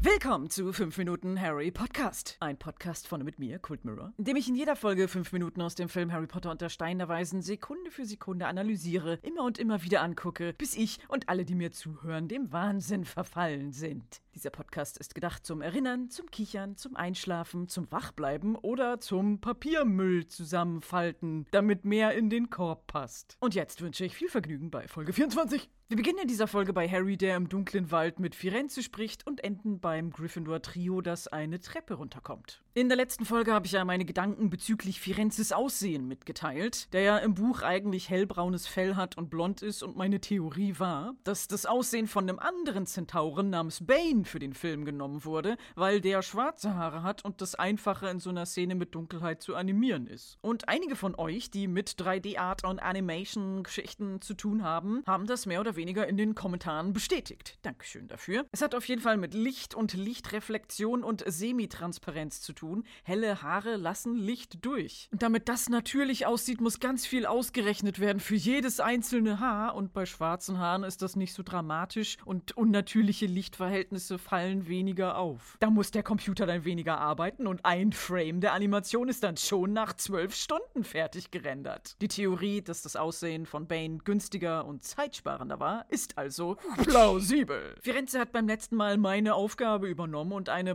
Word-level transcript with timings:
Willkommen 0.00 0.48
zu 0.48 0.72
5 0.72 0.96
Minuten 0.96 1.40
Harry 1.40 1.72
Podcast. 1.72 2.36
Ein 2.38 2.56
Podcast 2.56 3.08
von 3.08 3.24
mit 3.24 3.40
mir, 3.40 3.58
Kult 3.58 3.84
Mirror, 3.84 4.12
in 4.16 4.24
dem 4.26 4.36
ich 4.36 4.46
in 4.46 4.54
jeder 4.54 4.76
Folge 4.76 5.08
5 5.08 5.32
Minuten 5.32 5.60
aus 5.60 5.74
dem 5.74 5.88
Film 5.88 6.12
Harry 6.12 6.28
Potter 6.28 6.52
und 6.52 6.60
der 6.60 6.68
Stein 6.68 6.98
der 6.98 7.08
Weisen 7.08 7.42
Sekunde 7.42 7.90
für 7.90 8.06
Sekunde 8.06 8.46
analysiere, 8.46 9.18
immer 9.22 9.42
und 9.42 9.58
immer 9.58 9.82
wieder 9.82 10.02
angucke, 10.02 10.54
bis 10.56 10.76
ich 10.76 11.00
und 11.08 11.28
alle, 11.28 11.44
die 11.44 11.56
mir 11.56 11.72
zuhören, 11.72 12.28
dem 12.28 12.52
Wahnsinn 12.52 13.04
verfallen 13.04 13.72
sind. 13.72 14.20
Dieser 14.36 14.50
Podcast 14.50 14.98
ist 14.98 15.14
gedacht 15.14 15.46
zum 15.46 15.62
Erinnern, 15.62 16.10
zum 16.10 16.30
Kichern, 16.30 16.76
zum 16.76 16.94
Einschlafen, 16.94 17.68
zum 17.68 17.90
Wachbleiben 17.90 18.54
oder 18.54 19.00
zum 19.00 19.40
Papiermüll 19.40 20.26
zusammenfalten, 20.26 21.46
damit 21.52 21.86
mehr 21.86 22.12
in 22.12 22.28
den 22.28 22.50
Korb 22.50 22.86
passt. 22.86 23.38
Und 23.40 23.54
jetzt 23.54 23.80
wünsche 23.80 24.04
ich 24.04 24.14
viel 24.14 24.28
Vergnügen 24.28 24.70
bei 24.70 24.88
Folge 24.88 25.14
24. 25.14 25.70
Wir 25.88 25.96
beginnen 25.96 26.18
in 26.18 26.28
dieser 26.28 26.48
Folge 26.48 26.74
bei 26.74 26.86
Harry, 26.86 27.16
der 27.16 27.34
im 27.34 27.48
dunklen 27.48 27.90
Wald 27.90 28.20
mit 28.20 28.34
Firenze 28.34 28.82
spricht 28.82 29.26
und 29.26 29.42
enden 29.42 29.80
beim 29.80 30.10
Gryffindor-Trio, 30.10 31.00
das 31.00 31.28
eine 31.28 31.58
Treppe 31.58 31.94
runterkommt. 31.94 32.62
In 32.76 32.90
der 32.90 32.96
letzten 32.98 33.24
Folge 33.24 33.54
habe 33.54 33.64
ich 33.64 33.72
ja 33.72 33.86
meine 33.86 34.04
Gedanken 34.04 34.50
bezüglich 34.50 35.00
Firenzes 35.00 35.50
Aussehen 35.50 36.06
mitgeteilt, 36.06 36.92
der 36.92 37.00
ja 37.00 37.16
im 37.16 37.32
Buch 37.32 37.62
eigentlich 37.62 38.10
hellbraunes 38.10 38.66
Fell 38.66 38.96
hat 38.96 39.16
und 39.16 39.30
blond 39.30 39.62
ist 39.62 39.82
und 39.82 39.96
meine 39.96 40.20
Theorie 40.20 40.74
war, 40.78 41.14
dass 41.24 41.48
das 41.48 41.64
Aussehen 41.64 42.06
von 42.06 42.28
einem 42.28 42.38
anderen 42.38 42.84
Zentauren 42.84 43.48
namens 43.48 43.86
Bane 43.86 44.26
für 44.26 44.40
den 44.40 44.52
Film 44.52 44.84
genommen 44.84 45.24
wurde, 45.24 45.56
weil 45.74 46.02
der 46.02 46.20
schwarze 46.20 46.74
Haare 46.74 47.02
hat 47.02 47.24
und 47.24 47.40
das 47.40 47.54
einfacher 47.54 48.10
in 48.10 48.20
so 48.20 48.28
einer 48.28 48.44
Szene 48.44 48.74
mit 48.74 48.94
Dunkelheit 48.94 49.40
zu 49.40 49.54
animieren 49.54 50.06
ist. 50.06 50.36
Und 50.42 50.68
einige 50.68 50.96
von 50.96 51.14
euch, 51.14 51.50
die 51.50 51.68
mit 51.68 51.92
3D-Art 51.92 52.64
und 52.64 52.80
Animation-Geschichten 52.80 54.20
zu 54.20 54.34
tun 54.34 54.62
haben, 54.62 55.02
haben 55.06 55.26
das 55.26 55.46
mehr 55.46 55.62
oder 55.62 55.76
weniger 55.76 56.06
in 56.06 56.18
den 56.18 56.34
Kommentaren 56.34 56.92
bestätigt. 56.92 57.58
Dankeschön 57.62 58.06
dafür. 58.06 58.44
Es 58.52 58.60
hat 58.60 58.74
auf 58.74 58.86
jeden 58.86 59.00
Fall 59.00 59.16
mit 59.16 59.32
Licht 59.32 59.74
und 59.74 59.94
Lichtreflexion 59.94 61.02
und 61.02 61.24
Semitransparenz 61.26 62.42
zu 62.42 62.52
tun. 62.52 62.65
Helle 63.02 63.42
Haare 63.42 63.76
lassen 63.76 64.14
Licht 64.16 64.64
durch. 64.64 65.08
Und 65.12 65.22
damit 65.22 65.48
das 65.48 65.68
natürlich 65.68 66.26
aussieht, 66.26 66.60
muss 66.60 66.80
ganz 66.80 67.06
viel 67.06 67.26
ausgerechnet 67.26 67.98
werden 67.98 68.20
für 68.20 68.34
jedes 68.34 68.80
einzelne 68.80 69.40
Haar. 69.40 69.74
Und 69.74 69.92
bei 69.92 70.06
schwarzen 70.06 70.58
Haaren 70.58 70.84
ist 70.84 71.02
das 71.02 71.16
nicht 71.16 71.34
so 71.34 71.42
dramatisch 71.42 72.18
und 72.24 72.56
unnatürliche 72.56 73.26
Lichtverhältnisse 73.26 74.18
fallen 74.18 74.68
weniger 74.68 75.18
auf. 75.18 75.56
Da 75.60 75.70
muss 75.70 75.90
der 75.90 76.02
Computer 76.02 76.46
dann 76.46 76.64
weniger 76.64 76.98
arbeiten 76.98 77.46
und 77.46 77.64
ein 77.64 77.92
Frame 77.92 78.40
der 78.40 78.52
Animation 78.52 79.08
ist 79.08 79.22
dann 79.22 79.36
schon 79.36 79.72
nach 79.72 79.92
zwölf 79.94 80.34
Stunden 80.34 80.84
fertig 80.84 81.30
gerendert. 81.30 81.96
Die 82.00 82.08
Theorie, 82.08 82.62
dass 82.62 82.82
das 82.82 82.96
Aussehen 82.96 83.46
von 83.46 83.66
Bane 83.66 83.98
günstiger 83.98 84.64
und 84.64 84.84
zeitsparender 84.84 85.60
war, 85.60 85.86
ist 85.90 86.18
also 86.18 86.56
plausibel. 86.84 87.74
Firenze 87.80 88.18
hat 88.18 88.32
beim 88.32 88.46
letzten 88.46 88.76
Mal 88.76 88.96
meine 88.96 89.34
Aufgabe 89.34 89.88
übernommen 89.88 90.32
und 90.32 90.48
eine 90.48 90.74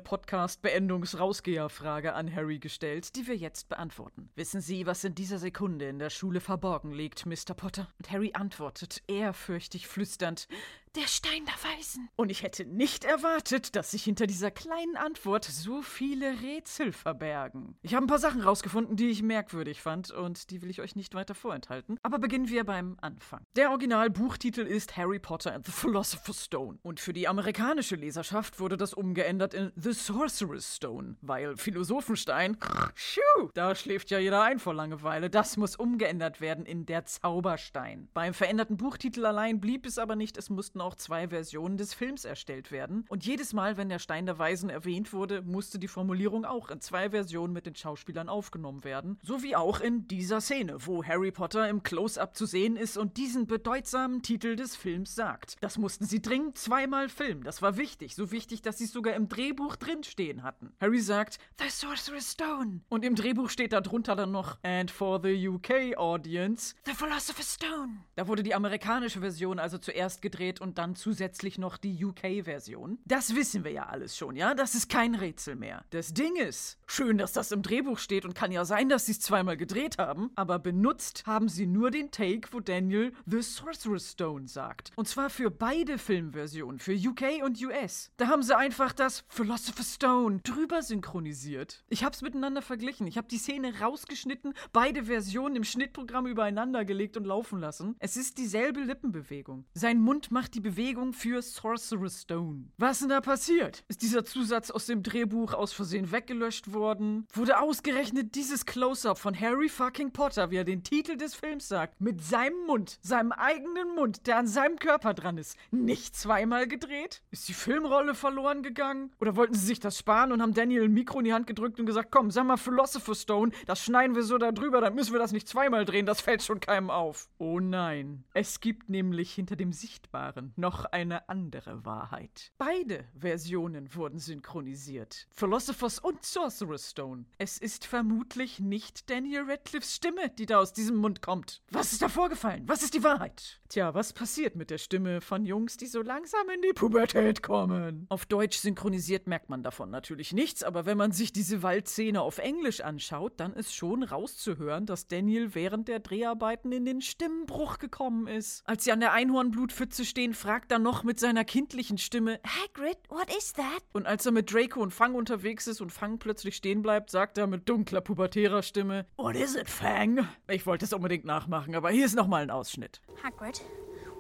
Podcast-Beendungs-Rausgeher-Frage 1.82 2.14
an 2.14 2.36
Harry 2.36 2.60
gestellt, 2.60 3.16
die 3.16 3.28
wir 3.28 3.36
jetzt 3.36 3.70
beantworten. 3.70 4.30
Wissen 4.36 4.62
Sie, 4.62 4.86
was 4.86 5.04
in 5.04 5.16
dieser 5.16 5.40
Sekunde 5.40 5.88
in 5.90 6.00
der 6.00 6.10
Schule 6.10 6.40
verborgen 6.40 6.92
liegt, 6.92 7.26
Mr. 7.26 7.54
Potter? 7.56 7.88
Und 7.98 8.12
Harry 8.12 8.32
antwortet, 8.34 9.02
ehrfürchtig 9.08 9.88
flüsternd, 9.88 10.48
der 10.96 11.08
Stein 11.08 11.46
der 11.46 11.72
Weisen. 11.72 12.10
Und 12.18 12.32
ich 12.32 12.44
hätte 12.44 12.66
nicht 12.66 13.06
erwartet, 13.06 13.76
dass 13.76 13.92
sich 13.92 14.04
hinter 14.04 14.28
dieser 14.28 14.52
kleinen 14.52 14.98
Antwort 14.98 15.46
so 15.46 15.82
viele 15.82 16.42
Rätsel 16.42 16.92
verbergen. 16.92 17.78
Ich 17.82 17.96
habe 17.96 18.06
ein 18.06 18.08
paar 18.08 18.20
Sachen 18.20 18.42
rausgefunden, 18.42 18.98
die 18.98 19.10
ich 19.10 19.24
merkwürdig 19.24 19.82
fand 19.82 20.12
und 20.12 20.50
die 20.50 20.62
will 20.62 20.70
ich 20.70 20.82
euch 20.82 20.96
nicht 20.96 21.14
weiter 21.14 21.34
vorenthalten. 21.34 21.98
Aber 22.04 22.20
beginnen 22.20 22.50
wir 22.50 22.66
beim 22.66 22.98
Anfang. 23.02 23.42
Der 23.56 23.70
Originalbuchtitel 23.70 24.62
ist 24.62 24.98
Harry 24.98 25.20
Potter 25.20 25.54
and 25.54 25.66
the 25.66 25.72
Philosopher's 25.72 26.46
Stone. 26.46 26.80
Und 26.84 27.00
für 27.00 27.14
die 27.14 27.28
amerikanische 27.28 27.96
Leserschaft 27.96 28.60
wurde 28.60 28.76
das 28.76 28.94
umgeändert 28.94 29.54
in 29.54 29.72
The 29.76 29.94
Sorcerer's 29.94 30.76
Stone, 30.76 31.16
weil 31.22 31.56
Philosophenstein, 31.56 32.58
schuh, 32.96 33.50
da 33.54 33.76
schläft 33.76 34.10
ja 34.10 34.20
jeder 34.20 34.42
ein 34.44 34.60
vor 34.60 34.74
Langeweile. 34.74 35.30
Das 35.30 35.56
muss 35.56 35.78
umgeändert 35.78 36.42
werden 36.42 36.66
in 36.66 36.86
der 36.86 37.06
Zauberstein. 37.06 38.10
Beim 38.14 38.34
veränderten 38.34 38.76
Buchtitel 38.76 39.26
allein 39.26 39.62
blieb 39.62 39.86
es 39.86 39.98
aber 39.98 40.18
nicht, 40.18 40.38
es 40.38 40.50
mussten 40.50 40.81
auch 40.82 40.96
zwei 40.96 41.30
Versionen 41.30 41.78
des 41.78 41.94
Films 41.94 42.26
erstellt 42.26 42.72
werden. 42.72 43.06
Und 43.10 43.26
jedes 43.26 43.54
Mal, 43.54 43.78
wenn 43.78 43.90
der 43.90 44.00
Stein 44.00 44.26
der 44.26 44.40
Weisen 44.40 44.70
erwähnt 44.70 45.14
wurde, 45.14 45.42
musste 45.42 45.80
die 45.80 45.88
Formulierung 45.88 46.46
auch 46.46 46.70
in 46.70 46.82
zwei 46.82 47.12
Versionen 47.12 47.54
mit 47.54 47.66
den 47.66 47.76
Schauspielern 47.76 48.30
aufgenommen 48.30 48.84
werden. 48.84 49.20
So 49.24 49.44
wie 49.44 49.56
auch 49.56 49.80
in 49.80 50.08
dieser 50.08 50.42
Szene, 50.42 50.86
wo 50.86 51.04
Harry 51.04 51.32
Potter 51.32 51.70
im 51.70 51.84
Close-up 51.84 52.36
zu 52.36 52.46
sehen 52.46 52.76
ist 52.76 52.98
und 52.98 53.18
diesen 53.18 53.48
bedeutsamen 53.48 54.22
Titel 54.22 54.56
des 54.56 54.76
Films 54.76 55.16
sagt. 55.16 55.56
Das 55.62 55.78
mussten 55.78 56.06
sie 56.06 56.22
dringend 56.22 56.58
zweimal 56.58 57.10
filmen. 57.10 57.44
Das 57.44 57.62
war 57.62 57.78
wichtig. 57.78 58.16
So 58.16 58.32
wichtig, 58.32 58.62
dass 58.62 58.78
sie 58.78 58.86
es 58.86 58.92
sogar 58.92 59.14
im 59.14 59.28
Drehbuch 59.28 59.76
drinstehen 59.76 60.44
hatten. 60.44 60.74
Harry 60.80 61.00
sagt, 61.00 61.40
The 61.60 61.70
Sorcerer's 61.70 62.32
Stone. 62.32 62.82
Und 62.90 63.06
im 63.06 63.16
Drehbuch 63.16 63.50
steht 63.50 63.74
da 63.74 63.82
drunter 63.82 64.16
dann 64.16 64.32
noch, 64.32 64.58
And 64.64 64.90
for 64.90 65.22
the 65.22 65.48
UK 65.48 65.98
Audience, 65.98 66.76
The 66.86 66.94
Philosopher's 66.94 67.54
Stone. 67.54 67.98
Da 68.16 68.28
wurde 68.28 68.44
die 68.44 68.56
amerikanische 68.56 69.20
Version 69.20 69.60
also 69.60 69.78
zuerst 69.78 70.22
gedreht 70.22 70.62
und 70.62 70.71
dann 70.78 70.96
zusätzlich 70.96 71.58
noch 71.58 71.78
die 71.78 72.04
UK-Version. 72.04 73.00
Das 73.06 73.36
wissen 73.36 73.64
wir 73.64 73.72
ja 73.72 73.86
alles 73.88 74.18
schon, 74.18 74.36
ja? 74.36 74.54
Das 74.54 74.76
ist 74.76 74.90
kein 74.90 75.16
Rätsel 75.16 75.56
mehr. 75.56 75.86
Das 75.90 76.14
Ding 76.14 76.36
ist, 76.36 76.78
schön, 76.86 77.18
dass 77.18 77.34
das 77.34 77.52
im 77.52 77.62
Drehbuch 77.62 78.00
steht 78.00 78.26
und 78.26 78.36
kann 78.36 78.52
ja 78.52 78.66
sein, 78.66 78.90
dass 78.90 79.06
sie 79.06 79.14
es 79.14 79.20
zweimal 79.20 79.58
gedreht 79.58 79.98
haben, 79.98 80.32
aber 80.36 80.60
benutzt 80.60 81.24
haben 81.26 81.50
sie 81.50 81.66
nur 81.66 81.92
den 81.92 82.12
Take, 82.12 82.50
wo 82.52 82.60
Daniel 82.60 83.14
The 83.26 83.42
Sorcerer's 83.42 84.12
Stone 84.12 84.48
sagt. 84.48 84.92
Und 84.96 85.08
zwar 85.08 85.30
für 85.30 85.52
beide 85.52 85.98
Filmversionen, 85.98 86.80
für 86.80 86.94
UK 86.94 87.44
und 87.44 87.62
US. 87.62 88.12
Da 88.18 88.28
haben 88.28 88.44
sie 88.44 88.56
einfach 88.56 88.94
das 88.94 89.24
Philosopher's 89.28 89.96
Stone 89.96 90.40
drüber 90.44 90.82
synchronisiert. 90.82 91.84
Ich 91.90 92.04
hab's 92.04 92.22
miteinander 92.22 92.62
verglichen. 92.62 93.08
Ich 93.08 93.18
habe 93.18 93.28
die 93.28 93.38
Szene 93.38 93.80
rausgeschnitten, 93.80 94.54
beide 94.72 95.06
Versionen 95.06 95.58
im 95.58 95.64
Schnittprogramm 95.64 96.28
übereinander 96.28 96.86
gelegt 96.86 97.18
und 97.18 97.26
laufen 97.26 97.60
lassen. 97.60 97.96
Es 98.00 98.18
ist 98.18 98.38
dieselbe 98.38 98.82
Lippenbewegung. 98.82 99.66
Sein 99.74 100.00
Mund 100.00 100.32
macht 100.32 100.56
die 100.56 100.61
Bewegung 100.62 101.14
für 101.14 101.42
Sorcerer's 101.42 102.22
Stone. 102.22 102.66
Was 102.78 103.00
denn 103.00 103.10
da 103.10 103.22
passiert? 103.22 103.84
Ist 103.88 104.02
dieser 104.02 104.24
Zusatz 104.24 104.72
aus 104.72 104.86
dem 104.86 105.04
Drehbuch 105.04 105.54
aus 105.54 105.74
Versehen 105.74 106.12
weggelöscht 106.12 106.74
worden? 106.74 107.28
Wurde 107.34 107.60
ausgerechnet 107.60 108.36
dieses 108.36 108.66
Close-up 108.66 109.18
von 109.18 109.40
Harry 109.40 109.70
fucking 109.70 110.12
Potter, 110.12 110.52
wie 110.52 110.58
er 110.58 110.64
den 110.64 110.84
Titel 110.84 111.18
des 111.18 111.36
Films 111.36 111.68
sagt, 111.68 112.00
mit 112.00 112.24
seinem 112.24 112.66
Mund, 112.66 113.00
seinem 113.02 113.32
eigenen 113.32 113.96
Mund, 113.96 114.28
der 114.28 114.38
an 114.38 114.48
seinem 114.48 114.78
Körper 114.78 115.14
dran 115.14 115.38
ist, 115.38 115.58
nicht 115.72 116.16
zweimal 116.16 116.68
gedreht? 116.68 117.22
Ist 117.32 117.50
die 117.50 117.54
Filmrolle 117.54 118.16
verloren 118.16 118.64
gegangen? 118.64 119.12
Oder 119.20 119.36
wollten 119.36 119.54
sie 119.54 119.66
sich 119.66 119.80
das 119.80 119.98
sparen 119.98 120.32
und 120.32 120.42
haben 120.42 120.54
Daniel 120.54 120.86
ein 120.86 120.94
Mikro 120.94 121.20
in 121.20 121.26
die 121.26 121.34
Hand 121.34 121.48
gedrückt 121.48 121.80
und 121.80 121.86
gesagt, 121.86 122.12
komm, 122.12 122.32
sag 122.32 122.46
mal 122.46 122.58
Philosopher's 122.58 123.22
Stone, 123.22 123.52
das 123.66 123.84
schneiden 123.84 124.16
wir 124.16 124.24
so 124.24 124.38
da 124.38 124.52
drüber, 124.52 124.82
dann 124.82 124.96
müssen 124.96 125.14
wir 125.14 125.20
das 125.20 125.32
nicht 125.32 125.48
zweimal 125.48 125.86
drehen, 125.86 126.06
das 126.06 126.22
fällt 126.22 126.44
schon 126.44 126.60
keinem 126.60 126.90
auf. 126.90 127.30
Oh 127.38 127.60
nein. 127.60 128.24
Es 128.34 128.60
gibt 128.60 128.90
nämlich 128.90 129.34
hinter 129.34 129.56
dem 129.56 129.74
Sichtbaren 129.74 130.51
noch 130.58 130.86
eine 130.86 131.30
andere 131.30 131.86
Wahrheit. 131.86 132.52
Beide 132.58 133.06
Versionen 133.18 133.94
wurden 133.96 134.20
synchronisiert. 134.20 135.28
Philosopher's 135.32 136.00
und 136.00 136.24
Sorcerer's 136.24 136.90
Stone. 136.90 137.26
Es 137.38 137.58
ist 137.58 137.86
vermutlich 137.86 138.60
nicht 138.60 139.10
Daniel 139.10 139.44
Radcliffes 139.48 139.96
Stimme, 139.96 140.30
die 140.30 140.46
da 140.46 140.60
aus 140.60 140.74
diesem 140.74 140.96
Mund 140.96 141.22
kommt. 141.22 141.62
Was 141.72 141.94
ist 141.94 142.02
da 142.02 142.10
vorgefallen? 142.10 142.64
Was 142.68 142.84
ist 142.84 142.94
die 142.94 143.04
Wahrheit? 143.04 143.62
Tja, 143.70 143.94
was 143.94 144.14
passiert 144.14 144.56
mit 144.56 144.70
der 144.70 144.78
Stimme 144.78 145.22
von 145.22 145.46
Jungs, 145.46 145.78
die 145.78 145.86
so 145.86 146.02
langsam 146.02 146.50
in 146.54 146.62
die 146.62 146.74
Pubertät 146.74 147.42
kommen? 147.42 148.06
Auf 148.10 148.26
Deutsch 148.26 148.58
synchronisiert 148.58 149.28
merkt 149.28 149.50
man 149.50 149.64
davon 149.64 149.90
natürlich 149.90 150.34
nichts, 150.34 150.64
aber 150.64 150.86
wenn 150.86 150.98
man 150.98 151.12
sich 151.12 151.32
diese 151.32 151.64
Waldszene 151.64 152.22
auf 152.22 152.38
Englisch 152.38 152.82
anschaut, 152.82 153.40
dann 153.40 153.54
ist 153.54 153.74
schon 153.74 154.04
rauszuhören, 154.04 154.86
dass 154.86 155.08
Daniel 155.08 155.56
während 155.56 155.88
der 155.88 156.00
Dreharbeiten 156.00 156.72
in 156.72 156.86
den 156.86 157.02
Stimmbruch 157.02 157.78
gekommen 157.78 158.28
ist. 158.28 158.62
Als 158.66 158.84
sie 158.84 158.92
an 158.92 159.00
der 159.00 159.14
Einhornblutpfütze 159.14 160.04
stehen, 160.04 160.34
fragt 160.42 160.72
er 160.72 160.80
noch 160.80 161.04
mit 161.04 161.20
seiner 161.20 161.46
kindlichen 161.46 162.00
Stimme 162.00 162.40
Hagrid, 162.44 162.98
what 163.10 163.32
is 163.38 163.54
that? 163.54 163.84
Und 163.94 164.08
als 164.08 164.26
er 164.26 164.32
mit 164.32 164.52
Draco 164.52 164.82
und 164.82 164.92
Fang 164.92 165.14
unterwegs 165.14 165.68
ist 165.68 165.82
und 165.82 165.92
Fang 165.92 166.18
plötzlich 166.18 166.56
stehen 166.56 166.82
bleibt, 166.82 167.12
sagt 167.12 167.38
er 167.38 167.46
mit 167.46 167.70
dunkler 167.70 168.02
pubertärer 168.02 168.64
Stimme 168.64 169.06
What 169.18 169.36
is 169.36 169.56
it, 169.56 169.70
Fang? 169.70 170.28
Ich 170.48 170.66
wollte 170.66 170.86
es 170.86 170.94
unbedingt 170.94 171.26
nachmachen, 171.26 171.76
aber 171.76 171.92
hier 171.92 172.08
ist 172.08 172.16
nochmal 172.16 172.42
ein 172.42 172.50
Ausschnitt. 172.50 173.02
Hagrid, 173.24 173.62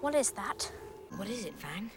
what 0.02 0.14
is 0.14 0.32
that? 0.36 0.72
It? 1.30 1.54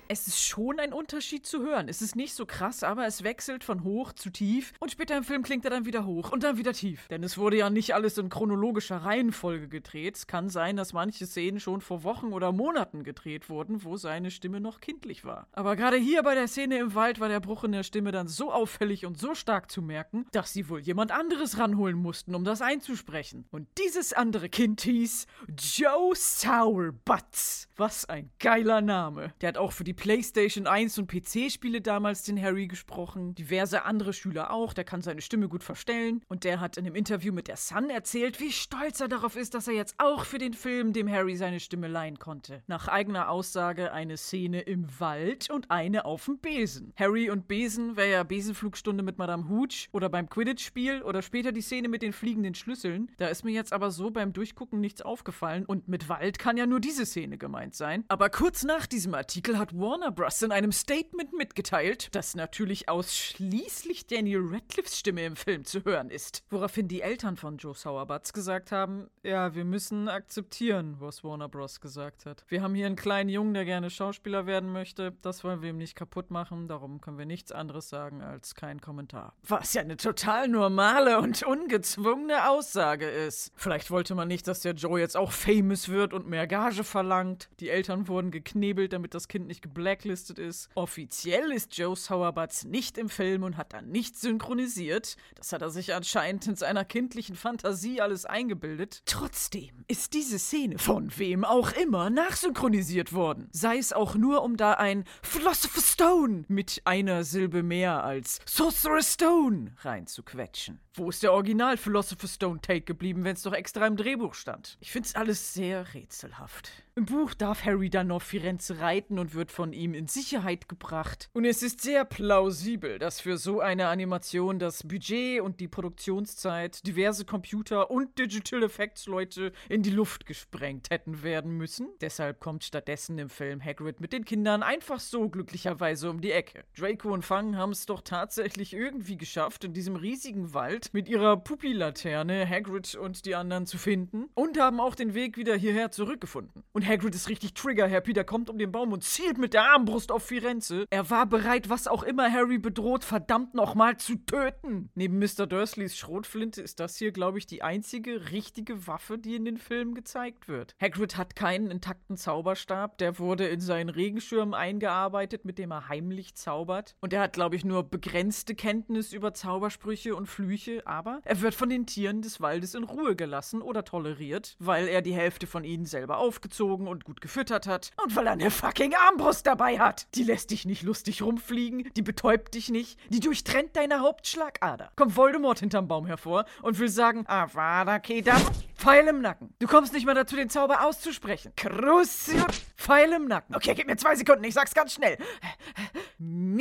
Es 0.09 0.27
ist 0.27 0.41
schon 0.41 0.79
ein 0.79 0.93
Unterschied 0.93 1.47
zu 1.47 1.63
hören. 1.63 1.89
Es 1.89 2.03
ist 2.03 2.15
nicht 2.15 2.35
so 2.35 2.47
krass, 2.47 2.83
aber 2.83 3.07
es 3.07 3.25
wechselt 3.25 3.65
von 3.65 3.83
hoch 3.83 4.13
zu 4.13 4.31
tief 4.31 4.73
und 4.81 4.91
später 4.91 5.17
im 5.17 5.25
Film 5.25 5.43
klingt 5.43 5.65
er 5.65 5.71
dann 5.71 5.87
wieder 5.87 6.05
hoch 6.05 6.31
und 6.31 6.43
dann 6.43 6.59
wieder 6.59 6.73
tief. 6.73 7.09
Denn 7.09 7.23
es 7.23 7.39
wurde 7.39 7.57
ja 7.57 7.71
nicht 7.71 7.95
alles 7.95 8.19
in 8.19 8.29
chronologischer 8.29 8.99
Reihenfolge 8.99 9.69
gedreht. 9.69 10.17
Es 10.17 10.27
kann 10.27 10.49
sein, 10.49 10.77
dass 10.77 10.93
manche 10.93 11.27
Szenen 11.27 11.61
schon 11.61 11.81
vor 11.81 12.05
Wochen 12.05 12.33
oder 12.33 12.53
Monaten 12.53 13.03
gedreht 13.03 13.49
wurden, 13.49 13.85
wo 13.85 13.97
seine 13.97 14.31
Stimme 14.31 14.61
noch 14.61 14.81
kindlich 14.81 15.25
war. 15.25 15.49
Aber 15.53 15.77
gerade 15.77 15.97
hier 15.97 16.23
bei 16.23 16.35
der 16.35 16.49
Szene 16.49 16.79
im 16.79 16.95
Wald 16.95 17.21
war 17.21 17.29
der 17.29 17.41
Bruch 17.41 17.65
in 17.65 17.73
der 17.73 17.83
Stimme 17.83 18.13
dann 18.13 18.29
so 18.29 18.53
auffällig 18.53 19.07
und 19.07 19.19
so 19.19 19.35
stark 19.35 19.71
zu 19.71 19.81
merken, 19.81 20.27
dass 20.33 20.53
sie 20.53 20.69
wohl 20.69 20.81
jemand 20.81 21.13
anderes 21.13 21.59
ranholen 21.59 21.97
mussten, 21.97 22.35
um 22.35 22.45
das 22.45 22.61
einzusprechen. 22.61 23.47
Und 23.51 23.69
dieses 23.79 24.13
andere 24.13 24.49
Kind 24.49 24.83
hieß 24.83 25.27
Joe 25.59 26.15
Sourbutts. 26.15 27.69
Was 27.77 28.05
ein 28.09 28.31
geiler 28.39 28.81
Name. 28.81 29.14
Name. 29.15 29.33
Der 29.41 29.49
hat 29.49 29.57
auch 29.57 29.73
für 29.73 29.85
die 29.85 29.95
PlayStation 29.95 30.67
1 30.67 30.99
und 30.99 31.11
PC-Spiele 31.11 31.81
damals 31.81 32.23
den 32.23 32.41
Harry 32.41 32.67
gesprochen. 32.67 33.35
Diverse 33.35 33.85
andere 33.85 34.13
Schüler 34.13 34.53
auch. 34.53 34.73
Der 34.73 34.85
kann 34.85 35.03
seine 35.03 35.21
Stimme 35.21 35.49
gut 35.49 35.63
verstellen. 35.63 36.23
Und 36.29 36.45
der 36.45 36.61
hat 36.61 36.77
in 36.77 36.87
einem 36.87 36.95
Interview 36.95 37.33
mit 37.33 37.49
der 37.49 37.57
Sun 37.57 37.91
erzählt, 37.91 38.41
wie 38.41 38.53
stolz 38.53 39.01
er 39.01 39.09
darauf 39.09 39.37
ist, 39.37 39.55
dass 39.55 39.69
er 39.69 39.75
jetzt 39.75 39.95
auch 39.99 40.25
für 40.25 40.39
den 40.39 40.55
Film 40.55 40.93
dem 40.93 41.11
Harry 41.11 41.37
seine 41.37 41.61
Stimme 41.61 41.89
leihen 41.89 42.19
konnte. 42.19 42.63
Nach 42.67 42.89
eigener 42.89 43.31
Aussage 43.31 43.93
eine 43.93 44.17
Szene 44.17 44.61
im 44.61 44.89
Wald 45.01 45.51
und 45.51 45.71
eine 45.71 46.05
auf 46.05 46.27
dem 46.27 46.39
Besen. 46.39 46.93
Harry 46.97 47.31
und 47.31 47.49
Besen 47.49 47.97
wäre 47.97 48.11
ja 48.11 48.23
Besenflugstunde 48.23 49.03
mit 49.03 49.19
Madame 49.19 49.49
Hooch 49.49 49.89
oder 49.93 50.09
beim 50.09 50.29
Quidditch-Spiel 50.29 51.03
oder 51.03 51.23
später 51.23 51.53
die 51.53 51.61
Szene 51.61 51.89
mit 51.89 52.03
den 52.03 52.13
fliegenden 52.13 52.55
Schlüsseln. 52.55 53.11
Da 53.19 53.29
ist 53.29 53.45
mir 53.45 53.53
jetzt 53.53 53.73
aber 53.73 53.91
so 53.91 54.11
beim 54.11 54.33
Durchgucken 54.33 54.81
nichts 54.81 55.03
aufgefallen 55.03 55.65
und 55.65 55.89
mit 55.89 56.09
Wald 56.09 56.39
kann 56.39 56.57
ja 56.57 56.67
nur 56.67 56.81
diese 56.81 57.07
Szene 57.07 57.39
gemeint 57.39 57.75
sein. 57.75 58.05
Aber 58.09 58.31
kurz 58.31 58.65
nach 58.65 58.87
diesem 59.05 59.15
Artikel 59.15 59.59
hat 59.59 59.79
Warner 59.79 60.11
Bros. 60.11 60.41
in 60.41 60.51
einem 60.51 60.73
Statement 60.73 61.35
mitgeteilt, 61.35 62.15
dass 62.15 62.35
natürlich 62.35 62.89
ausschließlich 62.89 64.07
Daniel 64.07 64.41
Radcliffes 64.51 64.99
Stimme 64.99 65.27
im 65.27 65.37
Film 65.37 65.67
zu 65.67 65.85
hören 65.85 66.09
ist. 66.09 66.43
Woraufhin 66.49 66.89
die 66.89 67.03
Eltern 67.03 67.37
von 67.37 67.59
Joe 67.59 67.75
Sauerbutz 67.75 68.33
gesagt 68.33 68.73
haben, 68.73 69.11
ja, 69.23 69.55
wir 69.55 69.67
müssen 69.67 70.09
akzeptieren, 70.09 70.97
was 71.01 71.23
Warner 71.23 71.51
Bros. 71.51 71.83
gesagt 71.83 72.25
hat. 72.25 72.47
Wir 72.49 72.63
haben 72.63 72.75
hier 72.75 72.87
einen 72.87 72.97
kleinen 72.97 73.29
Jungen, 73.29 73.53
der 73.53 73.67
gerne 73.67 73.91
Schauspieler 73.91 74.47
werden 74.47 74.73
möchte. 74.73 75.13
Das 75.21 75.45
wollen 75.45 75.61
wir 75.61 75.69
ihm 75.69 75.77
nicht 75.77 75.97
kaputt 75.97 76.31
machen. 76.31 76.67
Darum 76.67 77.03
können 77.03 77.19
wir 77.19 77.27
nichts 77.27 77.53
anderes 77.53 77.91
sagen 77.91 78.23
als 78.23 78.55
kein 78.55 78.81
Kommentar. 78.81 79.35
Was 79.47 79.75
ja 79.75 79.83
eine 79.83 79.99
total 79.99 80.49
normale 80.49 81.19
und 81.19 81.43
ungezwungene 81.43 82.49
Aussage 82.49 83.07
ist. 83.07 83.53
Vielleicht 83.55 83.91
wollte 83.91 84.15
man 84.15 84.29
nicht, 84.29 84.49
dass 84.49 84.61
der 84.61 84.73
Joe 84.73 84.99
jetzt 84.99 85.19
auch 85.19 85.33
famous 85.33 85.91
wird 85.91 86.15
und 86.15 86.27
mehr 86.27 86.47
Gage 86.47 86.85
verlangt. 86.85 87.51
Die 87.61 87.69
Eltern 87.69 88.09
wurden 88.09 88.31
geknebelt, 88.31 88.84
damit 88.89 89.15
das 89.15 89.29
Kind 89.29 89.47
nicht 89.47 89.63
geblacklistet 89.63 90.39
ist. 90.39 90.69
Offiziell 90.75 91.53
ist 91.53 91.77
Joe 91.77 91.97
Sauerbutz 91.97 92.65
nicht 92.65 92.99
im 92.99 93.09
Film 93.09 93.43
und 93.43 93.57
hat 93.57 93.73
dann 93.73 93.89
nicht 93.89 94.19
synchronisiert. 94.19 95.17
Das 95.35 95.53
hat 95.53 95.63
er 95.63 95.71
sich 95.71 95.95
anscheinend 95.95 96.47
in 96.47 96.57
seiner 96.57 96.85
kindlichen 96.85 97.37
Fantasie 97.37 98.01
alles 98.01 98.25
eingebildet. 98.25 99.03
Trotzdem 99.07 99.85
ist 99.89 100.15
diese 100.15 100.39
Szene 100.39 100.79
von 100.79 101.17
wem 101.17 101.45
auch 101.45 101.73
immer 101.73 102.11
nachsynchronisiert 102.11 103.13
worden. 103.13 103.49
Sei 103.53 103.79
es 103.79 103.93
auch 103.93 104.15
nur, 104.15 104.43
um 104.43 104.57
da 104.57 104.75
ein 104.75 105.05
Philosopher's 105.23 105.93
Stone 105.93 106.45
mit 106.49 106.83
einer 106.85 107.25
Silbe 107.25 107.63
mehr 107.63 108.05
als 108.05 108.41
Sorcerer's 108.47 109.15
Stone 109.15 109.75
reinzuquetschen. 109.83 110.84
Wo 110.97 111.09
ist 111.09 111.25
der 111.25 111.33
Original 111.33 111.77
Philosopher's 111.77 112.35
Stone 112.35 112.61
Take 112.61 112.83
geblieben, 112.83 113.25
wenn 113.25 113.35
es 113.35 113.43
doch 113.43 113.53
extra 113.53 113.85
im 113.85 113.97
Drehbuch 113.97 114.35
stand? 114.35 114.77
Ich 114.79 114.93
find's 114.93 115.17
alles 115.17 115.53
sehr 115.53 115.93
rätselhaft. 115.93 116.71
Im 116.97 117.07
Buch 117.07 117.35
darf 117.35 117.65
Harry 117.65 117.91
dann 117.91 118.13
auf 118.13 118.23
Firenze 118.23 118.79
reiten 118.79 119.19
und 119.19 119.35
wird 119.35 119.51
von 119.51 119.73
ihm 119.73 119.95
in 119.95 120.07
Sicherheit 120.07 120.69
gebracht. 120.69 121.29
Und 121.33 121.45
es 121.45 121.65
ist 121.65 121.81
sehr 121.81 122.05
plausibel, 122.05 123.01
dass 123.01 123.21
für 123.21 123.37
so 123.37 123.59
eine 123.59 123.89
Animation 123.89 124.61
das 124.61 124.85
Budget 124.87 125.41
und 125.41 125.59
die 125.59 125.67
Produktionszeit 125.67 126.87
diverse 126.87 127.25
Computer 127.25 127.91
und 127.91 128.17
Digital 128.17 128.63
Effects 128.63 129.07
Leute 129.07 129.53
in 129.69 129.83
die 129.83 129.91
Luft 129.91 130.25
gesprengt 130.25 130.91
hätten 130.91 131.25
werden 131.25 131.57
müssen. 131.57 131.89
Deshalb 132.01 132.39
kommt 132.39 132.63
stattdessen 132.63 133.19
im 133.19 133.29
Film 133.29 133.61
Hagrid 133.61 133.99
mit 133.99 134.13
den 134.13 134.25
Kindern 134.25 134.63
einfach 134.63 135.01
so 135.01 135.29
glücklicherweise 135.29 136.09
um 136.09 136.21
die 136.21 136.31
Ecke. 136.31 136.63
Draco 136.79 137.13
und 137.13 137.25
Fang 137.25 137.57
haben 137.57 137.73
es 137.73 137.87
doch 137.87 138.03
tatsächlich 138.03 138.73
irgendwie 138.73 139.17
geschafft, 139.17 139.65
in 139.65 139.73
diesem 139.73 139.97
riesigen 139.97 140.55
Wald 140.55 140.84
mit 140.93 141.09
ihrer 141.09 141.37
Pupillaterne 141.37 142.49
Hagrid 142.49 142.95
und 142.97 143.25
die 143.25 143.35
anderen 143.35 143.67
zu 143.67 143.79
finden 143.79 144.27
und 144.35 144.59
haben 144.59 144.81
auch 144.81 144.95
den 144.95 145.15
Weg 145.15 145.37
wieder 145.37 145.57
hierher 145.57 145.91
zurückgefunden. 145.91 146.65
Und 146.73 146.87
Hagrid 146.87 147.15
ist 147.15 147.29
richtig 147.29 147.55
trigger-happy, 147.55 148.13
der 148.13 148.25
kommt 148.25 148.51
um 148.51 148.59
den 148.59 148.73
Baum 148.73 148.93
und 148.93 149.05
zielt 149.05 149.39
mit 149.39 149.55
der 149.55 149.71
Armbrust 149.71 150.13
auf 150.13 150.25
Firenze. 150.25 150.87
Er 150.91 151.09
war 151.11 151.27
bereit, 151.27 151.71
was 151.71 151.87
auch 151.87 152.03
immer 152.03 152.31
Harry 152.31 152.59
bedroht, 152.59 153.05
verdammt 153.05 153.55
nochmal 153.55 153.97
zu 153.97 154.17
töten. 154.17 154.91
Neben 154.95 155.19
Mr. 155.19 155.47
Dursleys 155.47 155.97
Schrotflinte 155.97 156.61
ist 156.61 156.81
das 156.81 156.97
hier, 156.97 157.13
glaube 157.13 157.39
ich, 157.39 157.47
die 157.47 157.63
einzige 157.63 158.33
richtige 158.33 158.87
Waffe, 158.87 159.19
die 159.19 159.37
in 159.37 159.45
den 159.45 159.59
Filmen 159.59 159.95
gezeigt 159.95 160.49
wird. 160.49 160.75
Hagrid 160.81 161.17
hat 161.17 161.37
keinen 161.37 161.71
intakten 161.71 162.17
Zauberstab, 162.17 162.99
der 162.99 163.19
wurde 163.19 163.47
in 163.47 163.61
seinen 163.61 163.89
Regenschirm 163.89 164.55
eingearbeitet, 164.55 165.45
mit 165.45 165.59
dem 165.59 165.71
er 165.71 165.89
heimlich 165.89 166.35
zaubert. 166.35 166.97
Und 167.01 167.13
er 167.13 167.21
hat, 167.21 167.35
glaube 167.35 167.57
ich, 167.57 167.65
nur 167.65 167.85
begrenzte 167.89 168.55
Kenntnis 168.55 169.13
über 169.13 169.35
Zaubersprüche 169.35 170.17
und 170.17 170.27
Flüche, 170.27 170.74
aber 170.85 171.21
er 171.25 171.41
wird 171.41 171.55
von 171.55 171.69
den 171.69 171.87
Tieren 171.87 172.23
des 172.23 172.41
Waldes 172.41 172.75
in 172.75 172.85
Ruhe 172.85 173.17
gelassen 173.17 173.63
oder 173.63 173.85
toleriert, 173.85 174.57
weil 174.59 174.89
er 174.89 175.03
die 175.03 175.15
Hälfte 175.15 175.47
von 175.47 175.65
ihnen 175.65 175.87
selber 175.87 176.19
aufgezogen 176.19 176.89
und 176.89 177.05
gut 177.05 177.21
gefüttert 177.21 177.67
hat 177.67 177.93
und 178.03 178.17
weil 178.17 178.27
er 178.27 178.33
eine 178.33 178.51
fucking 178.51 178.95
Armbrust 178.95 179.47
dabei 179.47 179.79
hat. 179.79 180.07
Die 180.15 180.25
lässt 180.25 180.51
dich 180.51 180.65
nicht 180.65 180.83
lustig 180.83 181.23
rumfliegen, 181.23 181.91
die 181.97 182.03
betäubt 182.03 182.55
dich 182.55 182.69
nicht, 182.71 182.99
die 183.09 183.21
durchtrennt 183.21 183.77
deine 183.77 184.01
Hauptschlagader. 184.01 184.91
Kommt 184.97 185.17
Voldemort 185.17 185.61
hinterm 185.61 185.89
Baum 185.89 186.07
hervor 186.07 186.45
und 186.63 186.79
will 186.79 186.89
sagen, 186.89 187.25
Avada 187.27 187.99
Kedavra, 187.99 188.51
Pfeil 188.77 189.09
im 189.09 189.21
Nacken. 189.21 189.55
Du 189.59 189.67
kommst 189.67 189.93
nicht 189.93 190.07
mal 190.07 190.15
dazu, 190.15 190.37
den 190.37 190.51
Zauber 190.51 190.85
auszusprechen. 190.85 191.53
Crucio, 191.57 192.45
Pfeil 192.77 193.13
im 193.13 193.27
Nacken. 193.27 193.55
Okay, 193.55 193.75
gib 193.75 193.87
mir 193.87 193.97
zwei 193.97 194.15
Sekunden, 194.15 194.45
ich 194.45 194.55
sag's 194.55 194.75
ganz 194.75 194.95
schnell. 194.95 195.17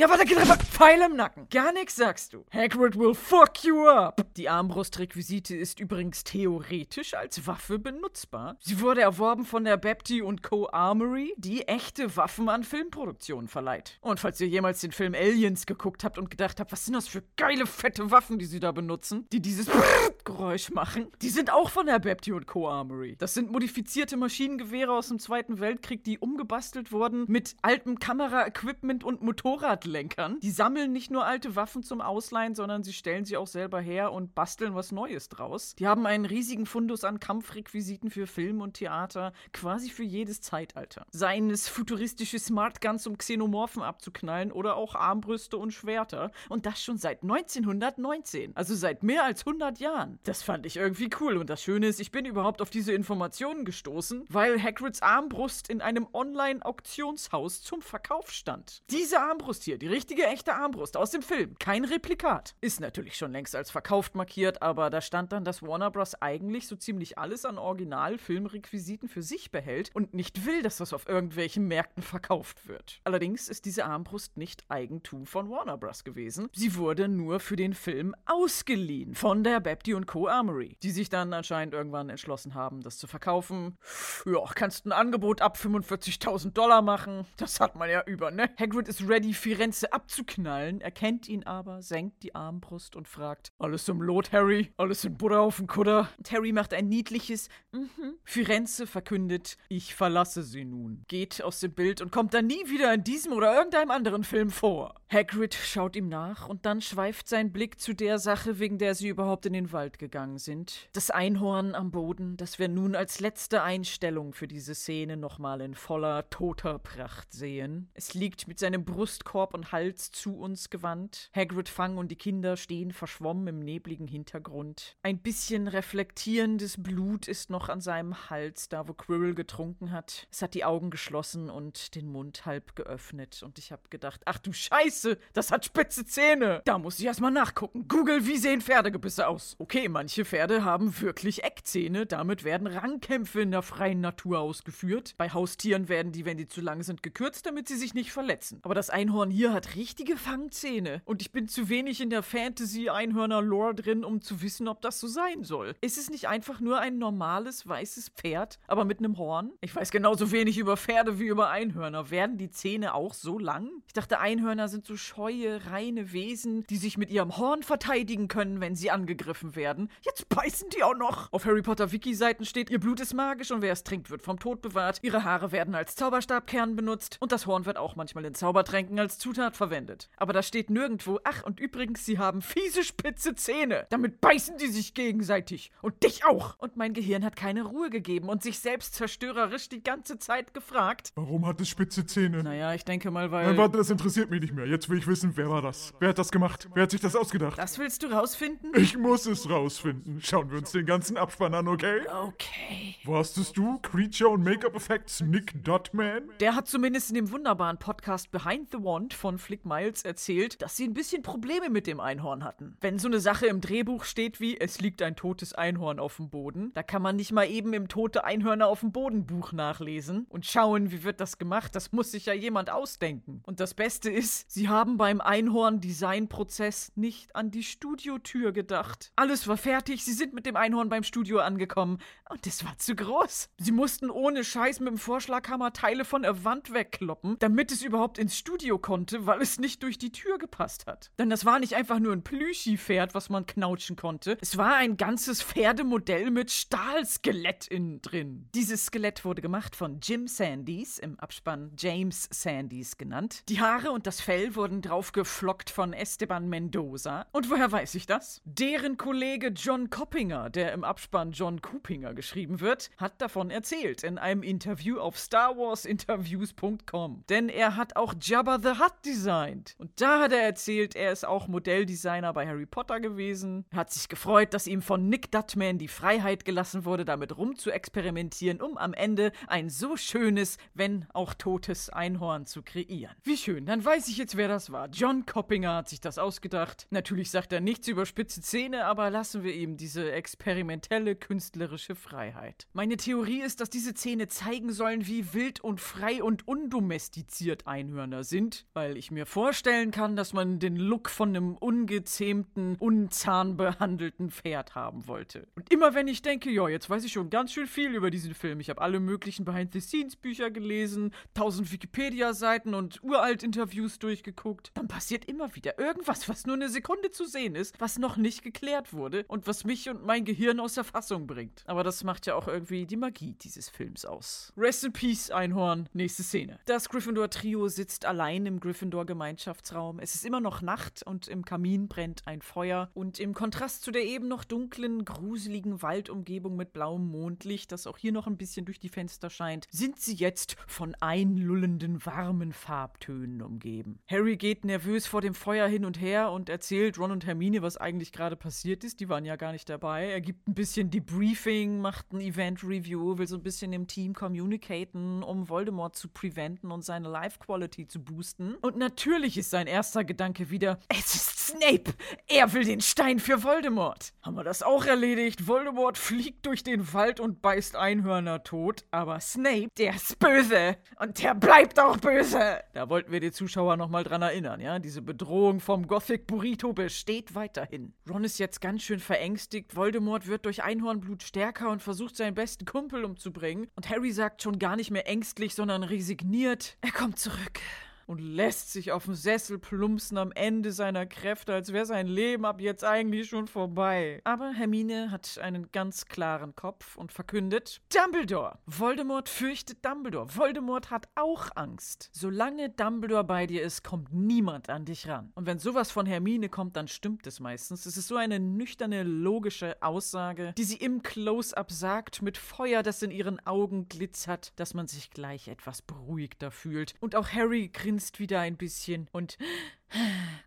Avada 0.02 0.24
Kedavra, 0.24 0.56
Pfeil 0.56 1.02
im 1.02 1.16
Nacken. 1.16 1.48
Gar 1.50 1.72
nichts 1.72 1.96
sagst 1.96 2.32
du. 2.32 2.44
Hagrid 2.52 2.98
will 2.98 3.14
fuck 3.14 3.64
you 3.64 3.86
up. 3.88 4.03
Die 4.36 4.48
Armbrustrequisite 4.48 5.56
ist 5.56 5.80
übrigens 5.80 6.24
theoretisch 6.24 7.14
als 7.14 7.46
Waffe 7.46 7.78
benutzbar. 7.78 8.56
Sie 8.60 8.80
wurde 8.80 9.00
erworben 9.00 9.44
von 9.44 9.64
der 9.64 9.76
Bapti 9.76 10.22
Co. 10.42 10.68
Armory, 10.70 11.34
die 11.36 11.62
echte 11.68 12.16
Waffen 12.16 12.48
an 12.48 12.64
Filmproduktionen 12.64 13.48
verleiht. 13.48 13.98
Und 14.00 14.20
falls 14.20 14.40
ihr 14.40 14.48
jemals 14.48 14.80
den 14.80 14.92
Film 14.92 15.14
Aliens 15.14 15.66
geguckt 15.66 16.04
habt 16.04 16.18
und 16.18 16.30
gedacht 16.30 16.60
habt, 16.60 16.72
was 16.72 16.84
sind 16.84 16.94
das 16.94 17.08
für 17.08 17.22
geile, 17.36 17.66
fette 17.66 18.10
Waffen, 18.10 18.38
die 18.38 18.44
sie 18.44 18.60
da 18.60 18.72
benutzen, 18.72 19.26
die 19.32 19.40
dieses 19.40 19.68
Geräusch 20.24 20.70
machen, 20.70 21.08
die 21.22 21.28
sind 21.28 21.52
auch 21.52 21.70
von 21.70 21.86
der 21.86 21.98
Bapti 21.98 22.32
Co. 22.46 22.68
Armory. 22.68 23.16
Das 23.18 23.34
sind 23.34 23.50
modifizierte 23.50 24.16
Maschinengewehre 24.16 24.92
aus 24.92 25.08
dem 25.08 25.18
Zweiten 25.18 25.60
Weltkrieg, 25.60 26.02
die 26.04 26.18
umgebastelt 26.18 26.92
wurden 26.92 27.24
mit 27.28 27.56
altem 27.62 27.98
Kameraequipment 27.98 29.04
und 29.04 29.22
Motorradlenkern. 29.22 30.40
Die 30.40 30.50
sammeln 30.50 30.92
nicht 30.92 31.10
nur 31.10 31.24
alte 31.24 31.54
Waffen 31.56 31.82
zum 31.82 32.00
Ausleihen, 32.00 32.54
sondern 32.54 32.82
sie 32.82 32.92
stellen 32.92 33.24
sie 33.24 33.36
auch 33.36 33.46
selber 33.46 33.80
her 33.80 33.93
und 34.02 34.34
basteln 34.34 34.74
was 34.74 34.92
Neues 34.92 35.28
draus. 35.28 35.74
Die 35.76 35.86
haben 35.86 36.06
einen 36.06 36.24
riesigen 36.26 36.66
Fundus 36.66 37.04
an 37.04 37.20
Kampfrequisiten 37.20 38.10
für 38.10 38.26
Film 38.26 38.60
und 38.60 38.74
Theater, 38.74 39.32
quasi 39.52 39.90
für 39.90 40.02
jedes 40.02 40.40
Zeitalter. 40.40 41.06
Seien 41.10 41.50
es 41.50 41.68
futuristische 41.68 42.38
Smartguns, 42.38 43.06
um 43.06 43.18
Xenomorphen 43.18 43.82
abzuknallen 43.82 44.52
oder 44.52 44.76
auch 44.76 44.94
Armbrüste 44.94 45.56
und 45.56 45.72
Schwerter. 45.72 46.30
Und 46.48 46.66
das 46.66 46.82
schon 46.82 46.98
seit 46.98 47.22
1919. 47.22 48.56
Also 48.56 48.74
seit 48.74 49.02
mehr 49.02 49.24
als 49.24 49.46
100 49.46 49.78
Jahren. 49.78 50.18
Das 50.24 50.42
fand 50.42 50.66
ich 50.66 50.76
irgendwie 50.76 51.10
cool. 51.20 51.36
Und 51.36 51.50
das 51.50 51.62
Schöne 51.62 51.86
ist, 51.86 52.00
ich 52.00 52.10
bin 52.10 52.24
überhaupt 52.24 52.60
auf 52.60 52.70
diese 52.70 52.92
Informationen 52.92 53.64
gestoßen, 53.64 54.24
weil 54.28 54.62
Hagrids 54.62 55.02
Armbrust 55.02 55.68
in 55.68 55.80
einem 55.80 56.06
Online-Auktionshaus 56.12 57.62
zum 57.62 57.82
Verkauf 57.82 58.30
stand. 58.30 58.82
Diese 58.90 59.20
Armbrust 59.20 59.64
hier, 59.64 59.78
die 59.78 59.86
richtige 59.86 60.26
echte 60.26 60.54
Armbrust 60.54 60.96
aus 60.96 61.10
dem 61.10 61.22
Film, 61.22 61.56
kein 61.58 61.84
Replikat, 61.84 62.54
ist 62.60 62.80
natürlich 62.80 63.16
schon 63.16 63.32
längst 63.32 63.54
als 63.54 63.70
verkauft 63.84 64.14
markiert, 64.14 64.62
aber 64.62 64.88
da 64.88 65.02
stand 65.02 65.32
dann, 65.32 65.44
dass 65.44 65.62
Warner 65.62 65.90
Bros. 65.90 66.14
eigentlich 66.14 66.68
so 66.68 66.74
ziemlich 66.74 67.18
alles 67.18 67.44
an 67.44 67.58
Original-Filmrequisiten 67.58 69.10
für 69.10 69.22
sich 69.22 69.50
behält 69.50 69.90
und 69.92 70.14
nicht 70.14 70.46
will, 70.46 70.62
dass 70.62 70.78
das 70.78 70.94
auf 70.94 71.06
irgendwelchen 71.06 71.68
Märkten 71.68 72.02
verkauft 72.02 72.66
wird. 72.66 73.02
Allerdings 73.04 73.50
ist 73.50 73.66
diese 73.66 73.84
Armbrust 73.84 74.38
nicht 74.38 74.64
Eigentum 74.70 75.26
von 75.26 75.50
Warner 75.50 75.76
Bros. 75.76 76.02
gewesen. 76.02 76.48
Sie 76.54 76.76
wurde 76.76 77.08
nur 77.08 77.40
für 77.40 77.56
den 77.56 77.74
Film 77.74 78.16
ausgeliehen 78.24 79.14
von 79.14 79.44
der 79.44 79.60
Bapti 79.60 79.92
und 79.92 80.06
Co. 80.06 80.28
Armory, 80.28 80.78
die 80.82 80.90
sich 80.90 81.10
dann 81.10 81.34
anscheinend 81.34 81.74
irgendwann 81.74 82.08
entschlossen 82.08 82.54
haben, 82.54 82.80
das 82.80 82.96
zu 82.96 83.06
verkaufen. 83.06 83.76
Ja, 84.24 84.42
kannst 84.54 84.86
ein 84.86 84.92
Angebot 84.92 85.42
ab 85.42 85.58
45.000 85.58 86.52
Dollar 86.52 86.80
machen. 86.80 87.26
Das 87.36 87.60
hat 87.60 87.76
man 87.76 87.90
ja 87.90 88.02
über, 88.06 88.30
ne? 88.30 88.48
Hagrid 88.58 88.88
ist 88.88 89.06
ready, 89.06 89.34
Firenze 89.34 89.92
abzuknallen, 89.92 90.80
erkennt 90.80 91.28
ihn 91.28 91.44
aber, 91.44 91.82
senkt 91.82 92.22
die 92.22 92.34
Armbrust 92.34 92.96
und 92.96 93.08
fragt, 93.08 93.52
alles 93.64 93.88
im 93.88 94.02
Lot, 94.02 94.30
Harry? 94.32 94.72
Alles 94.76 95.04
in 95.04 95.16
Butter 95.16 95.40
auf 95.40 95.56
dem 95.56 95.66
Kutter? 95.66 96.08
Und 96.18 96.30
Harry 96.30 96.52
macht 96.52 96.74
ein 96.74 96.88
niedliches 96.88 97.48
mhm. 97.72 98.18
Firenze 98.22 98.86
verkündet, 98.86 99.56
ich 99.68 99.94
verlasse 99.94 100.42
sie 100.42 100.64
nun, 100.64 101.04
geht 101.08 101.42
aus 101.42 101.60
dem 101.60 101.72
Bild 101.72 102.00
und 102.00 102.12
kommt 102.12 102.34
dann 102.34 102.46
nie 102.46 102.68
wieder 102.68 102.92
in 102.92 103.02
diesem 103.02 103.32
oder 103.32 103.54
irgendeinem 103.54 103.90
anderen 103.90 104.22
Film 104.22 104.50
vor. 104.50 104.94
Hagrid 105.14 105.54
schaut 105.54 105.94
ihm 105.94 106.08
nach 106.08 106.48
und 106.48 106.66
dann 106.66 106.80
schweift 106.80 107.28
sein 107.28 107.52
Blick 107.52 107.78
zu 107.80 107.94
der 107.94 108.18
Sache, 108.18 108.58
wegen 108.58 108.78
der 108.78 108.96
sie 108.96 109.06
überhaupt 109.06 109.46
in 109.46 109.52
den 109.52 109.70
Wald 109.70 110.00
gegangen 110.00 110.38
sind. 110.38 110.88
Das 110.92 111.12
Einhorn 111.12 111.76
am 111.76 111.92
Boden, 111.92 112.36
das 112.36 112.58
wir 112.58 112.66
nun 112.66 112.96
als 112.96 113.20
letzte 113.20 113.62
Einstellung 113.62 114.32
für 114.32 114.48
diese 114.48 114.74
Szene 114.74 115.16
nochmal 115.16 115.60
in 115.60 115.76
voller 115.76 116.28
toter 116.30 116.80
Pracht 116.80 117.32
sehen. 117.32 117.90
Es 117.94 118.14
liegt 118.14 118.48
mit 118.48 118.58
seinem 118.58 118.84
Brustkorb 118.84 119.54
und 119.54 119.70
Hals 119.70 120.10
zu 120.10 120.36
uns 120.36 120.68
gewandt. 120.68 121.30
Hagrid 121.32 121.68
Fang 121.68 121.96
und 121.96 122.10
die 122.10 122.16
Kinder 122.16 122.56
stehen 122.56 122.90
verschwommen 122.90 123.46
im 123.46 123.60
nebligen 123.60 124.08
Hintergrund. 124.08 124.96
Ein 125.04 125.18
bisschen 125.18 125.68
reflektierendes 125.68 126.82
Blut 126.82 127.28
ist 127.28 127.50
noch 127.50 127.68
an 127.68 127.80
seinem 127.80 128.30
Hals, 128.30 128.68
da 128.68 128.88
wo 128.88 128.94
Quirrell 128.94 129.36
getrunken 129.36 129.92
hat. 129.92 130.26
Es 130.32 130.42
hat 130.42 130.54
die 130.54 130.64
Augen 130.64 130.90
geschlossen 130.90 131.50
und 131.50 131.94
den 131.94 132.08
Mund 132.08 132.46
halb 132.46 132.74
geöffnet. 132.74 133.44
Und 133.44 133.60
ich 133.60 133.70
habe 133.70 133.82
gedacht, 133.90 134.22
ach 134.24 134.38
du 134.38 134.52
Scheiße, 134.52 135.03
das 135.32 135.50
hat 135.50 135.64
spitze 135.64 136.04
Zähne. 136.04 136.62
Da 136.64 136.78
muss 136.78 136.98
ich 136.98 137.06
erstmal 137.06 137.30
nachgucken. 137.30 137.86
Google, 137.88 138.26
wie 138.26 138.36
sehen 138.36 138.60
Pferdegebisse 138.60 139.28
aus? 139.28 139.56
Okay, 139.58 139.88
manche 139.88 140.24
Pferde 140.24 140.64
haben 140.64 141.00
wirklich 141.00 141.44
Eckzähne. 141.44 142.06
Damit 142.06 142.44
werden 142.44 142.66
Rangkämpfe 142.66 143.40
in 143.40 143.50
der 143.50 143.62
freien 143.62 144.00
Natur 144.00 144.40
ausgeführt. 144.40 145.14
Bei 145.16 145.30
Haustieren 145.30 145.88
werden 145.88 146.12
die, 146.12 146.24
wenn 146.24 146.36
die 146.36 146.48
zu 146.48 146.60
lang 146.60 146.82
sind, 146.82 147.02
gekürzt, 147.02 147.46
damit 147.46 147.68
sie 147.68 147.76
sich 147.76 147.94
nicht 147.94 148.12
verletzen. 148.12 148.60
Aber 148.62 148.74
das 148.74 148.90
Einhorn 148.90 149.30
hier 149.30 149.52
hat 149.52 149.74
richtige 149.76 150.16
Fangzähne. 150.16 151.02
Und 151.04 151.22
ich 151.22 151.32
bin 151.32 151.48
zu 151.48 151.68
wenig 151.68 152.00
in 152.00 152.10
der 152.10 152.22
Fantasy-Einhörner-Lore 152.22 153.74
drin, 153.74 154.04
um 154.04 154.20
zu 154.20 154.42
wissen, 154.42 154.68
ob 154.68 154.80
das 154.80 155.00
so 155.00 155.06
sein 155.06 155.42
soll. 155.42 155.74
Ist 155.80 155.98
es 155.98 156.10
nicht 156.10 156.28
einfach 156.28 156.60
nur 156.60 156.78
ein 156.78 156.98
normales 156.98 157.66
weißes 157.66 158.10
Pferd, 158.10 158.58
aber 158.66 158.84
mit 158.84 158.98
einem 158.98 159.18
Horn? 159.18 159.52
Ich 159.60 159.74
weiß 159.74 159.90
genauso 159.90 160.30
wenig 160.30 160.58
über 160.58 160.76
Pferde 160.76 161.18
wie 161.18 161.26
über 161.26 161.50
Einhörner. 161.50 162.10
Werden 162.10 162.38
die 162.38 162.50
Zähne 162.50 162.94
auch 162.94 163.14
so 163.14 163.38
lang? 163.38 163.70
Ich 163.86 163.92
dachte, 163.92 164.20
Einhörner 164.20 164.68
sind 164.68 164.83
so 164.86 164.96
scheue, 164.96 165.66
reine 165.66 166.12
Wesen, 166.12 166.64
die 166.68 166.76
sich 166.76 166.98
mit 166.98 167.10
ihrem 167.10 167.36
Horn 167.36 167.62
verteidigen 167.62 168.28
können, 168.28 168.60
wenn 168.60 168.74
sie 168.76 168.90
angegriffen 168.90 169.56
werden. 169.56 169.90
Jetzt 170.02 170.28
beißen 170.28 170.68
die 170.70 170.82
auch 170.82 170.96
noch. 170.96 171.32
Auf 171.32 171.44
Harry 171.46 171.62
Potter 171.62 171.92
Wiki-Seiten 171.92 172.44
steht, 172.44 172.70
ihr 172.70 172.80
Blut 172.80 173.00
ist 173.00 173.14
magisch 173.14 173.50
und 173.50 173.62
wer 173.62 173.72
es 173.72 173.84
trinkt, 173.84 174.10
wird 174.10 174.22
vom 174.22 174.38
Tod 174.38 174.62
bewahrt. 174.62 174.98
Ihre 175.02 175.24
Haare 175.24 175.52
werden 175.52 175.74
als 175.74 175.96
Zauberstabkern 175.96 176.76
benutzt 176.76 177.16
und 177.20 177.32
das 177.32 177.46
Horn 177.46 177.66
wird 177.66 177.76
auch 177.76 177.96
manchmal 177.96 178.24
in 178.24 178.34
Zaubertränken 178.34 178.98
als 178.98 179.18
Zutat 179.18 179.56
verwendet. 179.56 180.10
Aber 180.16 180.32
da 180.32 180.42
steht 180.42 180.70
nirgendwo, 180.70 181.20
ach 181.24 181.44
und 181.44 181.60
übrigens, 181.60 182.04
sie 182.04 182.18
haben 182.18 182.42
fiese 182.42 182.84
spitze 182.84 183.34
Zähne. 183.34 183.86
Damit 183.90 184.20
beißen 184.20 184.58
die 184.58 184.68
sich 184.68 184.94
gegenseitig. 184.94 185.72
Und 185.82 186.02
dich 186.02 186.24
auch. 186.24 186.58
Und 186.58 186.76
mein 186.76 186.92
Gehirn 186.94 187.24
hat 187.24 187.36
keine 187.36 187.62
Ruhe 187.64 187.90
gegeben 187.90 188.28
und 188.28 188.42
sich 188.42 188.58
selbst 188.58 188.94
zerstörerisch 188.94 189.68
die 189.68 189.82
ganze 189.82 190.18
Zeit 190.18 190.54
gefragt. 190.54 191.12
Warum 191.14 191.46
hat 191.46 191.60
es 191.60 191.68
spitze 191.68 192.06
Zähne? 192.06 192.42
Naja, 192.42 192.74
ich 192.74 192.84
denke 192.84 193.10
mal, 193.10 193.30
weil. 193.30 193.46
Nein, 193.46 193.56
warte, 193.56 193.78
das 193.78 193.90
interessiert 193.90 194.30
mich 194.30 194.40
nicht 194.40 194.54
mehr. 194.54 194.66
Jetzt 194.74 194.88
will 194.88 194.98
ich 194.98 195.06
wissen, 195.06 195.36
wer 195.36 195.48
war 195.48 195.62
das? 195.62 195.94
Wer 196.00 196.08
hat 196.08 196.18
das 196.18 196.32
gemacht? 196.32 196.68
Wer 196.74 196.82
hat 196.82 196.90
sich 196.90 197.00
das 197.00 197.14
ausgedacht? 197.14 197.56
Das 197.56 197.78
willst 197.78 198.02
du 198.02 198.08
rausfinden? 198.08 198.72
Ich 198.74 198.98
muss 198.98 199.24
es 199.24 199.48
rausfinden. 199.48 200.20
Schauen 200.20 200.50
wir 200.50 200.58
uns 200.58 200.72
den 200.72 200.84
ganzen 200.84 201.16
Abspann 201.16 201.54
an, 201.54 201.68
okay? 201.68 202.00
Okay. 202.08 202.96
Es 203.06 203.52
du? 203.52 203.78
Creature 203.82 204.30
und 204.30 204.42
Make-up 204.42 204.74
Effects 204.74 205.20
Nick 205.20 205.62
Dotman? 205.62 206.28
Der 206.40 206.56
hat 206.56 206.66
zumindest 206.66 207.10
in 207.10 207.14
dem 207.14 207.30
wunderbaren 207.30 207.78
Podcast 207.78 208.32
Behind 208.32 208.68
the 208.72 208.78
Wand 208.78 209.14
von 209.14 209.38
Flick 209.38 209.64
Miles 209.64 210.02
erzählt, 210.02 210.60
dass 210.60 210.76
sie 210.76 210.88
ein 210.88 210.92
bisschen 210.92 211.22
Probleme 211.22 211.70
mit 211.70 211.86
dem 211.86 212.00
Einhorn 212.00 212.42
hatten. 212.42 212.76
Wenn 212.80 212.98
so 212.98 213.06
eine 213.06 213.20
Sache 213.20 213.46
im 213.46 213.60
Drehbuch 213.60 214.02
steht 214.02 214.40
wie 214.40 214.58
es 214.58 214.80
liegt 214.80 215.02
ein 215.02 215.14
totes 215.14 215.52
Einhorn 215.52 216.00
auf 216.00 216.16
dem 216.16 216.30
Boden, 216.30 216.72
da 216.74 216.82
kann 216.82 217.00
man 217.00 217.14
nicht 217.14 217.30
mal 217.30 217.48
eben 217.48 217.72
im 217.74 217.86
tote 217.86 218.24
Einhörner 218.24 218.66
auf 218.66 218.80
dem 218.80 218.90
Boden 218.90 219.24
Buch 219.24 219.52
nachlesen 219.52 220.26
und 220.30 220.46
schauen, 220.46 220.90
wie 220.90 221.04
wird 221.04 221.20
das 221.20 221.38
gemacht. 221.38 221.76
Das 221.76 221.92
muss 221.92 222.10
sich 222.10 222.26
ja 222.26 222.32
jemand 222.32 222.70
ausdenken. 222.70 223.40
Und 223.44 223.60
das 223.60 223.74
Beste 223.74 224.10
ist, 224.10 224.50
sie 224.50 224.63
haben 224.68 224.96
beim 224.96 225.20
Einhorn-Design-Prozess 225.20 226.92
nicht 226.94 227.34
an 227.34 227.50
die 227.50 227.62
Studiotür 227.62 228.52
gedacht. 228.52 229.12
Alles 229.16 229.48
war 229.48 229.56
fertig, 229.56 230.04
sie 230.04 230.12
sind 230.12 230.34
mit 230.34 230.46
dem 230.46 230.56
Einhorn 230.56 230.88
beim 230.88 231.02
Studio 231.02 231.40
angekommen 231.40 231.98
und 232.30 232.46
es 232.46 232.64
war 232.64 232.76
zu 232.78 232.94
groß. 232.94 233.50
Sie 233.58 233.72
mussten 233.72 234.10
ohne 234.10 234.44
Scheiß 234.44 234.80
mit 234.80 234.88
dem 234.88 234.98
Vorschlaghammer 234.98 235.72
Teile 235.72 236.04
von 236.04 236.22
der 236.22 236.44
Wand 236.44 236.72
wegkloppen, 236.72 237.36
damit 237.38 237.72
es 237.72 237.82
überhaupt 237.82 238.18
ins 238.18 238.36
Studio 238.36 238.78
konnte, 238.78 239.26
weil 239.26 239.40
es 239.42 239.58
nicht 239.58 239.82
durch 239.82 239.98
die 239.98 240.12
Tür 240.12 240.38
gepasst 240.38 240.86
hat. 240.86 241.10
Denn 241.18 241.30
das 241.30 241.44
war 241.44 241.58
nicht 241.58 241.74
einfach 241.74 241.98
nur 241.98 242.12
ein 242.12 242.24
Plüschi-Pferd, 242.24 243.14
was 243.14 243.30
man 243.30 243.46
knautschen 243.46 243.96
konnte. 243.96 244.38
Es 244.40 244.56
war 244.56 244.76
ein 244.76 244.96
ganzes 244.96 245.42
Pferdemodell 245.42 246.30
mit 246.30 246.50
Stahlskelett 246.50 247.66
innen 247.66 248.02
drin. 248.02 248.48
Dieses 248.54 248.86
Skelett 248.86 249.24
wurde 249.24 249.42
gemacht 249.42 249.76
von 249.76 250.00
Jim 250.00 250.26
Sandys, 250.26 250.98
im 250.98 251.18
Abspann 251.20 251.72
James 251.78 252.28
Sandys 252.30 252.96
genannt. 252.96 253.42
Die 253.48 253.60
Haare 253.60 253.90
und 253.90 254.06
das 254.06 254.20
Fell 254.20 254.53
wurden 254.56 254.82
drauf 254.82 255.12
geflockt 255.12 255.70
von 255.70 255.92
Esteban 255.92 256.48
Mendoza. 256.48 257.26
Und 257.32 257.50
woher 257.50 257.70
weiß 257.70 257.94
ich 257.94 258.06
das? 258.06 258.42
Deren 258.44 258.96
Kollege 258.96 259.48
John 259.48 259.90
Coppinger, 259.90 260.50
der 260.50 260.72
im 260.72 260.84
Abspann 260.84 261.32
John 261.32 261.60
Coopinger 261.62 262.14
geschrieben 262.14 262.60
wird, 262.60 262.90
hat 262.96 263.20
davon 263.20 263.50
erzählt 263.50 264.02
in 264.02 264.18
einem 264.18 264.42
Interview 264.42 264.98
auf 264.98 265.18
StarWarsInterviews.com. 265.18 267.24
Denn 267.28 267.48
er 267.48 267.76
hat 267.76 267.96
auch 267.96 268.14
Jabba 268.20 268.58
the 268.58 268.80
Hutt 268.80 268.94
designt. 269.04 269.74
Und 269.78 270.00
da 270.00 270.20
hat 270.20 270.32
er 270.32 270.42
erzählt, 270.42 270.96
er 270.96 271.12
ist 271.12 271.26
auch 271.26 271.48
Modelldesigner 271.48 272.32
bei 272.32 272.46
Harry 272.46 272.66
Potter 272.66 273.00
gewesen. 273.00 273.64
Er 273.70 273.78
hat 273.78 273.92
sich 273.92 274.08
gefreut, 274.08 274.54
dass 274.54 274.66
ihm 274.66 274.82
von 274.82 275.08
Nick 275.08 275.30
Dutman 275.30 275.78
die 275.78 275.88
Freiheit 275.88 276.44
gelassen 276.44 276.84
wurde, 276.84 277.04
damit 277.04 277.36
rumzuexperimentieren, 277.36 278.60
um 278.60 278.76
am 278.76 278.94
Ende 278.94 279.32
ein 279.46 279.70
so 279.70 279.96
schönes, 279.96 280.58
wenn 280.74 281.06
auch 281.12 281.34
totes 281.34 281.90
Einhorn 281.90 282.46
zu 282.46 282.62
kreieren. 282.62 283.14
Wie 283.22 283.36
schön, 283.36 283.66
dann 283.66 283.84
weiß 283.84 284.08
ich 284.08 284.18
jetzt, 284.18 284.36
wer 284.36 284.43
das 284.48 284.70
war. 284.70 284.88
John 284.88 285.26
Coppinger 285.26 285.76
hat 285.76 285.88
sich 285.88 286.00
das 286.00 286.18
ausgedacht. 286.18 286.86
Natürlich 286.90 287.30
sagt 287.30 287.52
er 287.52 287.60
nichts 287.60 287.88
über 287.88 288.06
spitze 288.06 288.40
Zähne, 288.42 288.84
aber 288.84 289.10
lassen 289.10 289.42
wir 289.42 289.54
ihm 289.54 289.76
diese 289.76 290.12
experimentelle 290.12 291.16
künstlerische 291.16 291.94
Freiheit. 291.94 292.66
Meine 292.72 292.96
Theorie 292.96 293.40
ist, 293.40 293.60
dass 293.60 293.70
diese 293.70 293.94
Zähne 293.94 294.28
zeigen 294.28 294.72
sollen, 294.72 295.06
wie 295.06 295.32
wild 295.32 295.60
und 295.60 295.80
frei 295.80 296.22
und 296.22 296.46
undomestiziert 296.46 297.66
Einhörner 297.66 298.24
sind, 298.24 298.66
weil 298.74 298.96
ich 298.96 299.10
mir 299.10 299.26
vorstellen 299.26 299.90
kann, 299.90 300.16
dass 300.16 300.32
man 300.32 300.58
den 300.58 300.76
Look 300.76 301.08
von 301.08 301.30
einem 301.30 301.56
ungezähmten, 301.56 302.76
unzahnbehandelten 302.76 304.30
Pferd 304.30 304.74
haben 304.74 305.06
wollte. 305.06 305.46
Und 305.56 305.72
immer 305.72 305.94
wenn 305.94 306.08
ich 306.08 306.22
denke, 306.22 306.50
ja, 306.50 306.68
jetzt 306.68 306.90
weiß 306.90 307.04
ich 307.04 307.12
schon 307.12 307.30
ganz 307.30 307.52
schön 307.52 307.66
viel 307.66 307.94
über 307.94 308.10
diesen 308.10 308.34
Film, 308.34 308.60
ich 308.60 308.70
habe 308.70 308.82
alle 308.82 309.00
möglichen 309.00 309.44
Behind-the-Scenes-Bücher 309.44 310.50
gelesen, 310.50 311.14
tausend 311.32 311.72
Wikipedia-Seiten 311.72 312.74
und 312.74 313.02
uralt 313.02 313.42
Interviews 313.42 313.98
durchgeguckt, 313.98 314.33
dann 314.74 314.88
passiert 314.88 315.24
immer 315.26 315.54
wieder 315.54 315.78
irgendwas, 315.78 316.28
was 316.28 316.46
nur 316.46 316.56
eine 316.56 316.68
Sekunde 316.68 317.10
zu 317.10 317.24
sehen 317.26 317.54
ist, 317.54 317.80
was 317.80 317.98
noch 317.98 318.16
nicht 318.16 318.42
geklärt 318.42 318.92
wurde 318.92 319.24
und 319.28 319.46
was 319.46 319.64
mich 319.64 319.88
und 319.88 320.04
mein 320.04 320.24
Gehirn 320.24 320.60
aus 320.60 320.74
der 320.74 320.84
Fassung 320.84 321.26
bringt. 321.26 321.62
Aber 321.66 321.84
das 321.84 322.04
macht 322.04 322.26
ja 322.26 322.34
auch 322.34 322.48
irgendwie 322.48 322.86
die 322.86 322.96
Magie 322.96 323.34
dieses 323.34 323.68
Films 323.68 324.04
aus. 324.04 324.52
Rest 324.56 324.84
in 324.84 324.92
Peace, 324.92 325.30
Einhorn. 325.30 325.88
Nächste 325.92 326.22
Szene. 326.22 326.58
Das 326.66 326.88
Gryffindor-Trio 326.88 327.68
sitzt 327.68 328.06
allein 328.06 328.46
im 328.46 328.60
Gryffindor-Gemeinschaftsraum. 328.60 329.98
Es 329.98 330.14
ist 330.14 330.24
immer 330.24 330.40
noch 330.40 330.62
Nacht 330.62 331.02
und 331.04 331.28
im 331.28 331.44
Kamin 331.44 331.88
brennt 331.88 332.22
ein 332.26 332.42
Feuer. 332.42 332.90
Und 332.94 333.20
im 333.20 333.34
Kontrast 333.34 333.82
zu 333.82 333.90
der 333.90 334.04
eben 334.04 334.28
noch 334.28 334.44
dunklen, 334.44 335.04
gruseligen 335.04 335.82
Waldumgebung 335.82 336.56
mit 336.56 336.72
blauem 336.72 337.06
Mondlicht, 337.10 337.72
das 337.72 337.86
auch 337.86 337.98
hier 337.98 338.12
noch 338.12 338.26
ein 338.26 338.36
bisschen 338.36 338.64
durch 338.64 338.80
die 338.80 338.88
Fenster 338.88 339.30
scheint, 339.30 339.66
sind 339.70 340.00
sie 340.00 340.14
jetzt 340.14 340.56
von 340.66 340.94
einlullenden, 341.00 342.04
warmen 342.04 342.52
Farbtönen 342.52 343.42
umgeben. 343.42 343.98
Harry 344.08 344.23
geht 344.32 344.64
nervös 344.64 345.06
vor 345.06 345.20
dem 345.20 345.34
Feuer 345.34 345.68
hin 345.68 345.84
und 345.84 346.00
her 346.00 346.30
und 346.32 346.48
erzählt 346.48 346.98
Ron 346.98 347.12
und 347.12 347.26
Hermine, 347.26 347.62
was 347.62 347.76
eigentlich 347.76 348.12
gerade 348.12 348.36
passiert 348.36 348.82
ist. 348.82 349.00
Die 349.00 349.08
waren 349.08 349.24
ja 349.24 349.36
gar 349.36 349.52
nicht 349.52 349.68
dabei. 349.68 350.08
Er 350.08 350.20
gibt 350.20 350.48
ein 350.48 350.54
bisschen 350.54 350.90
Debriefing, 350.90 351.80
macht 351.80 352.12
ein 352.12 352.20
Event-Review, 352.20 353.18
will 353.18 353.26
so 353.26 353.36
ein 353.36 353.42
bisschen 353.42 353.72
im 353.72 353.86
Team 353.86 354.14
communicaten, 354.14 355.22
um 355.22 355.48
Voldemort 355.48 355.96
zu 355.96 356.08
preventen 356.08 356.70
und 356.70 356.84
seine 356.84 357.08
Life-Quality 357.08 357.86
zu 357.86 358.02
boosten. 358.02 358.54
Und 358.62 358.76
natürlich 358.76 359.38
ist 359.38 359.50
sein 359.50 359.66
erster 359.66 360.04
Gedanke 360.04 360.50
wieder, 360.50 360.78
es 360.88 361.14
ist 361.14 361.33
Snape! 361.44 361.92
Er 362.26 362.54
will 362.54 362.64
den 362.64 362.80
Stein 362.80 363.18
für 363.18 363.42
Voldemort! 363.42 364.14
Haben 364.22 364.36
wir 364.36 364.44
das 364.44 364.62
auch 364.62 364.86
erledigt? 364.86 365.46
Voldemort 365.46 365.98
fliegt 365.98 366.46
durch 366.46 366.62
den 366.62 366.94
Wald 366.94 367.20
und 367.20 367.42
beißt 367.42 367.76
Einhörner 367.76 368.42
tot, 368.44 368.86
aber 368.90 369.20
Snape, 369.20 369.68
der 369.76 369.94
ist 369.94 370.18
böse! 370.18 370.78
Und 370.98 371.22
der 371.22 371.34
bleibt 371.34 371.78
auch 371.78 371.98
böse! 371.98 372.62
Da 372.72 372.88
wollten 372.88 373.12
wir 373.12 373.20
die 373.20 373.30
Zuschauer 373.30 373.76
nochmal 373.76 374.04
dran 374.04 374.22
erinnern, 374.22 374.58
ja? 374.58 374.78
Diese 374.78 375.02
Bedrohung 375.02 375.60
vom 375.60 375.86
Gothic 375.86 376.26
Burrito 376.26 376.72
besteht 376.72 377.34
weiterhin. 377.34 377.92
Ron 378.08 378.24
ist 378.24 378.38
jetzt 378.38 378.62
ganz 378.62 378.82
schön 378.82 379.00
verängstigt. 379.00 379.76
Voldemort 379.76 380.26
wird 380.26 380.46
durch 380.46 380.62
Einhornblut 380.62 381.22
stärker 381.22 381.68
und 381.68 381.82
versucht 381.82 382.16
seinen 382.16 382.34
besten 382.34 382.64
Kumpel 382.64 383.04
umzubringen. 383.04 383.68
Und 383.76 383.90
Harry 383.90 384.12
sagt 384.12 384.40
schon 384.40 384.58
gar 384.58 384.76
nicht 384.76 384.90
mehr 384.90 385.06
ängstlich, 385.06 385.54
sondern 385.54 385.82
resigniert: 385.82 386.78
Er 386.80 386.92
kommt 386.92 387.18
zurück. 387.18 387.60
Und 388.06 388.20
lässt 388.20 388.72
sich 388.72 388.92
auf 388.92 389.04
dem 389.04 389.14
Sessel 389.14 389.58
plumpsen 389.58 390.18
am 390.18 390.32
Ende 390.32 390.72
seiner 390.72 391.06
Kräfte, 391.06 391.54
als 391.54 391.72
wäre 391.72 391.86
sein 391.86 392.06
Leben 392.06 392.44
ab 392.44 392.60
jetzt 392.60 392.84
eigentlich 392.84 393.28
schon 393.28 393.46
vorbei. 393.46 394.20
Aber 394.24 394.52
Hermine 394.52 395.10
hat 395.10 395.38
einen 395.38 395.70
ganz 395.72 396.06
klaren 396.06 396.54
Kopf 396.54 396.96
und 396.96 397.12
verkündet: 397.12 397.80
Dumbledore! 397.92 398.58
Voldemort 398.66 399.28
fürchtet 399.28 399.84
Dumbledore. 399.84 400.36
Voldemort 400.36 400.90
hat 400.90 401.08
auch 401.14 401.48
Angst. 401.54 402.10
Solange 402.12 402.70
Dumbledore 402.70 403.24
bei 403.24 403.46
dir 403.46 403.62
ist, 403.62 403.82
kommt 403.84 404.12
niemand 404.12 404.68
an 404.68 404.84
dich 404.84 405.08
ran. 405.08 405.32
Und 405.34 405.46
wenn 405.46 405.58
sowas 405.58 405.90
von 405.90 406.06
Hermine 406.06 406.48
kommt, 406.48 406.76
dann 406.76 406.88
stimmt 406.88 407.26
es 407.26 407.40
meistens. 407.40 407.86
Es 407.86 407.96
ist 407.96 408.08
so 408.08 408.16
eine 408.16 408.38
nüchterne, 408.38 409.02
logische 409.02 409.80
Aussage, 409.82 410.52
die 410.56 410.64
sie 410.64 410.76
im 410.76 411.02
Close-up 411.02 411.70
sagt, 411.72 412.22
mit 412.22 412.36
Feuer, 412.36 412.82
das 412.82 413.02
in 413.02 413.10
ihren 413.10 413.44
Augen 413.46 413.88
glitzert, 413.88 414.52
dass 414.56 414.74
man 414.74 414.86
sich 414.86 415.10
gleich 415.10 415.48
etwas 415.48 415.82
beruhigter 415.82 416.50
fühlt. 416.50 416.94
Und 417.00 417.16
auch 417.16 417.28
Harry 417.30 417.68
grinst 417.68 417.93
wieder 418.18 418.40
ein 418.40 418.56
bisschen 418.56 419.08
und 419.12 419.38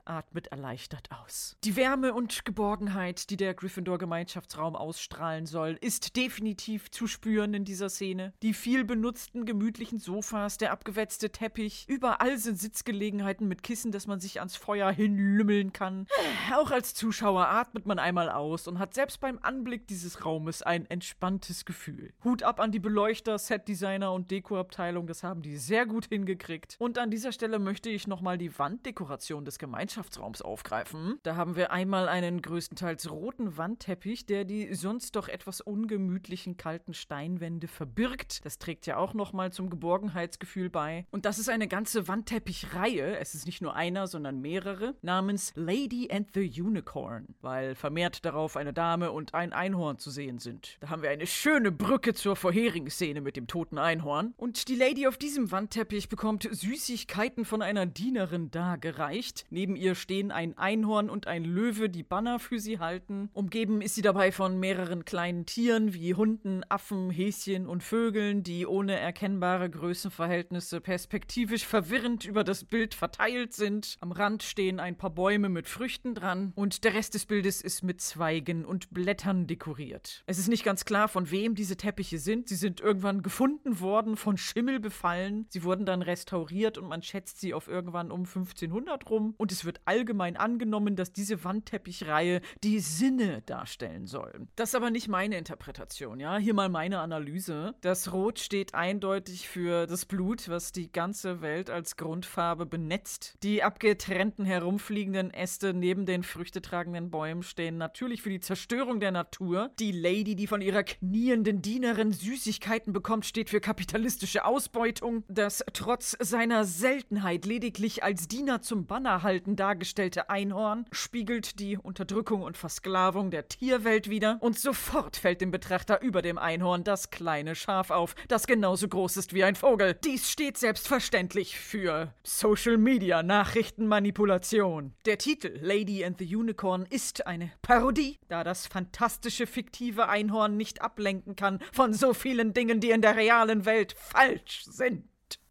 atmet 0.06 0.48
erleichtert 0.48 1.10
aus. 1.12 1.58
Die 1.64 1.76
Wärme 1.76 2.14
und 2.14 2.46
Geborgenheit, 2.46 3.30
die 3.30 3.38
der 3.38 3.54
Gryffindor-Gemeinschaftsraum 3.54 4.76
ausstrahlen 4.76 5.46
soll, 5.46 5.78
ist 5.82 6.16
definitiv 6.16 6.92
zu 6.92 7.08
spüren 7.08 7.54
in 7.54 7.66
dieser 7.66 7.90
Szene. 7.90 8.34
Die 8.42 8.54
viel 8.54 8.84
benutzten, 8.84 9.46
gemütlichen 9.46 10.00
Sofas, 10.00 10.58
der 10.58 10.72
abgewetzte 10.72 11.32
Teppich, 11.32 11.86
überall 11.88 12.38
sind 12.38 12.60
Sitzgelegenheiten 12.60 13.48
mit 13.48 13.64
Kissen, 13.64 13.92
dass 13.92 14.08
man 14.08 14.20
sich 14.20 14.40
ans 14.40 14.56
Feuer 14.56 14.92
hinlümmeln 14.92 15.74
kann. 15.74 16.08
Auch 16.54 16.72
als 16.72 16.94
Zuschauer 16.94 17.48
atmet 17.48 17.86
man 17.86 18.00
einmal 18.00 18.30
aus 18.30 18.68
und 18.68 18.80
hat 18.80 18.94
selbst 18.94 19.20
beim 19.20 19.40
Anblick 19.42 19.88
dieses 19.88 20.26
Raumes 20.26 20.62
ein 20.62 20.90
entspanntes 20.90 21.66
Gefühl. 21.66 22.14
Hut 22.24 22.44
ab 22.44 22.60
an 22.60 22.72
die 22.72 22.80
Beleuchter, 22.80 23.38
Setdesigner 23.38 24.14
und 24.14 24.32
Dekoabteilung, 24.32 25.08
das 25.08 25.24
haben 25.24 25.42
die 25.42 25.58
sehr 25.58 25.86
gut 25.86 26.08
hingekriegt. 26.08 26.76
Und 26.80 26.98
an 26.98 27.12
dieser 27.12 27.32
Stelle 27.32 27.60
möchte 27.60 27.90
ich 27.90 28.08
nochmal 28.08 28.38
die 28.38 28.58
Wanddekoration 28.58 29.27
des 29.36 29.60
Gemeinschaftsraums 29.60 30.42
aufgreifen. 30.42 31.20
Da 31.24 31.36
haben 31.36 31.56
wir 31.56 31.72
einmal 31.72 32.08
einen 32.08 32.42
größtenteils 32.42 33.12
roten 33.12 33.58
Wandteppich, 33.58 34.26
der 34.26 34.46
die 34.46 34.74
sonst 34.74 35.16
doch 35.16 35.28
etwas 35.28 35.62
ungemütlichen 35.62 36.58
kalten 36.58 36.94
Steinwände 36.94 37.68
verbirgt. 37.68 38.46
Das 38.46 38.58
trägt 38.58 38.86
ja 38.88 38.98
auch 38.98 39.14
nochmal 39.14 39.52
zum 39.52 39.70
Geborgenheitsgefühl 39.70 40.70
bei. 40.70 41.06
Und 41.12 41.26
das 41.26 41.40
ist 41.40 41.50
eine 41.50 41.68
ganze 41.68 42.08
Wandteppichreihe, 42.08 43.18
es 43.18 43.36
ist 43.36 43.46
nicht 43.46 43.62
nur 43.62 43.76
einer, 43.76 44.08
sondern 44.08 44.40
mehrere, 44.40 44.96
namens 45.02 45.52
Lady 45.56 46.10
and 46.12 46.30
the 46.34 46.62
Unicorn, 46.62 47.36
weil 47.42 47.76
vermehrt 47.76 48.26
darauf 48.26 48.56
eine 48.56 48.74
Dame 48.74 49.12
und 49.12 49.34
ein 49.34 49.54
Einhorn 49.54 49.98
zu 49.98 50.10
sehen 50.10 50.40
sind. 50.40 50.78
Da 50.80 50.90
haben 50.90 51.02
wir 51.02 51.10
eine 51.10 51.28
schöne 51.28 51.72
Brücke 51.72 52.14
zur 52.14 52.36
vorherigen 52.36 52.90
Szene 52.90 53.22
mit 53.22 53.36
dem 53.36 53.48
toten 53.48 53.78
Einhorn. 53.78 54.34
Und 54.38 54.68
die 54.68 54.76
Lady 54.76 55.08
auf 55.08 55.18
diesem 55.18 55.52
Wandteppich 55.52 56.10
bekommt 56.10 56.48
Süßigkeiten 56.50 57.46
von 57.46 57.62
einer 57.62 57.86
Dienerin 57.86 58.52
dargereicht. 58.52 59.17
Neben 59.50 59.76
ihr 59.76 59.96
stehen 59.96 60.32
ein 60.32 60.58
Einhorn 60.58 61.10
und 61.10 61.26
ein 61.26 61.44
Löwe, 61.44 61.90
die 61.90 62.04
Banner 62.04 62.38
für 62.38 62.60
sie 62.60 62.78
halten. 62.78 63.30
Umgeben 63.34 63.82
ist 63.82 63.96
sie 63.96 64.04
dabei 64.04 64.32
von 64.32 64.60
mehreren 64.60 65.06
kleinen 65.06 65.46
Tieren 65.48 65.94
wie 65.94 66.14
Hunden, 66.14 66.62
Affen, 66.70 67.10
Häschen 67.10 67.68
und 67.68 67.82
Vögeln, 67.82 68.44
die 68.44 68.68
ohne 68.68 68.96
erkennbare 69.00 69.70
Größenverhältnisse 69.70 70.82
perspektivisch 70.82 71.66
verwirrend 71.66 72.26
über 72.26 72.44
das 72.44 72.64
Bild 72.64 72.94
verteilt 72.94 73.54
sind. 73.54 73.98
Am 74.02 74.12
Rand 74.12 74.44
stehen 74.44 74.80
ein 74.80 74.98
paar 74.98 75.10
Bäume 75.10 75.50
mit 75.50 75.68
Früchten 75.68 76.14
dran 76.14 76.52
und 76.56 76.84
der 76.84 76.94
Rest 76.94 77.16
des 77.16 77.26
Bildes 77.26 77.62
ist 77.62 77.82
mit 77.84 78.02
Zweigen 78.02 78.66
und 78.66 78.92
Blättern 78.92 79.48
dekoriert. 79.48 80.24
Es 80.28 80.38
ist 80.38 80.48
nicht 80.48 80.64
ganz 80.64 80.86
klar, 80.86 81.08
von 81.08 81.32
wem 81.32 81.56
diese 81.56 81.76
Teppiche 81.76 82.20
sind. 82.20 82.50
Sie 82.50 82.56
sind 82.56 82.82
irgendwann 82.82 83.24
gefunden 83.24 83.80
worden, 83.80 84.16
von 84.16 84.38
Schimmel 84.38 84.80
befallen. 84.80 85.48
Sie 85.50 85.64
wurden 85.64 85.88
dann 85.88 86.04
restauriert 86.04 86.78
und 86.78 86.88
man 86.88 87.02
schätzt 87.02 87.40
sie 87.40 87.56
auf 87.56 87.68
irgendwann 87.68 88.12
um 88.12 88.20
1500 88.20 89.07
rum. 89.10 89.34
Und 89.38 89.52
es 89.52 89.66
wird 89.66 89.82
allgemein 89.86 90.38
angenommen, 90.38 90.96
dass 90.96 91.14
diese 91.14 91.44
Wandteppichreihe 91.44 92.42
die 92.64 92.80
Sinne 92.80 93.42
darstellen 93.46 94.08
soll. 94.08 94.48
Das 94.56 94.70
ist 94.70 94.76
aber 94.76 94.92
nicht 94.92 95.08
meine 95.08 95.38
Interpretation, 95.38 96.20
ja? 96.20 96.38
Hier 96.38 96.54
mal 96.54 96.70
meine 96.70 97.00
Analyse. 97.00 97.76
Das 97.82 98.12
Rot 98.12 98.40
steht 98.40 98.74
eindeutig 98.74 99.48
für 99.48 99.88
das 99.88 100.06
Blut, 100.06 100.50
was 100.50 100.72
die 100.72 100.92
ganze 100.92 101.42
Welt 101.42 101.70
als 101.70 101.96
Grundfarbe 101.98 102.66
benetzt. 102.66 103.36
Die 103.44 103.64
abgetrennten 103.64 104.46
herumfliegenden 104.46 105.32
Äste 105.32 105.74
neben 105.74 106.06
den 106.06 106.24
früchtetragenden 106.24 107.10
Bäumen 107.10 107.44
stehen 107.44 107.78
natürlich 107.78 108.22
für 108.22 108.30
die 108.30 108.40
Zerstörung 108.40 109.00
der 109.00 109.12
Natur. 109.12 109.72
Die 109.80 109.92
Lady, 109.92 110.36
die 110.36 110.48
von 110.48 110.62
ihrer 110.62 110.84
knienden 110.84 111.62
Dienerin 111.62 112.12
Süßigkeiten 112.12 112.94
bekommt, 112.94 113.26
steht 113.26 113.50
für 113.50 113.62
kapitalistische 113.62 114.46
Ausbeutung. 114.46 115.24
Das 115.28 115.64
trotz 115.74 116.18
seiner 116.20 116.66
Seltenheit 116.66 117.46
lediglich 117.46 118.04
als 118.04 118.28
Diener 118.28 118.62
zum 118.62 118.86
Banner 118.86 118.97
halten 119.06 119.56
dargestellte 119.56 120.30
Einhorn 120.30 120.86
spiegelt 120.92 121.60
die 121.60 121.78
Unterdrückung 121.78 122.42
und 122.42 122.58
Versklavung 122.58 123.32
der 123.32 123.48
Tierwelt 123.48 124.10
wider. 124.10 124.38
Und 124.40 124.58
sofort 124.58 125.18
fällt 125.18 125.42
dem 125.42 125.52
Betrachter 125.52 126.02
über 126.02 126.22
dem 126.22 126.38
Einhorn 126.38 126.84
das 126.84 127.10
kleine 127.10 127.56
Schaf 127.56 127.92
auf, 127.92 128.16
das 128.28 128.48
genauso 128.48 128.88
groß 128.88 129.18
ist 129.18 129.34
wie 129.34 129.44
ein 129.44 129.56
Vogel. 129.56 129.94
Dies 130.04 130.32
steht 130.32 130.58
selbstverständlich 130.58 131.60
für 131.60 132.14
Social 132.24 132.78
Media 132.78 133.24
Nachrichtenmanipulation. 133.24 134.94
Der 135.06 135.18
Titel 135.18 135.58
Lady 135.62 136.04
and 136.04 136.18
the 136.18 136.36
Unicorn 136.36 136.86
ist 136.90 137.28
eine 137.28 137.52
Parodie, 137.62 138.18
da 138.28 138.44
das 138.44 138.68
fantastische 138.68 139.48
fiktive 139.48 140.10
Einhorn 140.10 140.58
nicht 140.58 140.82
ablenken 140.82 141.36
kann 141.36 141.60
von 141.72 141.94
so 141.94 142.14
vielen 142.14 142.54
Dingen, 142.54 142.80
die 142.80 142.92
in 142.92 143.02
der 143.02 143.16
realen 143.16 143.66
Welt 143.66 143.94
falsch 143.98 144.64
sind. 144.66 145.08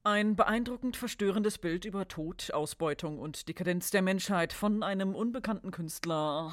Ein 0.07 0.37
beeindruckend 0.37 0.97
verstörendes 0.97 1.59
Bild 1.59 1.85
über 1.85 2.07
Tod, 2.07 2.53
Ausbeutung 2.55 3.19
und 3.19 3.49
Dekadenz 3.49 3.91
der 3.91 4.03
Menschheit 4.03 4.53
von 4.53 4.85
einem 4.85 5.17
unbekannten 5.17 5.73
Künstler 5.73 6.53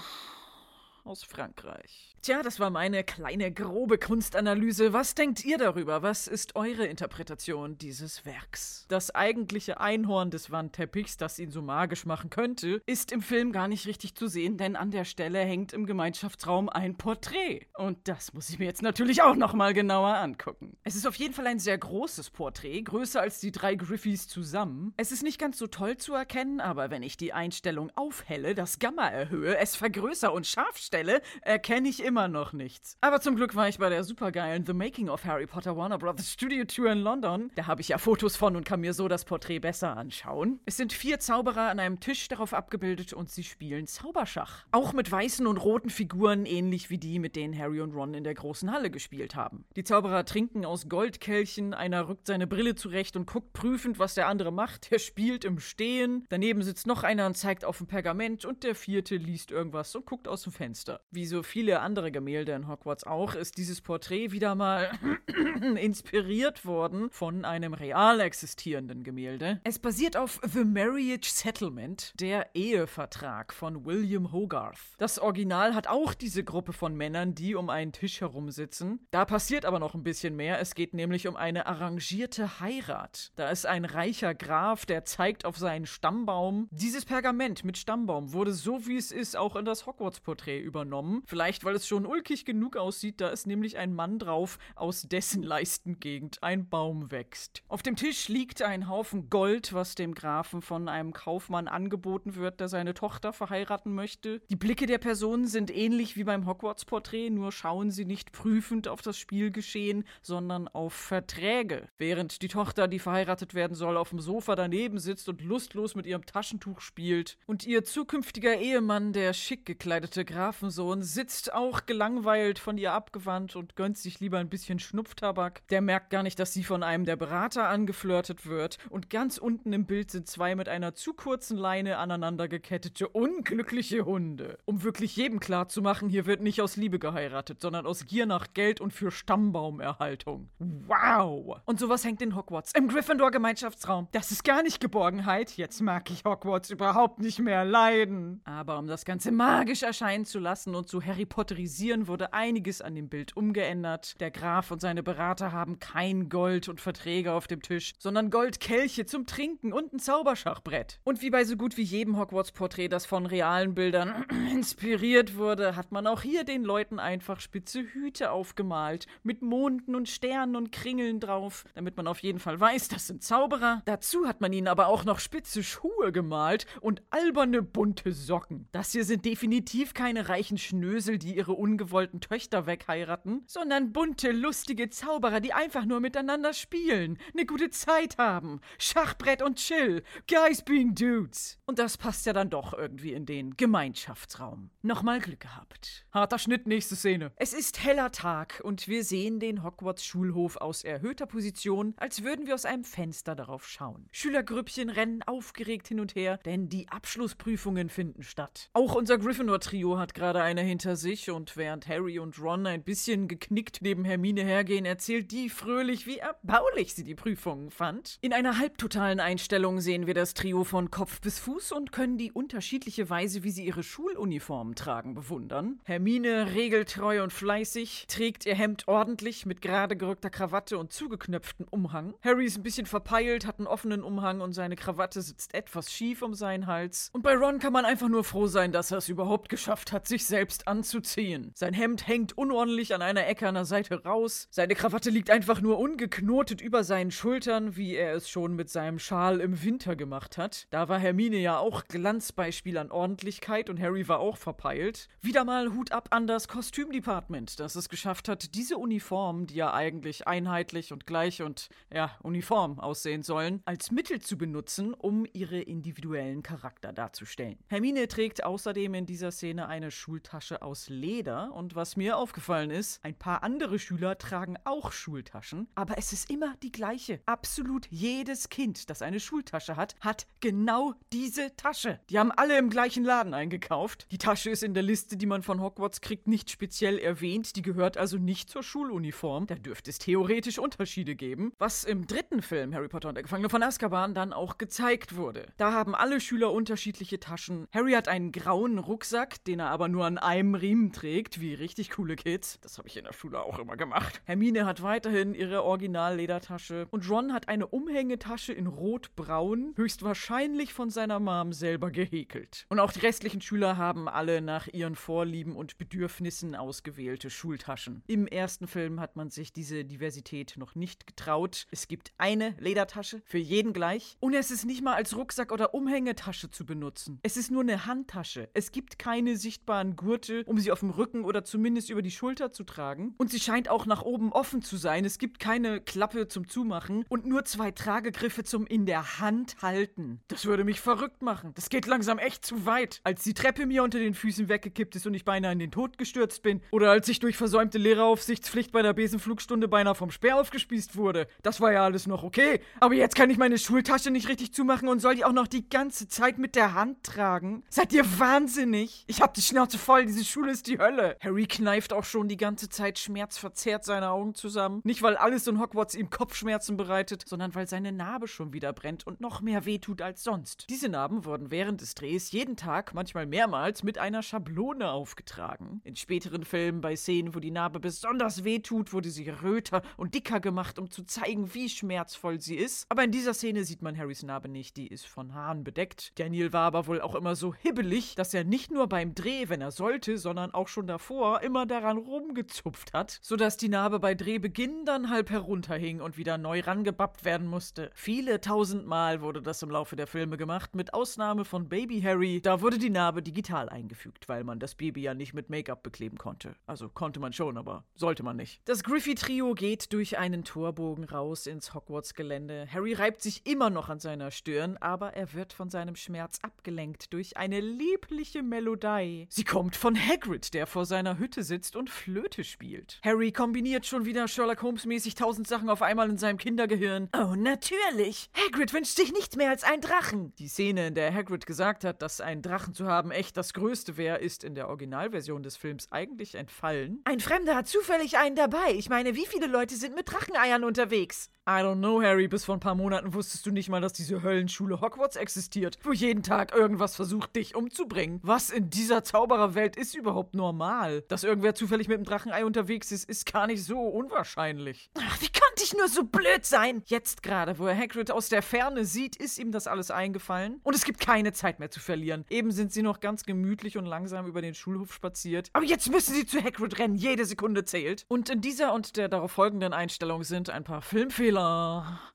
aus 1.05 1.23
Frankreich. 1.23 2.15
Tja, 2.21 2.41
das 2.41 2.59
war 2.59 2.69
meine 2.69 3.03
kleine 3.03 3.51
grobe 3.51 3.97
Kunstanalyse. 3.97 4.93
Was 4.93 5.13
denkt 5.13 5.43
ihr 5.43 5.57
darüber? 5.57 6.03
Was 6.03 6.27
ist 6.29 6.55
eure 6.55 6.85
Interpretation 6.85 7.77
dieses 7.77 8.25
Werks? 8.25 8.85
Das 8.87 9.13
eigentliche 9.13 9.81
Einhorn 9.81 10.31
des 10.31 10.49
Wandteppichs, 10.49 11.17
das 11.17 11.37
ihn 11.37 11.51
so 11.51 11.61
magisch 11.61 12.05
machen 12.05 12.29
könnte, 12.29 12.81
ist 12.85 13.11
im 13.11 13.21
Film 13.21 13.51
gar 13.51 13.67
nicht 13.67 13.87
richtig 13.87 14.15
zu 14.15 14.27
sehen, 14.27 14.57
denn 14.57 14.77
an 14.77 14.91
der 14.91 15.03
Stelle 15.03 15.39
hängt 15.39 15.73
im 15.73 15.85
Gemeinschaftsraum 15.85 16.69
ein 16.69 16.95
Porträt. 16.95 17.67
Und 17.73 18.07
das 18.07 18.33
muss 18.33 18.49
ich 18.49 18.57
mir 18.57 18.65
jetzt 18.65 18.81
natürlich 18.81 19.21
auch 19.21 19.35
nochmal 19.35 19.73
genauer 19.73 20.15
angucken. 20.15 20.77
Es 20.83 20.95
ist 20.95 21.05
auf 21.05 21.15
jeden 21.15 21.33
Fall 21.33 21.47
ein 21.47 21.59
sehr 21.59 21.77
großes 21.77 22.29
Porträt, 22.29 22.83
größer 22.83 23.19
als 23.19 23.41
die 23.41 23.51
drei 23.51 23.75
Griffys 23.75 24.29
zusammen. 24.29 24.93
Es 24.95 25.11
ist 25.11 25.23
nicht 25.23 25.39
ganz 25.39 25.57
so 25.57 25.67
toll 25.67 25.97
zu 25.97 26.13
erkennen, 26.13 26.61
aber 26.61 26.89
wenn 26.89 27.03
ich 27.03 27.17
die 27.17 27.33
Einstellung 27.33 27.91
aufhelle, 27.95 28.55
das 28.55 28.79
Gamma 28.79 29.09
erhöhe, 29.09 29.57
es 29.57 29.75
vergrößere 29.75 30.31
und 30.31 30.47
scharf 30.47 30.77
stelle, 30.93 31.23
erkenne 31.41 31.89
ich 31.89 32.03
immer 32.03 32.27
noch 32.27 32.53
nichts. 32.53 32.99
Aber 33.01 33.19
zum 33.19 33.35
Glück 33.35 33.55
war 33.55 33.67
ich 33.67 33.79
bei 33.79 33.89
der 33.89 34.03
supergeilen 34.03 34.63
The 34.63 34.73
Making 34.73 35.09
of 35.09 35.25
Harry 35.25 35.47
Potter 35.47 35.75
Warner 35.75 35.97
Brothers 35.97 36.31
Studio 36.31 36.65
Tour 36.65 36.91
in 36.91 36.99
London. 36.99 37.49
Da 37.55 37.65
habe 37.65 37.81
ich 37.81 37.87
ja 37.87 37.97
Fotos 37.97 38.35
von 38.35 38.55
und 38.55 38.63
kann 38.63 38.79
mir 38.79 38.93
so 38.93 39.07
das 39.07 39.25
Porträt 39.25 39.57
besser 39.57 39.97
anschauen. 39.97 40.59
Es 40.67 40.77
sind 40.77 40.93
vier 40.93 41.19
Zauberer 41.19 41.71
an 41.71 41.79
einem 41.79 41.99
Tisch 41.99 42.27
darauf 42.27 42.53
abgebildet 42.53 43.11
und 43.11 43.31
sie 43.31 43.43
spielen 43.43 43.87
Zauberschach. 43.87 44.67
Auch 44.71 44.93
mit 44.93 45.11
weißen 45.11 45.47
und 45.47 45.57
roten 45.57 45.89
Figuren, 45.89 46.45
ähnlich 46.45 46.91
wie 46.91 46.99
die, 46.99 47.17
mit 47.17 47.35
denen 47.35 47.57
Harry 47.57 47.81
und 47.81 47.95
Ron 47.95 48.13
in 48.13 48.23
der 48.23 48.35
großen 48.35 48.71
Halle 48.71 48.91
gespielt 48.91 49.33
haben. 49.33 49.65
Die 49.75 49.83
Zauberer 49.83 50.25
trinken 50.25 50.63
aus 50.63 50.89
Goldkelchen, 50.89 51.73
einer 51.73 52.07
rückt 52.07 52.27
seine 52.27 52.45
Brille 52.45 52.75
zurecht 52.75 53.15
und 53.15 53.25
guckt 53.25 53.53
prüfend, 53.53 53.97
was 53.97 54.13
der 54.13 54.27
andere 54.27 54.51
macht. 54.51 54.91
Er 54.91 54.99
spielt 54.99 55.43
im 55.43 55.59
Stehen. 55.59 56.27
Daneben 56.29 56.61
sitzt 56.61 56.85
noch 56.85 57.01
einer 57.01 57.25
und 57.25 57.35
zeigt 57.35 57.65
auf 57.65 57.81
ein 57.81 57.87
Pergament 57.87 58.45
und 58.45 58.63
der 58.63 58.75
vierte 58.75 59.15
liest 59.15 59.49
irgendwas 59.49 59.95
und 59.95 60.05
guckt 60.05 60.27
aus 60.27 60.43
dem 60.43 60.53
Fenster. 60.53 60.82
Wie 61.11 61.25
so 61.25 61.43
viele 61.43 61.79
andere 61.79 62.11
Gemälde 62.11 62.53
in 62.53 62.67
Hogwarts 62.67 63.03
auch, 63.05 63.35
ist 63.35 63.57
dieses 63.57 63.81
Porträt 63.81 64.31
wieder 64.31 64.55
mal 64.55 64.91
inspiriert 65.77 66.65
worden 66.65 67.09
von 67.11 67.45
einem 67.45 67.73
real 67.73 68.19
existierenden 68.19 69.03
Gemälde. 69.03 69.61
Es 69.63 69.79
basiert 69.79 70.17
auf 70.17 70.39
The 70.43 70.63
Marriage 70.63 71.29
Settlement, 71.29 72.13
der 72.19 72.55
Ehevertrag 72.55 73.53
von 73.53 73.85
William 73.85 74.31
Hogarth. 74.31 74.79
Das 74.97 75.19
Original 75.19 75.75
hat 75.75 75.87
auch 75.87 76.13
diese 76.13 76.43
Gruppe 76.43 76.73
von 76.73 76.95
Männern, 76.95 77.35
die 77.35 77.55
um 77.55 77.69
einen 77.69 77.91
Tisch 77.91 78.21
herum 78.21 78.51
sitzen. 78.51 79.07
Da 79.11 79.25
passiert 79.25 79.65
aber 79.65 79.79
noch 79.79 79.93
ein 79.93 80.03
bisschen 80.03 80.35
mehr. 80.35 80.59
Es 80.59 80.75
geht 80.75 80.93
nämlich 80.93 81.27
um 81.27 81.35
eine 81.35 81.65
arrangierte 81.65 82.59
Heirat. 82.59 83.31
Da 83.35 83.49
ist 83.49 83.65
ein 83.65 83.85
reicher 83.85 84.33
Graf, 84.33 84.85
der 84.85 85.05
zeigt 85.05 85.45
auf 85.45 85.57
seinen 85.57 85.85
Stammbaum. 85.85 86.67
Dieses 86.71 87.05
Pergament 87.05 87.63
mit 87.63 87.77
Stammbaum 87.77 88.33
wurde 88.33 88.53
so 88.53 88.85
wie 88.87 88.97
es 88.97 89.11
ist 89.11 89.37
auch 89.37 89.55
in 89.55 89.65
das 89.65 89.85
Hogwarts-Porträt 89.85 90.59
übernommen. 90.73 91.21
Vielleicht, 91.27 91.63
weil 91.65 91.75
es 91.75 91.87
schon 91.87 92.07
ulkig 92.07 92.45
genug 92.45 92.77
aussieht, 92.77 93.21
da 93.21 93.29
ist 93.29 93.45
nämlich 93.45 93.77
ein 93.77 93.93
Mann 93.93 94.17
drauf, 94.17 94.57
aus 94.73 95.03
dessen 95.03 95.43
Leistengegend 95.43 96.41
ein 96.41 96.67
Baum 96.67 97.11
wächst. 97.11 97.61
Auf 97.67 97.83
dem 97.83 97.95
Tisch 97.95 98.27
liegt 98.27 98.63
ein 98.63 98.89
Haufen 98.89 99.29
Gold, 99.29 99.73
was 99.73 99.93
dem 99.93 100.15
Grafen 100.15 100.63
von 100.63 100.89
einem 100.89 101.13
Kaufmann 101.13 101.67
angeboten 101.67 102.33
wird, 102.33 102.59
der 102.59 102.69
seine 102.69 102.95
Tochter 102.95 103.33
verheiraten 103.33 103.93
möchte. 103.93 104.41
Die 104.49 104.55
Blicke 104.55 104.87
der 104.87 104.97
Personen 104.97 105.45
sind 105.45 105.69
ähnlich 105.69 106.17
wie 106.17 106.23
beim 106.23 106.47
Hogwarts-Porträt, 106.47 107.29
nur 107.29 107.51
schauen 107.51 107.91
sie 107.91 108.05
nicht 108.05 108.31
prüfend 108.31 108.87
auf 108.87 109.03
das 109.03 109.19
Spielgeschehen, 109.19 110.05
sondern 110.23 110.67
auf 110.67 110.93
Verträge. 110.93 111.87
Während 111.99 112.41
die 112.41 112.47
Tochter, 112.47 112.87
die 112.87 112.97
verheiratet 112.97 113.53
werden 113.53 113.75
soll, 113.75 113.95
auf 113.95 114.09
dem 114.09 114.19
Sofa 114.19 114.55
daneben 114.55 114.97
sitzt 114.97 115.29
und 115.29 115.43
lustlos 115.43 115.93
mit 115.93 116.07
ihrem 116.07 116.25
Taschentuch 116.25 116.81
spielt. 116.81 117.37
Und 117.45 117.67
ihr 117.67 117.83
zukünftiger 117.83 118.57
Ehemann, 118.57 119.13
der 119.13 119.33
schick 119.33 119.67
gekleidete 119.67 120.25
Grafensohn, 120.63 121.03
sitzt 121.03 121.53
auch 121.53 121.85
gelangweilt 121.85 122.57
von 122.57 122.77
ihr 122.77 122.93
abgewandt 122.93 123.57
und 123.57 123.75
gönnt 123.75 123.97
sich 123.97 124.21
lieber 124.21 124.37
ein 124.37 124.47
bisschen 124.47 124.79
Schnupftabak. 124.79 125.67
Der 125.67 125.81
merkt 125.81 126.09
gar 126.09 126.23
nicht, 126.23 126.39
dass 126.39 126.53
sie 126.53 126.63
von 126.63 126.83
einem 126.83 127.03
der 127.03 127.17
Berater 127.17 127.67
angeflirtet 127.67 128.45
wird. 128.45 128.77
Und 128.89 129.09
ganz 129.09 129.37
unten 129.37 129.73
im 129.73 129.85
Bild 129.85 130.09
sind 130.09 130.25
zwei 130.27 130.55
mit 130.55 130.69
einer 130.69 130.95
zu 130.95 131.13
kurzen 131.13 131.57
Leine 131.57 131.97
aneinander 131.97 132.47
gekettete, 132.47 133.09
unglückliche 133.09 134.05
Hunde. 134.05 134.57
Um 134.63 134.83
wirklich 134.83 135.17
jedem 135.17 135.41
klarzumachen, 135.41 136.07
hier 136.07 136.25
wird 136.25 136.41
nicht 136.41 136.61
aus 136.61 136.77
Liebe 136.77 136.97
geheiratet, 136.97 137.59
sondern 137.59 137.85
aus 137.85 138.05
Gier 138.05 138.25
nach 138.25 138.53
Geld 138.53 138.79
und 138.79 138.93
für 138.93 139.11
Stammbaumerhaltung. 139.11 140.49
Wow! 140.59 141.59
Und 141.65 141.77
sowas 141.77 142.05
hängt 142.05 142.21
in 142.21 142.37
Hogwarts. 142.37 142.71
Im 142.73 142.87
Gryffindor-Gemeinschaftsraum. 142.87 144.07
Das 144.13 144.31
ist 144.31 144.45
gar 144.45 144.63
nicht 144.63 144.79
Geborgenheit. 144.79 145.57
Jetzt 145.57 145.81
mag 145.81 146.09
ich 146.09 146.23
Hogwarts 146.23 146.69
überhaupt 146.69 147.19
nicht 147.19 147.39
mehr 147.39 147.65
leiden. 147.65 148.41
Aber 148.45 148.79
um 148.79 148.87
das 148.87 149.03
Ganze 149.03 149.33
magisch 149.33 149.83
erscheinen 149.83 150.23
zu 150.23 150.39
lassen 150.39 150.52
und 150.53 150.87
zu 150.87 151.03
Harry 151.03 151.25
Potterisieren, 151.25 152.07
wurde 152.07 152.31
einiges 152.33 152.81
an 152.81 152.93
dem 152.93 153.09
Bild 153.09 153.35
umgeändert. 153.35 154.19
Der 154.21 154.29
Graf 154.29 154.69
und 154.69 154.81
seine 154.81 155.01
Berater 155.01 155.51
haben 155.51 155.79
kein 155.79 156.29
Gold 156.29 156.69
und 156.69 156.79
Verträge 156.79 157.33
auf 157.33 157.47
dem 157.47 157.61
Tisch, 157.61 157.93
sondern 157.97 158.29
Goldkelche 158.29 159.05
zum 159.07 159.25
Trinken 159.25 159.73
und 159.73 159.93
ein 159.93 159.99
Zauberschachbrett. 159.99 160.99
Und 161.03 161.21
wie 161.23 161.31
bei 161.31 161.43
so 161.43 161.57
gut 161.57 161.75
wie 161.77 161.81
jedem 161.81 162.17
Hogwarts-Porträt, 162.19 162.89
das 162.89 163.07
von 163.07 163.25
realen 163.25 163.73
Bildern 163.73 164.25
inspiriert 164.51 165.35
wurde, 165.37 165.75
hat 165.75 165.91
man 165.91 166.05
auch 166.05 166.21
hier 166.21 166.43
den 166.43 166.63
Leuten 166.63 166.99
einfach 166.99 167.39
spitze 167.39 167.81
Hüte 167.81 168.31
aufgemalt, 168.31 169.07
mit 169.23 169.41
Monden 169.41 169.95
und 169.95 170.07
Sternen 170.07 170.55
und 170.55 170.71
Kringeln 170.71 171.19
drauf, 171.19 171.65
damit 171.73 171.97
man 171.97 172.05
auf 172.05 172.19
jeden 172.19 172.39
Fall 172.39 172.59
weiß, 172.59 172.89
das 172.89 173.07
sind 173.07 173.23
Zauberer. 173.23 173.81
Dazu 173.85 174.27
hat 174.27 174.41
man 174.41 174.53
ihnen 174.53 174.67
aber 174.67 174.87
auch 174.87 175.03
noch 175.03 175.19
spitze 175.19 175.63
Schuhe 175.63 176.11
gemalt 176.11 176.67
und 176.79 177.01
alberne 177.09 177.63
bunte 177.63 178.11
Socken. 178.11 178.67
Das 178.71 178.91
hier 178.91 179.05
sind 179.05 179.25
definitiv 179.25 179.93
keine 179.93 180.29
reichen 180.33 180.57
Schnösel, 180.57 181.19
die 181.19 181.35
ihre 181.35 181.53
ungewollten 181.53 182.19
Töchter 182.19 182.65
wegheiraten, 182.65 183.43
sondern 183.45 183.93
bunte, 183.93 184.31
lustige 184.31 184.89
Zauberer, 184.89 185.41
die 185.41 185.53
einfach 185.53 185.85
nur 185.85 185.99
miteinander 185.99 186.53
spielen, 186.53 187.19
eine 187.33 187.45
gute 187.45 187.69
Zeit 187.69 188.17
haben, 188.17 188.59
Schachbrett 188.79 189.43
und 189.43 189.59
Chill, 189.59 190.01
Guys 190.27 190.63
being 190.63 190.95
Dudes. 190.95 191.59
Und 191.67 191.77
das 191.77 191.99
passt 191.99 192.25
ja 192.25 192.33
dann 192.33 192.49
doch 192.49 192.73
irgendwie 192.73 193.13
in 193.13 193.27
den 193.27 193.55
Gemeinschaftsraum. 193.57 194.71
Nochmal 194.81 195.19
Glück 195.19 195.41
gehabt. 195.41 196.07
Harter 196.11 196.39
Schnitt, 196.39 196.65
nächste 196.65 196.95
Szene. 196.95 197.31
Es 197.35 197.53
ist 197.53 197.83
heller 197.83 198.11
Tag 198.11 198.59
und 198.63 198.87
wir 198.87 199.03
sehen 199.03 199.39
den 199.39 199.61
Hogwarts 199.61 200.03
Schulhof 200.03 200.57
aus 200.57 200.83
erhöhter 200.83 201.27
Position, 201.27 201.93
als 201.97 202.23
würden 202.23 202.47
wir 202.47 202.55
aus 202.55 202.65
einem 202.65 202.85
Fenster 202.85 203.35
darauf 203.35 203.67
schauen. 203.67 204.07
Schülergrüppchen 204.11 204.89
rennen 204.89 205.21
aufgeregt 205.21 205.89
hin 205.89 205.99
und 205.99 206.15
her, 206.15 206.39
denn 206.43 206.69
die 206.69 206.89
Abschlussprüfungen 206.89 207.89
finden 207.89 208.23
statt. 208.23 208.71
Auch 208.73 208.95
unser 208.95 209.19
Gryffindor-Trio 209.19 209.99
hat 209.99 210.15
gerade 210.15 210.22
eine 210.31 210.61
hinter 210.61 210.95
sich 210.95 211.29
und 211.29 211.57
während 211.57 211.87
Harry 211.87 212.17
und 212.17 212.39
Ron 212.39 212.65
ein 212.65 212.83
bisschen 212.83 213.27
geknickt 213.27 213.79
neben 213.81 214.05
Hermine 214.05 214.43
hergehen, 214.43 214.85
erzählt 214.85 215.31
die 215.31 215.49
fröhlich, 215.49 216.07
wie 216.07 216.17
erbaulich 216.17 216.93
sie 216.93 217.03
die 217.03 217.13
Prüfungen 217.13 217.69
fand. 217.69 218.17
In 218.21 218.31
einer 218.31 218.57
halbtotalen 218.57 219.19
Einstellung 219.19 219.81
sehen 219.81 220.07
wir 220.07 220.13
das 220.13 220.33
Trio 220.33 220.63
von 220.63 220.89
Kopf 220.91 221.19
bis 221.19 221.39
Fuß 221.39 221.73
und 221.73 221.91
können 221.91 222.17
die 222.17 222.31
unterschiedliche 222.31 223.09
Weise, 223.09 223.43
wie 223.43 223.51
sie 223.51 223.65
ihre 223.65 223.83
Schuluniformen 223.83 224.75
tragen, 224.75 225.13
bewundern. 225.13 225.81
Hermine, 225.83 226.55
regeltreu 226.55 227.21
und 227.21 227.33
fleißig, 227.33 228.05
trägt 228.07 228.45
ihr 228.45 228.55
Hemd 228.55 228.87
ordentlich 228.87 229.45
mit 229.45 229.61
gerade 229.61 229.97
gerückter 229.97 230.29
Krawatte 230.29 230.77
und 230.77 230.93
zugeknöpftem 230.93 231.67
Umhang. 231.69 232.13
Harry 232.23 232.45
ist 232.45 232.57
ein 232.57 232.63
bisschen 232.63 232.85
verpeilt, 232.85 233.45
hat 233.45 233.59
einen 233.59 233.67
offenen 233.67 234.03
Umhang 234.03 234.39
und 234.39 234.53
seine 234.53 234.77
Krawatte 234.77 235.21
sitzt 235.21 235.53
etwas 235.53 235.91
schief 235.91 236.21
um 236.21 236.33
seinen 236.33 236.67
Hals. 236.67 237.09
Und 237.11 237.23
bei 237.23 237.35
Ron 237.35 237.59
kann 237.59 237.73
man 237.73 237.83
einfach 237.83 238.07
nur 238.07 238.23
froh 238.23 238.47
sein, 238.47 238.71
dass 238.71 238.91
er 238.91 238.99
es 238.99 239.09
überhaupt 239.09 239.49
geschafft 239.49 239.91
hat, 239.91 240.07
sich 240.13 240.25
selbst 240.25 240.67
anzuziehen. 240.67 241.51
Sein 241.55 241.73
Hemd 241.73 242.07
hängt 242.07 242.37
unordentlich 242.37 242.93
an 242.93 243.01
einer 243.01 243.25
Ecke 243.25 243.47
an 243.47 243.55
der 243.55 243.65
Seite 243.65 244.03
raus. 244.03 244.47
Seine 244.51 244.75
Krawatte 244.75 245.09
liegt 245.09 245.31
einfach 245.31 245.59
nur 245.59 245.79
ungeknotet 245.79 246.61
über 246.61 246.83
seinen 246.83 247.09
Schultern, 247.09 247.75
wie 247.77 247.95
er 247.95 248.13
es 248.13 248.29
schon 248.29 248.55
mit 248.55 248.69
seinem 248.69 248.99
Schal 248.99 249.39
im 249.39 249.63
Winter 249.63 249.95
gemacht 249.95 250.37
hat. 250.37 250.67
Da 250.69 250.87
war 250.87 250.99
Hermine 250.99 251.37
ja 251.37 251.57
auch 251.57 251.85
Glanzbeispiel 251.85 252.77
an 252.77 252.91
Ordentlichkeit 252.91 253.71
und 253.71 253.81
Harry 253.81 254.07
war 254.07 254.19
auch 254.19 254.37
verpeilt. 254.37 255.09
Wieder 255.19 255.45
mal 255.45 255.73
Hut 255.73 255.91
ab 255.91 256.09
an 256.11 256.27
das 256.27 256.47
Kostümdepartment, 256.47 257.59
das 257.59 257.73
es 257.73 257.89
geschafft 257.89 258.29
hat, 258.29 258.53
diese 258.53 258.77
Uniformen, 258.77 259.47
die 259.47 259.55
ja 259.55 259.73
eigentlich 259.73 260.27
einheitlich 260.27 260.93
und 260.93 261.07
gleich 261.07 261.41
und 261.41 261.69
ja, 261.91 262.15
uniform 262.21 262.79
aussehen 262.79 263.23
sollen, 263.23 263.63
als 263.65 263.89
Mittel 263.89 264.21
zu 264.21 264.37
benutzen, 264.37 264.93
um 264.93 265.25
ihre 265.33 265.59
individuellen 265.59 266.43
Charakter 266.43 266.93
darzustellen. 266.93 267.57
Hermine 267.67 268.07
trägt 268.07 268.43
außerdem 268.43 268.93
in 268.93 269.07
dieser 269.07 269.31
Szene 269.31 269.67
eine 269.67 269.89
Schultasche 270.03 270.61
aus 270.61 270.89
Leder 270.89 271.53
und 271.53 271.75
was 271.75 271.95
mir 271.95 272.17
aufgefallen 272.17 272.71
ist, 272.71 272.99
ein 273.05 273.17
paar 273.17 273.41
andere 273.41 273.79
Schüler 273.79 274.17
tragen 274.17 274.57
auch 274.65 274.91
Schultaschen, 274.91 275.69
aber 275.75 275.97
es 275.97 276.11
ist 276.11 276.29
immer 276.29 276.55
die 276.61 276.73
gleiche. 276.73 277.21
Absolut 277.25 277.87
jedes 277.89 278.49
Kind, 278.49 278.89
das 278.89 279.01
eine 279.01 279.21
Schultasche 279.21 279.77
hat, 279.77 279.95
hat 280.01 280.27
genau 280.41 280.93
diese 281.13 281.55
Tasche. 281.55 282.01
Die 282.09 282.19
haben 282.19 282.33
alle 282.33 282.57
im 282.57 282.69
gleichen 282.69 283.05
Laden 283.05 283.33
eingekauft. 283.33 284.05
Die 284.11 284.17
Tasche 284.17 284.49
ist 284.49 284.61
in 284.61 284.73
der 284.73 284.83
Liste, 284.83 285.15
die 285.15 285.25
man 285.25 285.41
von 285.41 285.61
Hogwarts 285.61 286.01
kriegt, 286.01 286.27
nicht 286.27 286.51
speziell 286.51 286.99
erwähnt. 286.99 287.55
Die 287.55 287.61
gehört 287.61 287.95
also 287.95 288.17
nicht 288.17 288.49
zur 288.49 288.61
Schuluniform. 288.61 289.47
Da 289.47 289.55
dürfte 289.55 289.89
es 289.89 289.99
theoretisch 289.99 290.59
Unterschiede 290.59 291.15
geben, 291.15 291.53
was 291.59 291.85
im 291.85 292.07
dritten 292.07 292.41
Film 292.41 292.75
Harry 292.75 292.89
Potter 292.89 293.07
und 293.07 293.15
der 293.15 293.23
Gefangene 293.23 293.47
von 293.47 293.63
Azkaban 293.63 294.13
dann 294.13 294.33
auch 294.33 294.57
gezeigt 294.57 295.15
wurde. 295.15 295.45
Da 295.55 295.71
haben 295.71 295.95
alle 295.95 296.19
Schüler 296.19 296.51
unterschiedliche 296.51 297.21
Taschen. 297.21 297.69
Harry 297.71 297.93
hat 297.93 298.09
einen 298.09 298.33
grauen 298.33 298.79
Rucksack, 298.79 299.41
den 299.45 299.61
er 299.61 299.69
aber 299.69 299.92
nur 299.93 300.05
an 300.05 300.17
einem 300.17 300.55
Riemen 300.55 300.91
trägt, 300.91 301.39
wie 301.39 301.53
richtig 301.53 301.91
coole 301.91 302.15
Kids. 302.15 302.59
Das 302.61 302.77
habe 302.77 302.87
ich 302.87 302.97
in 302.97 303.05
der 303.05 303.13
Schule 303.13 303.41
auch 303.41 303.59
immer 303.59 303.77
gemacht. 303.77 304.21
Hermine 304.25 304.65
hat 304.65 304.81
weiterhin 304.81 305.35
ihre 305.35 305.63
Original-Ledertasche 305.63 306.87
und 306.89 307.07
Ron 307.09 307.31
hat 307.31 307.47
eine 307.47 307.67
Umhängetasche 307.67 308.53
in 308.53 308.65
rot-braun, 308.65 309.73
höchstwahrscheinlich 309.75 310.73
von 310.73 310.89
seiner 310.89 311.19
Mom 311.19 311.53
selber 311.53 311.91
gehäkelt. 311.91 312.65
Und 312.69 312.79
auch 312.79 312.91
die 312.91 313.01
restlichen 313.01 313.39
Schüler 313.39 313.77
haben 313.77 314.09
alle 314.09 314.41
nach 314.41 314.67
ihren 314.67 314.95
Vorlieben 314.95 315.55
und 315.55 315.77
Bedürfnissen 315.77 316.55
ausgewählte 316.55 317.29
Schultaschen. 317.29 318.03
Im 318.07 318.25
ersten 318.25 318.65
Film 318.65 318.99
hat 318.99 319.15
man 319.15 319.29
sich 319.29 319.53
diese 319.53 319.85
Diversität 319.85 320.55
noch 320.57 320.73
nicht 320.73 321.05
getraut. 321.05 321.67
Es 321.69 321.87
gibt 321.87 322.13
eine 322.17 322.55
Ledertasche 322.57 323.21
für 323.25 323.37
jeden 323.37 323.73
gleich 323.73 324.17
und 324.19 324.33
es 324.33 324.49
ist 324.49 324.65
nicht 324.65 324.83
mal 324.83 324.95
als 324.95 325.15
Rucksack 325.15 325.51
oder 325.51 325.75
Umhängetasche 325.75 326.49
zu 326.49 326.65
benutzen. 326.65 327.19
Es 327.21 327.37
ist 327.37 327.51
nur 327.51 327.61
eine 327.61 327.85
Handtasche. 327.85 328.49
Es 328.55 328.71
gibt 328.71 328.97
keine 328.97 329.37
sichtbaren 329.37 329.82
Gurte, 329.91 330.43
um 330.45 330.57
sie 330.57 330.71
auf 330.71 330.79
dem 330.79 330.89
Rücken 330.89 331.23
oder 331.25 331.43
zumindest 331.43 331.89
über 331.89 332.01
die 332.01 332.11
Schulter 332.11 332.51
zu 332.51 332.63
tragen. 332.63 333.13
Und 333.17 333.29
sie 333.29 333.39
scheint 333.39 333.69
auch 333.69 333.85
nach 333.85 334.01
oben 334.01 334.31
offen 334.31 334.61
zu 334.61 334.77
sein. 334.77 335.05
Es 335.05 335.17
gibt 335.17 335.39
keine 335.39 335.81
Klappe 335.81 336.27
zum 336.27 336.47
Zumachen 336.47 337.05
und 337.09 337.25
nur 337.25 337.45
zwei 337.45 337.71
Tragegriffe 337.71 338.43
zum 338.43 338.65
in 338.65 338.85
der 338.85 339.19
Hand 339.19 339.57
halten. 339.61 340.21
Das 340.27 340.45
würde 340.45 340.63
mich 340.63 340.79
verrückt 340.81 341.21
machen. 341.21 341.51
Das 341.55 341.69
geht 341.69 341.85
langsam 341.85 342.17
echt 342.17 342.45
zu 342.45 342.65
weit. 342.65 343.01
Als 343.03 343.23
die 343.23 343.33
Treppe 343.33 343.65
mir 343.65 343.83
unter 343.83 343.99
den 343.99 344.13
Füßen 344.13 344.49
weggekippt 344.49 344.95
ist 344.95 345.05
und 345.05 345.13
ich 345.13 345.25
beinahe 345.25 345.53
in 345.53 345.59
den 345.59 345.71
Tod 345.71 345.97
gestürzt 345.97 346.41
bin 346.43 346.61
oder 346.71 346.91
als 346.91 347.07
ich 347.07 347.19
durch 347.19 347.37
versäumte 347.37 347.77
Lehreraufsichtspflicht 347.77 348.71
bei 348.71 348.81
der 348.81 348.93
Besenflugstunde 348.93 349.67
beinahe 349.67 349.95
vom 349.95 350.11
Speer 350.11 350.37
aufgespießt 350.37 350.95
wurde. 350.95 351.27
Das 351.41 351.61
war 351.61 351.71
ja 351.71 351.83
alles 351.83 352.07
noch 352.07 352.23
okay. 352.23 352.61
Aber 352.79 352.95
jetzt 352.95 353.15
kann 353.15 353.29
ich 353.29 353.37
meine 353.37 353.57
Schultasche 353.57 354.11
nicht 354.11 354.29
richtig 354.29 354.53
zumachen 354.53 354.87
und 354.87 354.99
soll 354.99 355.15
die 355.15 355.25
auch 355.25 355.33
noch 355.33 355.47
die 355.47 355.69
ganze 355.69 356.07
Zeit 356.07 356.37
mit 356.37 356.55
der 356.55 356.73
Hand 356.73 357.03
tragen. 357.03 357.63
Seid 357.69 357.93
ihr 357.93 358.05
wahnsinnig? 358.19 359.03
Ich 359.07 359.21
hab 359.21 359.33
die 359.33 359.41
Schnauze 359.41 359.72
voll, 359.77 360.05
diese 360.05 360.23
Schule 360.23 360.51
ist 360.51 360.67
die 360.67 360.79
Hölle. 360.79 361.17
Harry 361.21 361.45
kneift 361.45 361.93
auch 361.93 362.03
schon 362.03 362.27
die 362.27 362.37
ganze 362.37 362.69
Zeit 362.69 362.99
schmerzverzerrt 362.99 363.83
seine 363.83 364.09
Augen 364.09 364.35
zusammen. 364.35 364.81
Nicht, 364.83 365.01
weil 365.01 365.17
alles 365.17 365.47
in 365.47 365.59
Hogwarts 365.59 365.95
ihm 365.95 366.09
Kopfschmerzen 366.09 366.77
bereitet, 366.77 367.23
sondern 367.27 367.55
weil 367.55 367.67
seine 367.67 367.91
Narbe 367.91 368.27
schon 368.27 368.53
wieder 368.53 368.73
brennt 368.73 369.07
und 369.07 369.21
noch 369.21 369.41
mehr 369.41 369.65
wehtut 369.65 370.01
als 370.01 370.23
sonst. 370.23 370.65
Diese 370.69 370.89
Narben 370.89 371.25
wurden 371.25 371.51
während 371.51 371.81
des 371.81 371.95
Drehs 371.95 372.31
jeden 372.31 372.55
Tag, 372.55 372.93
manchmal 372.93 373.25
mehrmals, 373.25 373.83
mit 373.83 373.97
einer 373.97 374.21
Schablone 374.21 374.91
aufgetragen. 374.91 375.81
In 375.83 375.95
späteren 375.95 376.45
Filmen 376.45 376.81
bei 376.81 376.95
Szenen, 376.95 377.33
wo 377.35 377.39
die 377.39 377.51
Narbe 377.51 377.79
besonders 377.79 378.43
wehtut, 378.43 378.93
wurde 378.93 379.09
sie 379.09 379.29
röter 379.29 379.81
und 379.97 380.13
dicker 380.13 380.39
gemacht, 380.39 380.79
um 380.79 380.89
zu 380.89 381.03
zeigen, 381.03 381.53
wie 381.53 381.69
schmerzvoll 381.69 382.39
sie 382.39 382.55
ist. 382.55 382.85
Aber 382.89 383.03
in 383.03 383.11
dieser 383.11 383.33
Szene 383.33 383.63
sieht 383.63 383.81
man 383.81 383.97
Harrys 383.97 384.23
Narbe 384.23 384.49
nicht, 384.49 384.77
die 384.77 384.87
ist 384.87 385.07
von 385.07 385.33
Haaren 385.33 385.63
bedeckt. 385.63 386.11
Daniel 386.19 386.53
war 386.53 386.67
aber 386.67 386.87
wohl 386.87 387.01
auch 387.01 387.15
immer 387.15 387.35
so 387.35 387.53
hibbelig, 387.53 388.15
dass 388.15 388.33
er 388.33 388.43
nicht 388.43 388.71
nur 388.71 388.87
beim 388.87 389.15
Dreh, 389.15 389.49
wenn 389.49 389.62
er 389.63 389.71
sollte, 389.71 390.17
sondern 390.17 390.53
auch 390.53 390.67
schon 390.67 390.87
davor 390.87 391.41
immer 391.41 391.65
daran 391.65 391.97
rumgezupft 391.97 392.93
hat, 392.93 393.17
sodass 393.21 393.57
die 393.57 393.69
Narbe 393.69 393.99
bei 393.99 394.13
Drehbeginn 394.13 394.85
dann 394.85 395.09
halb 395.09 395.29
herunterhing 395.29 396.01
und 396.01 396.17
wieder 396.17 396.37
neu 396.37 396.59
rangebappt 396.59 397.25
werden 397.25 397.47
musste. 397.47 397.89
Viele 397.93 398.41
tausend 398.41 398.85
Mal 398.85 399.21
wurde 399.21 399.41
das 399.41 399.63
im 399.63 399.71
Laufe 399.71 399.95
der 399.95 400.05
Filme 400.05 400.37
gemacht, 400.37 400.75
mit 400.75 400.93
Ausnahme 400.93 401.45
von 401.45 401.69
Baby 401.69 402.01
Harry. 402.01 402.41
Da 402.41 402.61
wurde 402.61 402.77
die 402.77 402.89
Narbe 402.89 403.23
digital 403.23 403.69
eingefügt, 403.69 404.27
weil 404.27 404.43
man 404.43 404.59
das 404.59 404.75
Baby 404.75 405.01
ja 405.01 405.13
nicht 405.13 405.33
mit 405.33 405.49
Make-up 405.49 405.81
bekleben 405.81 406.17
konnte. 406.17 406.55
Also 406.67 406.89
konnte 406.89 407.19
man 407.19 407.31
schon, 407.31 407.57
aber 407.57 407.85
sollte 407.95 408.23
man 408.23 408.35
nicht. 408.35 408.61
Das 408.65 408.83
Griffey-Trio 408.83 409.53
geht 409.53 409.93
durch 409.93 410.17
einen 410.17 410.43
Torbogen 410.43 411.05
raus 411.05 411.47
ins 411.47 411.73
Hogwarts-Gelände. 411.73 412.67
Harry 412.71 412.93
reibt 412.93 413.21
sich 413.21 413.45
immer 413.47 413.69
noch 413.69 413.87
an 413.87 413.99
seiner 413.99 414.29
Stirn, 414.29 414.75
aber 414.77 415.13
er 415.13 415.33
wird 415.33 415.53
von 415.53 415.69
seinem 415.69 415.95
Schmerz 415.95 416.39
abgelenkt 416.41 417.13
durch 417.13 417.37
eine 417.37 417.61
liebliche 417.61 418.43
Melodie. 418.43 419.27
Sie 419.29 419.43
kommt 419.53 419.75
von 419.75 419.95
Hagrid, 419.95 420.55
der 420.55 420.65
vor 420.65 420.87
seiner 420.87 421.19
Hütte 421.19 421.43
sitzt 421.43 421.75
und 421.75 421.91
Flöte 421.91 422.43
spielt. 422.43 422.99
Harry 423.05 423.31
kombiniert 423.31 423.85
schon 423.85 424.03
wieder 424.03 424.27
Sherlock 424.27 424.63
Holmes-mäßig 424.63 425.13
tausend 425.13 425.47
Sachen 425.47 425.69
auf 425.69 425.83
einmal 425.83 426.09
in 426.09 426.17
seinem 426.17 426.39
Kindergehirn. 426.39 427.07
Oh, 427.15 427.35
natürlich! 427.35 428.31
Hagrid 428.33 428.73
wünscht 428.73 428.95
sich 428.95 429.13
nichts 429.13 429.35
mehr 429.35 429.51
als 429.51 429.63
einen 429.63 429.83
Drachen! 429.83 430.33
Die 430.39 430.47
Szene, 430.47 430.87
in 430.87 430.95
der 430.95 431.13
Hagrid 431.13 431.45
gesagt 431.45 431.83
hat, 431.83 432.01
dass 432.01 432.19
einen 432.19 432.41
Drachen 432.41 432.73
zu 432.73 432.87
haben 432.87 433.11
echt 433.11 433.37
das 433.37 433.53
Größte 433.53 433.95
wäre, 433.95 434.17
ist 434.17 434.43
in 434.43 434.55
der 434.55 434.69
Originalversion 434.69 435.43
des 435.43 435.55
Films 435.55 435.91
eigentlich 435.91 436.33
entfallen. 436.33 437.03
Ein 437.03 437.19
Fremder 437.19 437.55
hat 437.55 437.67
zufällig 437.67 438.17
einen 438.17 438.35
dabei. 438.35 438.73
Ich 438.73 438.89
meine, 438.89 439.15
wie 439.15 439.27
viele 439.27 439.45
Leute 439.45 439.75
sind 439.75 439.93
mit 439.93 440.11
Dracheneiern 440.11 440.63
unterwegs? 440.63 441.29
I 441.45 441.59
don't 441.61 441.79
know, 441.79 442.01
Harry. 442.01 442.29
Bis 442.29 442.45
vor 442.45 442.55
ein 442.55 442.61
paar 442.61 442.73
Monaten 442.73 443.13
wusstest 443.13 443.45
du 443.45 443.51
nicht 443.51 443.67
mal, 443.67 443.81
dass 443.81 443.91
diese 443.91 444.23
Höllenschule 444.23 444.79
Hogwarts 444.79 445.17
existiert, 445.17 445.77
wo 445.83 445.91
jeden 445.91 446.23
Tag 446.23 446.55
irgendwas 446.55 446.95
versucht, 446.95 447.35
dich 447.35 447.53
umzubringen. 447.53 448.21
Was 448.23 448.49
in 448.49 448.69
dieser 448.69 449.03
Zaubererwelt 449.03 449.75
ist 449.75 449.93
überhaupt 449.93 450.35
normal? 450.35 451.03
Dass 451.09 451.25
irgendwer 451.25 451.53
zufällig 451.53 451.89
mit 451.89 451.97
dem 451.97 452.05
Drachenei 452.05 452.45
unterwegs 452.45 452.93
ist, 452.93 453.09
ist 453.09 453.29
gar 453.29 453.47
nicht 453.47 453.61
so 453.61 453.77
unwahrscheinlich. 453.77 454.89
Ach, 454.97 455.19
wie 455.19 455.27
konnte 455.27 455.63
ich 455.65 455.73
nur 455.73 455.89
so 455.89 456.05
blöd 456.05 456.45
sein? 456.45 456.81
Jetzt 456.85 457.23
gerade, 457.23 457.59
wo 457.59 457.67
er 457.67 457.77
Hagrid 457.77 458.09
aus 458.09 458.29
der 458.29 458.41
Ferne 458.41 458.85
sieht, 458.85 459.17
ist 459.17 459.37
ihm 459.37 459.51
das 459.51 459.67
alles 459.67 459.91
eingefallen. 459.91 460.61
Und 460.63 460.77
es 460.77 460.85
gibt 460.85 461.01
keine 461.01 461.33
Zeit 461.33 461.59
mehr 461.59 461.69
zu 461.69 461.81
verlieren. 461.81 462.23
Eben 462.29 462.51
sind 462.51 462.71
sie 462.71 462.83
noch 462.83 463.01
ganz 463.01 463.25
gemütlich 463.25 463.77
und 463.77 463.85
langsam 463.85 464.27
über 464.27 464.41
den 464.41 464.53
Schulhof 464.53 464.93
spaziert. 464.93 465.49
Aber 465.51 465.65
jetzt 465.65 465.91
müssen 465.91 466.13
sie 466.15 466.25
zu 466.25 466.41
Hagrid 466.41 466.79
rennen. 466.79 466.95
Jede 466.95 467.25
Sekunde 467.25 467.65
zählt. 467.65 468.05
Und 468.07 468.29
in 468.29 468.39
dieser 468.39 468.73
und 468.73 468.95
der 468.95 469.09
darauf 469.09 469.33
folgenden 469.33 469.73
Einstellung 469.73 470.23
sind 470.23 470.49
ein 470.49 470.63
paar 470.63 470.81
Filmfehler 470.81 471.32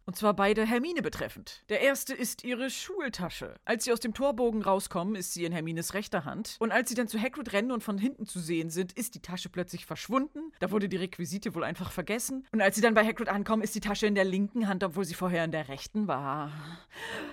und 0.09 0.16
zwar 0.16 0.33
beide 0.33 0.64
Hermine 0.64 1.02
betreffend. 1.02 1.62
Der 1.68 1.83
erste 1.83 2.14
ist 2.14 2.42
ihre 2.42 2.70
Schultasche. 2.70 3.57
Als 3.66 3.85
sie 3.85 3.92
aus 3.92 4.00
dem 4.00 4.14
Torbogen 4.14 4.62
rauskommen, 4.62 5.14
ist 5.14 5.35
sie 5.35 5.44
in 5.44 5.52
Hermines 5.52 5.92
rechter 5.92 6.24
Hand. 6.24 6.57
Und 6.61 6.72
als 6.72 6.88
sie 6.88 6.94
dann 6.94 7.09
zu 7.09 7.20
Hagrid 7.20 7.52
rennen 7.52 7.72
und 7.72 7.85
von 7.85 7.98
hinten 7.98 8.24
zu 8.24 8.40
sehen 8.40 8.70
sind, 8.70 8.92
ist 8.92 9.14
die 9.14 9.20
Tasche 9.20 9.50
plötzlich 9.50 9.85
verschwunden. 9.85 10.52
Da 10.61 10.70
wurde 10.70 10.88
die 10.88 10.96
Requisite 10.96 11.54
wohl 11.54 11.62
einfach 11.62 11.92
vergessen. 11.92 12.46
Und 12.52 12.62
als 12.62 12.76
sie 12.76 12.81
dann 12.81 12.94
bei 12.94 13.04
Hagrid 13.04 13.28
ankommen, 13.28 13.62
ist 13.62 13.74
die 13.74 13.81
Tasche 13.81 14.07
in 14.07 14.14
der 14.14 14.24
linken 14.24 14.66
Hand, 14.66 14.83
obwohl 14.83 15.04
sie 15.04 15.14
vorher 15.14 15.44
in 15.44 15.52
der 15.52 15.68
rechten 15.68 16.09
war. 16.09 16.50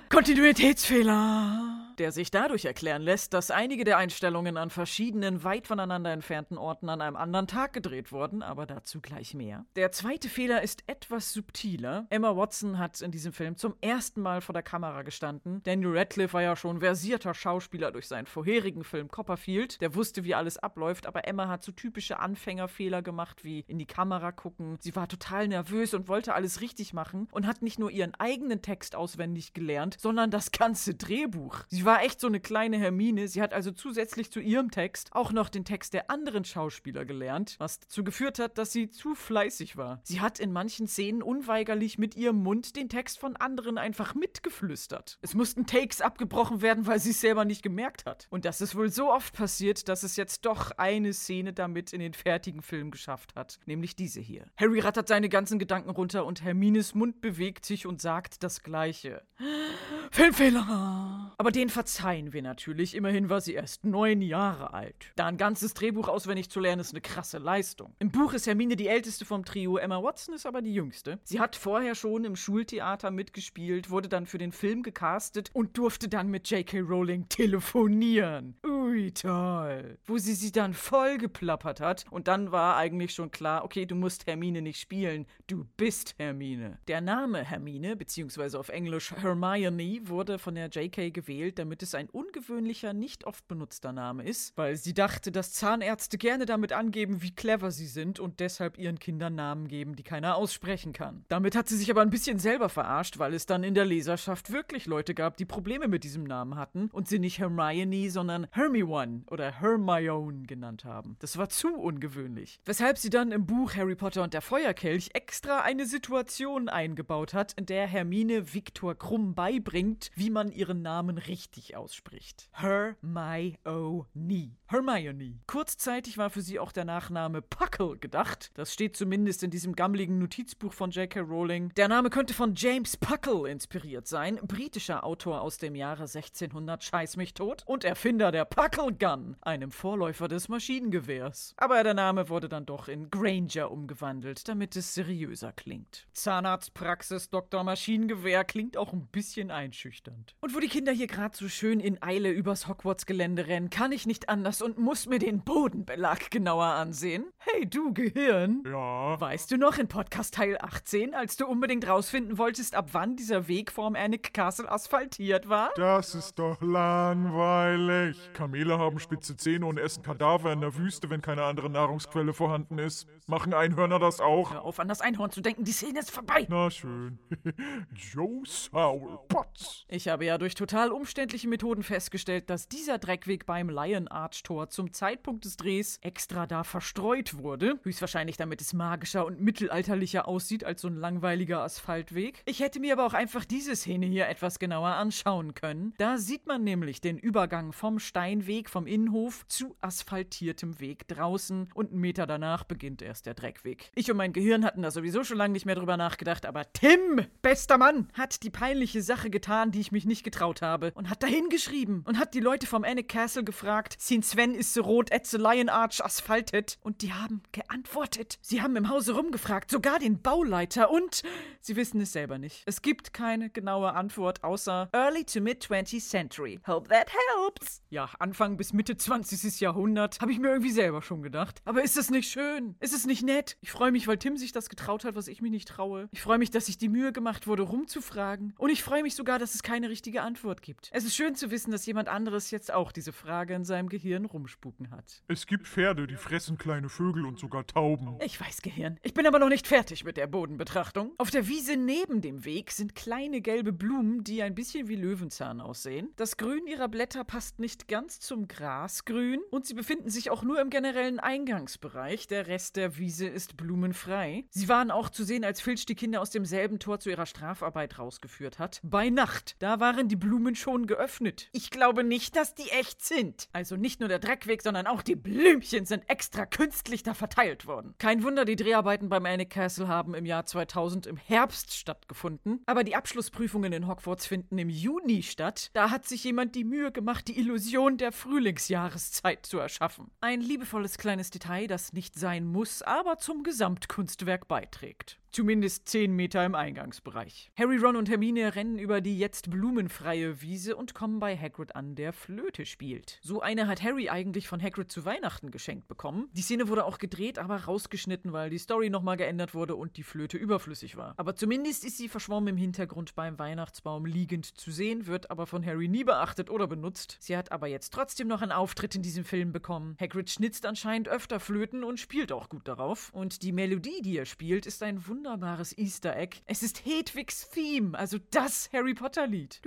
Kontinuitätsfehler. 0.09 1.93
Der 1.97 2.11
sich 2.11 2.29
dadurch 2.29 2.65
erklären 2.65 3.01
lässt, 3.01 3.33
dass 3.33 3.51
einige 3.51 3.85
der 3.85 3.97
Einstellungen 3.97 4.57
an 4.57 4.69
verschiedenen, 4.69 5.45
weit 5.45 5.65
voneinander 5.67 6.11
entfernten 6.11 6.57
Orten 6.57 6.89
an 6.89 6.99
einem 7.01 7.15
anderen 7.15 7.47
Tag 7.47 7.71
gedreht 7.71 8.11
wurden, 8.11 8.43
aber 8.43 8.65
dazu 8.65 8.99
gleich 8.99 9.33
mehr. 9.33 9.65
Der 9.77 9.93
zweite 9.93 10.27
Fehler 10.27 10.61
ist 10.61 10.83
etwas 10.87 11.31
subtiler. 11.75 12.07
Emma 12.09 12.35
Watson 12.35 12.77
hat 12.77 13.01
in 13.01 13.11
diesem 13.11 13.33
Film 13.33 13.57
zum 13.57 13.75
ersten 13.81 14.21
Mal 14.21 14.41
vor 14.41 14.53
der 14.53 14.63
Kamera 14.63 15.01
gestanden. 15.03 15.61
Daniel 15.63 15.97
Radcliffe 15.97 16.33
war 16.33 16.41
ja 16.41 16.55
schon 16.55 16.79
versierter 16.79 17.33
Schauspieler 17.33 17.91
durch 17.91 18.07
seinen 18.07 18.25
vorherigen 18.25 18.83
Film 18.83 19.09
Copperfield. 19.09 19.81
Der 19.81 19.95
wusste, 19.95 20.23
wie 20.23 20.35
alles 20.35 20.57
abläuft, 20.57 21.05
aber 21.05 21.27
Emma 21.27 21.47
hat 21.47 21.63
so 21.63 21.71
typische 21.71 22.19
Anfängerfehler 22.19 23.01
gemacht, 23.01 23.43
wie 23.43 23.63
in 23.67 23.77
die 23.77 23.85
Kamera 23.85 24.31
gucken. 24.31 24.77
Sie 24.79 24.95
war 24.95 25.07
total 25.07 25.47
nervös 25.47 25.93
und 25.93 26.07
wollte 26.07 26.33
alles 26.33 26.61
richtig 26.61 26.93
machen 26.93 27.27
und 27.31 27.47
hat 27.47 27.61
nicht 27.61 27.79
nur 27.79 27.91
ihren 27.91 28.15
eigenen 28.15 28.61
Text 28.61 28.95
auswendig 28.95 29.53
gelernt, 29.53 29.97
sondern 29.99 30.31
das 30.31 30.51
ganze 30.51 30.95
Drehbuch. 30.95 31.59
Sie 31.69 31.85
war 31.85 32.03
echt 32.03 32.19
so 32.19 32.27
eine 32.27 32.39
kleine 32.39 32.77
Hermine. 32.77 33.27
Sie 33.27 33.41
hat 33.41 33.53
also 33.53 33.71
zusätzlich 33.71 34.31
zu 34.31 34.39
ihrem 34.39 34.71
Text 34.71 35.09
auch 35.13 35.31
noch 35.31 35.49
den 35.49 35.65
Text 35.65 35.93
der 35.93 36.09
anderen 36.09 36.45
Schauspieler 36.45 37.05
gelernt, 37.05 37.55
was 37.59 37.79
dazu 37.79 38.03
geführt 38.03 38.39
hat, 38.39 38.57
dass 38.57 38.71
sie 38.71 38.89
zu 38.89 39.15
fleißig 39.15 39.77
war. 39.77 39.99
Sie 40.03 40.21
hat 40.21 40.39
in 40.39 40.51
manchen 40.51 40.87
Szenen 40.87 41.21
unweigerlich 41.21 41.64
mit 41.97 42.15
ihrem 42.15 42.37
Mund 42.43 42.75
den 42.75 42.89
Text 42.89 43.19
von 43.19 43.35
anderen 43.35 43.77
einfach 43.77 44.15
mitgeflüstert. 44.15 45.17
Es 45.21 45.33
mussten 45.33 45.65
Takes 45.65 46.01
abgebrochen 46.01 46.61
werden, 46.61 46.87
weil 46.87 46.99
sie 46.99 47.11
es 47.11 47.21
selber 47.21 47.45
nicht 47.45 47.63
gemerkt 47.63 48.05
hat. 48.05 48.27
Und 48.29 48.45
das 48.45 48.61
ist 48.61 48.75
wohl 48.75 48.89
so 48.89 49.11
oft 49.11 49.33
passiert, 49.33 49.87
dass 49.89 50.03
es 50.03 50.15
jetzt 50.15 50.45
doch 50.45 50.71
eine 50.77 51.13
Szene 51.13 51.53
damit 51.53 51.93
in 51.93 51.99
den 51.99 52.13
fertigen 52.13 52.61
Film 52.61 52.91
geschafft 52.91 53.35
hat. 53.35 53.59
Nämlich 53.65 53.95
diese 53.95 54.19
hier. 54.19 54.45
Harry 54.57 54.79
rattert 54.79 55.07
seine 55.07 55.29
ganzen 55.29 55.59
Gedanken 55.59 55.89
runter 55.89 56.25
und 56.25 56.43
Hermines 56.43 56.95
Mund 56.95 57.21
bewegt 57.21 57.65
sich 57.65 57.85
und 57.85 58.01
sagt 58.01 58.43
das 58.43 58.63
Gleiche. 58.63 59.23
Filmfehler! 60.11 61.33
Aber 61.37 61.51
den 61.51 61.69
verzeihen 61.69 62.33
wir 62.33 62.41
natürlich. 62.41 62.95
Immerhin 62.95 63.29
war 63.29 63.41
sie 63.41 63.53
erst 63.53 63.83
neun 63.85 64.21
Jahre 64.21 64.73
alt. 64.73 65.11
Da 65.15 65.25
ein 65.25 65.37
ganzes 65.37 65.73
Drehbuch 65.73 66.07
auswendig 66.07 66.49
zu 66.49 66.59
lernen, 66.59 66.81
ist 66.81 66.93
eine 66.93 67.01
krasse 67.01 67.37
Leistung. 67.37 67.95
Im 67.99 68.11
Buch 68.11 68.33
ist 68.33 68.47
Hermine 68.47 68.75
die 68.75 68.87
älteste 68.87 69.25
vom 69.25 69.43
Trio, 69.45 69.77
Emma 69.77 70.01
Watson 70.01 70.35
ist 70.35 70.45
aber 70.45 70.61
die 70.61 70.73
jüngste. 70.73 71.19
Sie 71.23 71.39
hat 71.39 71.54
vorher 71.57 71.95
schon 71.95 72.23
im 72.23 72.35
Schultheater 72.35 73.11
mitgespielt, 73.11 73.89
wurde 73.89 74.09
dann 74.09 74.25
für 74.25 74.37
den 74.37 74.51
Film 74.51 74.83
gecastet 74.83 75.49
und 75.53 75.77
durfte 75.77 76.07
dann 76.09 76.29
mit 76.29 76.49
J.K. 76.49 76.79
Rowling 76.79 77.29
telefonieren. 77.29 78.55
Ui, 78.65 79.11
toll. 79.11 79.97
Wo 80.05 80.17
sie 80.17 80.33
sie 80.33 80.51
dann 80.51 80.73
voll 80.73 81.17
geplappert 81.17 81.81
hat 81.81 82.05
und 82.09 82.27
dann 82.27 82.51
war 82.51 82.77
eigentlich 82.77 83.13
schon 83.13 83.31
klar, 83.31 83.63
okay, 83.63 83.85
du 83.85 83.95
musst 83.95 84.27
Hermine 84.27 84.61
nicht 84.61 84.79
spielen, 84.79 85.25
du 85.47 85.65
bist 85.77 86.15
Hermine. 86.17 86.79
Der 86.87 87.01
Name 87.01 87.43
Hermine, 87.43 87.95
beziehungsweise 87.95 88.59
auf 88.59 88.69
Englisch 88.69 89.11
Hermione, 89.11 90.01
wurde 90.05 90.39
von 90.39 90.55
der 90.55 90.69
J.K. 90.69 91.11
gewählt, 91.11 91.59
damit 91.59 91.83
es 91.83 91.93
ein 91.93 92.09
ungewöhnlicher, 92.09 92.93
nicht 92.93 93.25
oft 93.25 93.47
benutzter 93.47 93.93
Name 93.93 94.23
ist, 94.23 94.57
weil 94.57 94.75
sie 94.75 94.93
dachte, 94.93 95.31
dass 95.31 95.53
Zahnärzte 95.53 96.17
gerne 96.17 96.45
damit 96.45 96.73
angeben, 96.73 97.21
wie 97.21 97.35
clever 97.35 97.71
sie 97.71 97.87
sind 97.87 98.19
und 98.19 98.39
deshalb 98.39 98.77
ihren 98.77 98.97
Kindern 98.97 99.35
Namen 99.35 99.67
geben, 99.67 99.95
die 99.95 100.03
keiner 100.03 100.35
aussprechen 100.35 100.93
kann. 100.93 101.25
Damit 101.27 101.44
hat 101.53 101.67
sie 101.67 101.77
sich 101.77 101.91
aber 101.91 102.01
ein 102.01 102.09
bisschen 102.09 102.39
selber 102.39 102.69
verarscht, 102.69 103.19
weil 103.19 103.33
es 103.33 103.45
dann 103.45 103.63
in 103.63 103.75
der 103.75 103.85
Leserschaft 103.85 104.51
wirklich 104.51 104.85
Leute 104.85 105.13
gab, 105.13 105.37
die 105.37 105.45
Probleme 105.45 105.87
mit 105.87 106.03
diesem 106.03 106.23
Namen 106.23 106.55
hatten 106.55 106.89
und 106.91 107.07
sie 107.07 107.19
nicht 107.19 107.39
Hermione, 107.39 108.09
sondern 108.09 108.47
Hermione 108.51 109.23
oder 109.29 109.51
Hermione 109.51 110.43
genannt 110.47 110.85
haben. 110.85 111.17
Das 111.19 111.37
war 111.37 111.49
zu 111.49 111.75
ungewöhnlich. 111.75 112.59
Weshalb 112.65 112.97
sie 112.97 113.09
dann 113.09 113.31
im 113.33 113.45
Buch 113.45 113.75
Harry 113.75 113.95
Potter 113.95 114.23
und 114.23 114.33
der 114.33 114.41
Feuerkelch 114.41 115.09
extra 115.13 115.59
eine 115.59 115.85
Situation 115.85 116.69
eingebaut 116.69 117.33
hat, 117.33 117.53
in 117.53 117.65
der 117.65 117.85
Hermine 117.85 118.53
Viktor 118.53 118.95
Krumm 118.95 119.35
beibringt, 119.35 120.11
wie 120.15 120.29
man 120.29 120.51
ihren 120.51 120.81
Namen 120.81 121.17
richtig 121.17 121.75
ausspricht. 121.75 122.49
Hermione. 122.53 124.51
Hermione. 124.67 125.39
Kurzzeitig 125.47 126.17
war 126.17 126.29
für 126.29 126.41
sie 126.41 126.59
auch 126.59 126.71
der 126.71 126.85
Nachname 126.85 127.41
Puckle 127.41 127.97
gedacht. 127.97 128.51
Das 128.53 128.73
steht 128.73 128.95
zumindest 128.95 129.43
in 129.43 129.51
diesem 129.51 129.75
gammligen 129.75 130.17
Notizbuch 130.19 130.73
von 130.73 130.91
J.K. 130.91 131.27
Rowling. 131.35 131.73
Der 131.75 131.89
Name 131.89 132.09
könnte 132.09 132.33
von 132.33 132.55
James 132.55 132.95
Puckle 132.95 133.49
inspiriert 133.49 134.07
sein, 134.07 134.39
britischer 134.47 135.03
Autor 135.03 135.41
aus 135.41 135.57
dem 135.57 135.75
Jahre 135.75 136.03
1600 136.03 136.81
Scheiß 136.81 137.17
mich 137.17 137.33
tot 137.33 137.63
und 137.65 137.83
Erfinder 137.83 138.31
der 138.31 138.45
Puckle 138.45 138.93
Gun, 138.93 139.35
einem 139.41 139.71
Vorläufer 139.71 140.29
des 140.29 140.47
Maschinengewehrs. 140.47 141.53
Aber 141.57 141.83
der 141.83 141.93
Name 141.93 142.29
wurde 142.29 142.47
dann 142.47 142.65
doch 142.65 142.87
in 142.87 143.09
Granger 143.09 143.69
umgewandelt, 143.69 144.47
damit 144.47 144.77
es 144.77 144.93
seriöser 144.93 145.51
klingt. 145.51 146.07
Zahnarztpraxis 146.13 147.29
Dr. 147.29 147.65
Maschinengewehr 147.65 148.45
klingt 148.45 148.77
auch 148.77 148.93
ein 148.93 149.07
bisschen 149.07 149.51
einschüchternd. 149.51 150.35
Und 150.39 150.55
wo 150.55 150.59
die 150.61 150.69
Kinder 150.69 150.93
hier 150.93 151.07
gerade 151.07 151.35
so 151.35 151.49
schön 151.49 151.81
in 151.81 152.01
Eile 152.01 152.31
übers 152.31 152.69
Hogwarts-Gelände 152.69 153.47
rennen, 153.47 153.69
kann 153.69 153.91
ich 153.91 154.05
nicht 154.05 154.29
anders 154.29 154.61
und 154.61 154.77
muss 154.77 155.05
mir 155.05 155.19
den 155.19 155.43
Bodenbelag 155.43 156.31
genauer 156.31 156.67
ansehen. 156.67 157.25
Hey, 157.39 157.69
du 157.69 157.93
Gehirn! 157.93 158.63
Ja. 158.65 159.19
Weißt 159.19 159.51
du 159.51 159.57
noch 159.57 159.77
in 159.77 159.89
Podcast 159.89 160.35
Teil 160.35 160.57
18, 160.61 161.13
als 161.13 161.24
du 161.33 161.47
unbedingt 161.47 161.87
rausfinden 161.87 162.37
wolltest, 162.37 162.75
ab 162.75 162.89
wann 162.91 163.15
dieser 163.15 163.47
Weg 163.47 163.71
vorm 163.71 163.95
Annick 163.95 164.33
Castle 164.33 164.71
asphaltiert 164.71 165.49
war? 165.49 165.71
Das 165.75 166.13
ist 166.13 166.37
doch 166.37 166.61
langweilig. 166.61 168.17
Kamele 168.33 168.77
haben 168.77 168.99
spitze 168.99 169.35
Zähne 169.35 169.65
und 169.65 169.79
essen 169.79 170.03
Kadaver 170.03 170.53
in 170.53 170.61
der 170.61 170.75
Wüste, 170.77 171.09
wenn 171.09 171.21
keine 171.21 171.43
andere 171.43 171.69
Nahrungsquelle 171.69 172.33
vorhanden 172.33 172.77
ist. 172.77 173.07
Machen 173.27 173.53
Einhörner 173.53 173.97
das 173.97 174.19
auch? 174.19 174.53
Hör 174.53 174.63
auf, 174.63 174.79
an 174.79 174.87
das 174.87 175.01
Einhorn 175.01 175.31
zu 175.31 175.41
denken, 175.41 175.63
die 175.63 175.71
Szene 175.71 175.99
ist 175.99 176.11
vorbei. 176.11 176.45
Na 176.49 176.69
schön. 176.69 177.17
Joe 177.95 178.43
Sourputz. 178.45 179.85
Ich 179.87 180.07
habe 180.07 180.25
ja 180.25 180.37
durch 180.37 180.53
total 180.53 180.91
umständliche 180.91 181.47
Methoden 181.47 181.81
festgestellt, 181.81 182.49
dass 182.49 182.67
dieser 182.67 182.99
Dreckweg 182.99 183.45
beim 183.45 183.69
Lion 183.69 184.07
Arch 184.07 184.43
Tor 184.43 184.69
zum 184.69 184.93
Zeitpunkt 184.93 185.45
des 185.45 185.57
Drehs 185.57 185.97
extra 186.01 186.45
da 186.45 186.63
verstreut 186.63 187.37
wurde. 187.37 187.79
Höchstwahrscheinlich 187.83 188.37
damit 188.37 188.61
es 188.61 188.73
magischer 188.73 189.25
und 189.25 189.41
mittelalterlicher 189.41 190.27
aussieht 190.27 190.63
als 190.63 190.81
so 190.81 190.87
ein 190.87 190.95
langweiliger 191.05 191.61
Asphaltweg. 191.61 192.41
Ich 192.45 192.61
hätte 192.61 192.79
mir 192.79 192.93
aber 192.93 193.05
auch 193.05 193.13
einfach 193.13 193.45
diese 193.45 193.75
Szene 193.75 194.07
hier 194.07 194.27
etwas 194.27 194.57
genauer 194.57 194.87
anschauen 194.87 195.53
können. 195.53 195.93
Da 195.99 196.17
sieht 196.17 196.47
man 196.47 196.63
nämlich 196.63 196.99
den 196.99 197.19
Übergang 197.19 197.73
vom 197.73 197.99
Steinweg 197.99 198.71
vom 198.71 198.87
Innenhof 198.87 199.45
zu 199.47 199.75
asphaltiertem 199.81 200.79
Weg 200.79 201.07
draußen 201.07 201.69
und 201.75 201.91
einen 201.91 202.01
Meter 202.01 202.25
danach 202.25 202.63
beginnt 202.63 203.03
erst 203.03 203.27
der 203.27 203.35
Dreckweg. 203.35 203.91
Ich 203.93 204.09
und 204.09 204.17
mein 204.17 204.33
Gehirn 204.33 204.65
hatten 204.65 204.81
da 204.81 204.89
sowieso 204.89 205.23
schon 205.23 205.37
lange 205.37 205.53
nicht 205.53 205.67
mehr 205.67 205.75
drüber 205.75 205.95
nachgedacht, 205.95 206.47
aber 206.47 206.73
Tim, 206.73 207.27
bester 207.43 207.77
Mann, 207.77 208.07
hat 208.13 208.41
die 208.41 208.49
peinliche 208.49 209.03
Sache 209.03 209.29
getan, 209.29 209.69
die 209.69 209.81
ich 209.81 209.91
mich 209.91 210.05
nicht 210.05 210.23
getraut 210.23 210.63
habe 210.63 210.91
und 210.95 211.11
hat 211.11 211.21
dahin 211.21 211.49
geschrieben 211.49 212.03
und 212.07 212.17
hat 212.17 212.33
die 212.33 212.39
Leute 212.39 212.65
vom 212.65 212.83
Annick 212.83 213.09
Castle 213.09 213.43
gefragt, 213.43 213.95
sind 213.99 214.25
Sven 214.25 214.55
ist 214.55 214.73
so 214.73 214.81
rot 214.81 215.11
the 215.23 215.37
Lion 215.37 215.69
Arch 215.69 216.03
asphaltet 216.03 216.79
und 216.81 217.03
die 217.03 217.13
haben 217.13 217.43
geantwortet. 217.51 218.39
Sie 218.41 218.63
haben 218.63 218.75
im 218.75 218.89
Hause 218.89 219.13
rumgefragt, 219.13 219.69
sogar 219.69 219.99
den 219.99 220.23
Bauleiter 220.23 220.89
und 220.95 221.23
sie 221.59 221.75
wissen 221.75 221.99
es 222.01 222.13
selber 222.13 222.37
nicht. 222.37 222.63
Es 222.65 222.81
gibt 222.81 223.13
keine 223.13 223.49
genaue 223.49 223.93
Antwort 223.93 224.43
außer 224.43 224.89
Early 224.93 225.25
to 225.25 225.41
Mid 225.41 225.63
20th 225.63 226.07
Century. 226.07 226.59
Hope 226.65 226.89
that 226.89 227.09
helps. 227.11 227.81
Ja, 227.89 228.09
Anfang 228.19 228.57
bis 228.57 228.71
Mitte 228.71 228.95
20. 228.95 229.59
Jahrhundert 229.59 230.19
habe 230.21 230.31
ich 230.31 230.39
mir 230.39 230.49
irgendwie 230.49 230.71
selber 230.71 231.01
schon 231.01 231.21
gedacht. 231.21 231.61
Aber 231.65 231.83
ist 231.83 231.97
es 231.97 232.09
nicht 232.09 232.29
schön? 232.29 232.75
Ist 232.79 232.93
es 232.93 233.05
nicht 233.05 233.23
nett? 233.23 233.57
Ich 233.61 233.71
freue 233.71 233.91
mich, 233.91 234.07
weil 234.07 234.17
Tim 234.17 234.37
sich 234.37 234.51
das 234.51 234.69
getraut 234.69 235.03
hat, 235.03 235.15
was 235.15 235.27
ich 235.27 235.41
mich 235.41 235.51
nicht 235.51 235.67
traue. 235.67 236.07
Ich 236.11 236.21
freue 236.21 236.37
mich, 236.37 236.49
dass 236.49 236.67
sich 236.67 236.77
die 236.77 236.89
Mühe 236.89 237.11
gemacht 237.11 237.45
wurde, 237.47 237.63
rumzufragen. 237.63 238.53
Und 238.57 238.69
ich 238.69 238.83
freue 238.83 239.03
mich 239.03 239.15
sogar, 239.15 239.37
dass 239.37 239.53
es 239.53 239.63
keine 239.63 239.89
richtige 239.89 240.21
Antwort 240.21 240.61
gibt. 240.61 240.89
Es 240.93 241.03
ist 241.03 241.15
schön 241.15 241.35
zu 241.35 241.51
wissen, 241.51 241.71
dass 241.71 241.85
jemand 241.85 242.07
anderes 242.07 242.51
jetzt 242.51 242.73
auch 242.73 242.91
diese 242.91 243.11
Frage 243.11 243.53
in 243.53 243.65
seinem 243.65 243.89
Gehirn 243.89 244.25
rumspuken 244.25 244.91
hat. 244.91 245.23
Es 245.27 245.45
gibt 245.45 245.67
Pferde, 245.67 246.07
die 246.07 246.15
fressen 246.15 246.57
kleine 246.57 246.87
Vögel 246.89 247.25
und 247.25 247.37
sogar 247.37 247.67
Tauben. 247.67 248.17
Ich 248.23 248.39
weiß, 248.39 248.61
Gehirn. 248.61 248.99
Ich 249.03 249.13
bin 249.13 249.27
aber 249.27 249.39
noch 249.39 249.49
nicht 249.49 249.67
fertig 249.67 250.05
mit 250.05 250.17
der 250.17 250.27
Bodenbetrachtung. 250.27 250.84
Auf 251.17 251.31
der 251.31 251.47
Wiese 251.47 251.77
neben 251.77 252.21
dem 252.21 252.45
Weg 252.45 252.71
sind 252.71 252.93
kleine 252.93 253.41
gelbe 253.41 253.73
Blumen, 253.73 254.23
die 254.23 254.43
ein 254.43 254.53
bisschen 254.53 254.87
wie 254.87 254.95
Löwenzahn 254.95 255.59
aussehen. 255.59 256.09
Das 256.15 256.37
Grün 256.37 256.67
ihrer 256.67 256.87
Blätter 256.87 257.23
passt 257.23 257.57
nicht 257.57 257.87
ganz 257.87 258.19
zum 258.19 258.47
Grasgrün 258.47 259.41
und 259.49 259.65
sie 259.65 259.73
befinden 259.73 260.09
sich 260.09 260.29
auch 260.29 260.43
nur 260.43 260.61
im 260.61 260.69
generellen 260.69 261.19
Eingangsbereich. 261.19 262.27
Der 262.27 262.45
Rest 262.45 262.75
der 262.75 262.97
Wiese 262.97 263.25
ist 263.25 263.57
blumenfrei. 263.57 264.45
Sie 264.51 264.69
waren 264.69 264.91
auch 264.91 265.09
zu 265.09 265.23
sehen, 265.23 265.43
als 265.43 265.59
Filch 265.59 265.87
die 265.87 265.95
Kinder 265.95 266.21
aus 266.21 266.29
demselben 266.29 266.77
Tor 266.77 266.99
zu 266.99 267.09
ihrer 267.09 267.25
Strafarbeit 267.25 267.97
rausgeführt 267.97 268.59
hat. 268.59 268.79
Bei 268.83 269.09
Nacht. 269.09 269.55
Da 269.59 269.79
waren 269.79 270.07
die 270.07 270.15
Blumen 270.15 270.55
schon 270.55 270.85
geöffnet. 270.85 271.49
Ich 271.51 271.71
glaube 271.71 272.03
nicht, 272.03 272.35
dass 272.35 272.53
die 272.53 272.69
echt 272.69 273.03
sind. 273.03 273.49
Also 273.53 273.75
nicht 273.75 274.01
nur 274.01 274.09
der 274.09 274.19
Dreckweg, 274.19 274.61
sondern 274.61 274.85
auch 274.85 275.01
die 275.01 275.15
Blümchen 275.15 275.85
sind 275.85 276.07
extra 276.09 276.45
künstlich 276.45 277.01
da 277.01 277.15
verteilt 277.15 277.65
worden. 277.65 277.95
Kein 277.97 278.21
Wunder, 278.21 278.45
die 278.45 278.55
Dreharbeiten 278.55 279.09
beim 279.09 279.25
Annick 279.25 279.49
Castle 279.49 279.87
haben 279.87 280.13
im 280.13 280.25
Jahr 280.25 280.45
2000 280.45 280.74
im 281.07 281.17
Herbst 281.17 281.73
stattgefunden. 281.73 282.61
Aber 282.65 282.83
die 282.83 282.95
Abschlussprüfungen 282.95 283.73
in 283.73 283.87
Hogwarts 283.87 284.25
finden 284.25 284.57
im 284.57 284.69
Juni 284.69 285.23
statt. 285.23 285.69
Da 285.73 285.89
hat 285.89 286.05
sich 286.05 286.23
jemand 286.23 286.55
die 286.55 286.63
Mühe 286.63 286.91
gemacht, 286.91 287.27
die 287.27 287.37
Illusion 287.39 287.97
der 287.97 288.11
Frühlingsjahreszeit 288.11 289.45
zu 289.45 289.59
erschaffen. 289.59 290.11
Ein 290.21 290.41
liebevolles 290.41 290.97
kleines 290.97 291.29
Detail, 291.29 291.67
das 291.67 291.93
nicht 291.93 292.15
sein 292.15 292.45
muss, 292.45 292.81
aber 292.81 293.17
zum 293.17 293.43
Gesamtkunstwerk 293.43 294.47
beiträgt. 294.47 295.19
Zumindest 295.35 295.89
10 295.89 296.15
Meter 296.15 296.45
im 296.45 296.55
Eingangsbereich. 296.55 297.51
Harry, 297.57 297.75
Ron 297.75 297.97
und 297.97 298.07
Hermine 298.07 298.55
rennen 298.55 298.79
über 298.79 299.01
die 299.01 299.19
jetzt 299.19 299.49
blumenfreie 299.49 300.41
Wiese 300.41 300.77
und 300.77 300.93
kommen 300.95 301.19
bei 301.19 301.35
Hagrid 301.35 301.75
an, 301.75 301.93
der 301.95 302.13
Flöte 302.13 302.65
spielt. 302.65 303.19
So 303.21 303.41
eine 303.41 303.67
hat 303.67 303.83
Harry 303.83 304.07
eigentlich 304.07 304.47
von 304.47 304.63
Hagrid 304.63 304.89
zu 304.89 305.03
Weihnachten 305.03 305.51
geschenkt 305.51 305.89
bekommen. 305.89 306.29
Die 306.31 306.41
Szene 306.41 306.69
wurde 306.69 306.85
auch 306.85 306.99
gedreht, 306.99 307.37
aber 307.37 307.57
rausgeschnitten, 307.57 308.31
weil 308.31 308.49
die 308.49 308.57
Story 308.57 308.89
nochmal 308.89 309.17
geändert 309.17 309.53
wurde 309.53 309.75
und 309.75 309.97
die 309.97 310.03
Flöte 310.03 310.37
überflüssig 310.37 310.95
war. 310.95 311.13
Aber 311.17 311.35
zumindest 311.35 311.83
ist 311.83 311.97
sie 311.97 312.07
verschwommen 312.07 312.55
im 312.55 312.57
Hintergrund 312.57 313.13
beim 313.13 313.37
Weihnachtsbaum 313.37 314.05
liegend 314.05 314.45
zu 314.45 314.71
sehen, 314.71 315.05
wird 315.05 315.31
aber 315.31 315.47
von 315.47 315.65
Harry 315.65 315.89
nie 315.89 316.05
beachtet 316.05 316.49
oder 316.49 316.67
benutzt. 316.67 317.17
Sie 317.19 317.35
hat 317.35 317.51
aber 317.51 317.67
jetzt 317.67 317.91
trotzdem 317.91 318.29
noch 318.29 318.41
einen 318.41 318.53
Auftritt 318.53 318.95
in 318.95 319.01
diesem 319.01 319.25
Film 319.25 319.51
bekommen. 319.51 319.97
Hagrid 319.99 320.29
schnitzt 320.29 320.65
anscheinend 320.65 321.09
öfter 321.09 321.41
Flöten 321.41 321.83
und 321.83 321.99
spielt 321.99 322.31
auch 322.31 322.47
gut 322.47 322.69
darauf. 322.69 323.11
Und 323.11 323.41
die 323.41 323.51
Melodie, 323.51 324.01
die 324.01 324.17
er 324.17 324.25
spielt, 324.25 324.65
ist 324.65 324.81
ein 324.81 325.05
wunderbares 325.05 325.24
Easter 325.25 326.15
Egg. 326.15 326.37
Es 326.45 326.61
ist 326.61 326.85
Hedwigs 326.85 327.49
Theme, 327.49 327.97
also 327.97 328.19
das 328.29 328.69
Harry 328.71 328.93
Potter 328.93 329.25
Lied. 329.25 329.59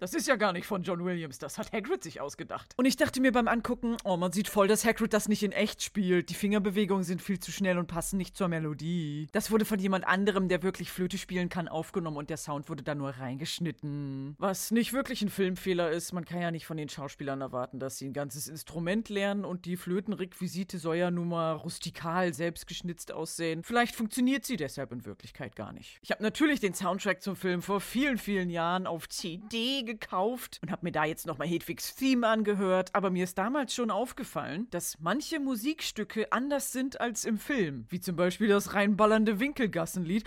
Das 0.00 0.14
ist 0.14 0.26
ja 0.26 0.34
gar 0.34 0.52
nicht 0.52 0.66
von 0.66 0.82
John 0.82 1.04
Williams, 1.04 1.38
das 1.38 1.56
hat 1.56 1.72
Hagrid 1.72 2.02
sich 2.02 2.20
ausgedacht. 2.20 2.74
Und 2.76 2.86
ich 2.86 2.96
dachte 2.96 3.20
mir 3.20 3.30
beim 3.30 3.46
Angucken, 3.46 3.96
oh, 4.02 4.16
man 4.16 4.32
sieht 4.32 4.48
voll, 4.48 4.66
dass 4.66 4.84
Hagrid 4.84 5.12
das 5.12 5.28
nicht 5.28 5.44
in 5.44 5.52
echt 5.52 5.84
spielt. 5.84 6.30
Die 6.30 6.34
Fingerbewegungen 6.34 7.04
sind 7.04 7.22
viel 7.22 7.38
zu 7.38 7.52
schnell 7.52 7.78
und 7.78 7.86
passen 7.86 8.16
nicht 8.16 8.36
zur 8.36 8.48
Melodie. 8.48 9.28
Das 9.30 9.52
wurde 9.52 9.64
von 9.64 9.78
jemand 9.78 10.04
anderem, 10.04 10.48
der 10.48 10.64
wirklich 10.64 10.90
Flöte 10.90 11.16
spielen 11.16 11.48
kann, 11.48 11.68
aufgenommen 11.68 12.16
und 12.16 12.28
der 12.28 12.38
Sound 12.38 12.68
wurde 12.68 12.82
da 12.82 12.96
nur 12.96 13.10
reingeschnitten. 13.10 14.34
Was 14.38 14.72
nicht 14.72 14.92
wirklich 14.92 15.22
ein 15.22 15.28
Filmfehler 15.28 15.92
ist, 15.92 16.12
man 16.12 16.24
kann 16.24 16.40
ja 16.40 16.50
nicht 16.50 16.66
von 16.66 16.76
den 16.76 16.88
Schauspielern 16.88 17.40
erwarten, 17.40 17.78
dass 17.78 17.98
sie 17.98 18.08
ein 18.08 18.14
ganzes 18.14 18.48
Instrument 18.48 19.08
lernen 19.08 19.44
und 19.44 19.64
die 19.64 19.76
Flötenrequisite 19.76 20.78
soll 20.78 20.96
ja 20.96 21.12
nun 21.12 21.28
mal 21.28 21.52
rustikal 21.52 21.99
selbstgeschnitzt 22.32 23.12
aussehen. 23.12 23.62
Vielleicht 23.62 23.94
funktioniert 23.94 24.44
sie 24.44 24.56
deshalb 24.56 24.92
in 24.92 25.04
Wirklichkeit 25.04 25.54
gar 25.56 25.72
nicht. 25.72 25.98
Ich 26.02 26.10
habe 26.10 26.22
natürlich 26.22 26.60
den 26.60 26.74
Soundtrack 26.74 27.22
zum 27.22 27.36
Film 27.36 27.62
vor 27.62 27.80
vielen, 27.80 28.18
vielen 28.18 28.50
Jahren 28.50 28.86
auf 28.86 29.08
CD 29.08 29.82
gekauft 29.82 30.58
und 30.62 30.70
habe 30.70 30.84
mir 30.84 30.92
da 30.92 31.04
jetzt 31.04 31.26
nochmal 31.26 31.46
Hedwigs 31.48 31.94
Theme 31.94 32.26
angehört, 32.26 32.94
aber 32.94 33.10
mir 33.10 33.24
ist 33.24 33.36
damals 33.36 33.74
schon 33.74 33.90
aufgefallen, 33.90 34.66
dass 34.70 34.98
manche 35.00 35.40
Musikstücke 35.40 36.32
anders 36.32 36.72
sind 36.72 37.00
als 37.00 37.24
im 37.24 37.38
Film, 37.38 37.86
wie 37.88 38.00
zum 38.00 38.16
Beispiel 38.16 38.48
das 38.48 38.74
reinballernde 38.74 39.38
Winkelgassenlied. 39.40 40.24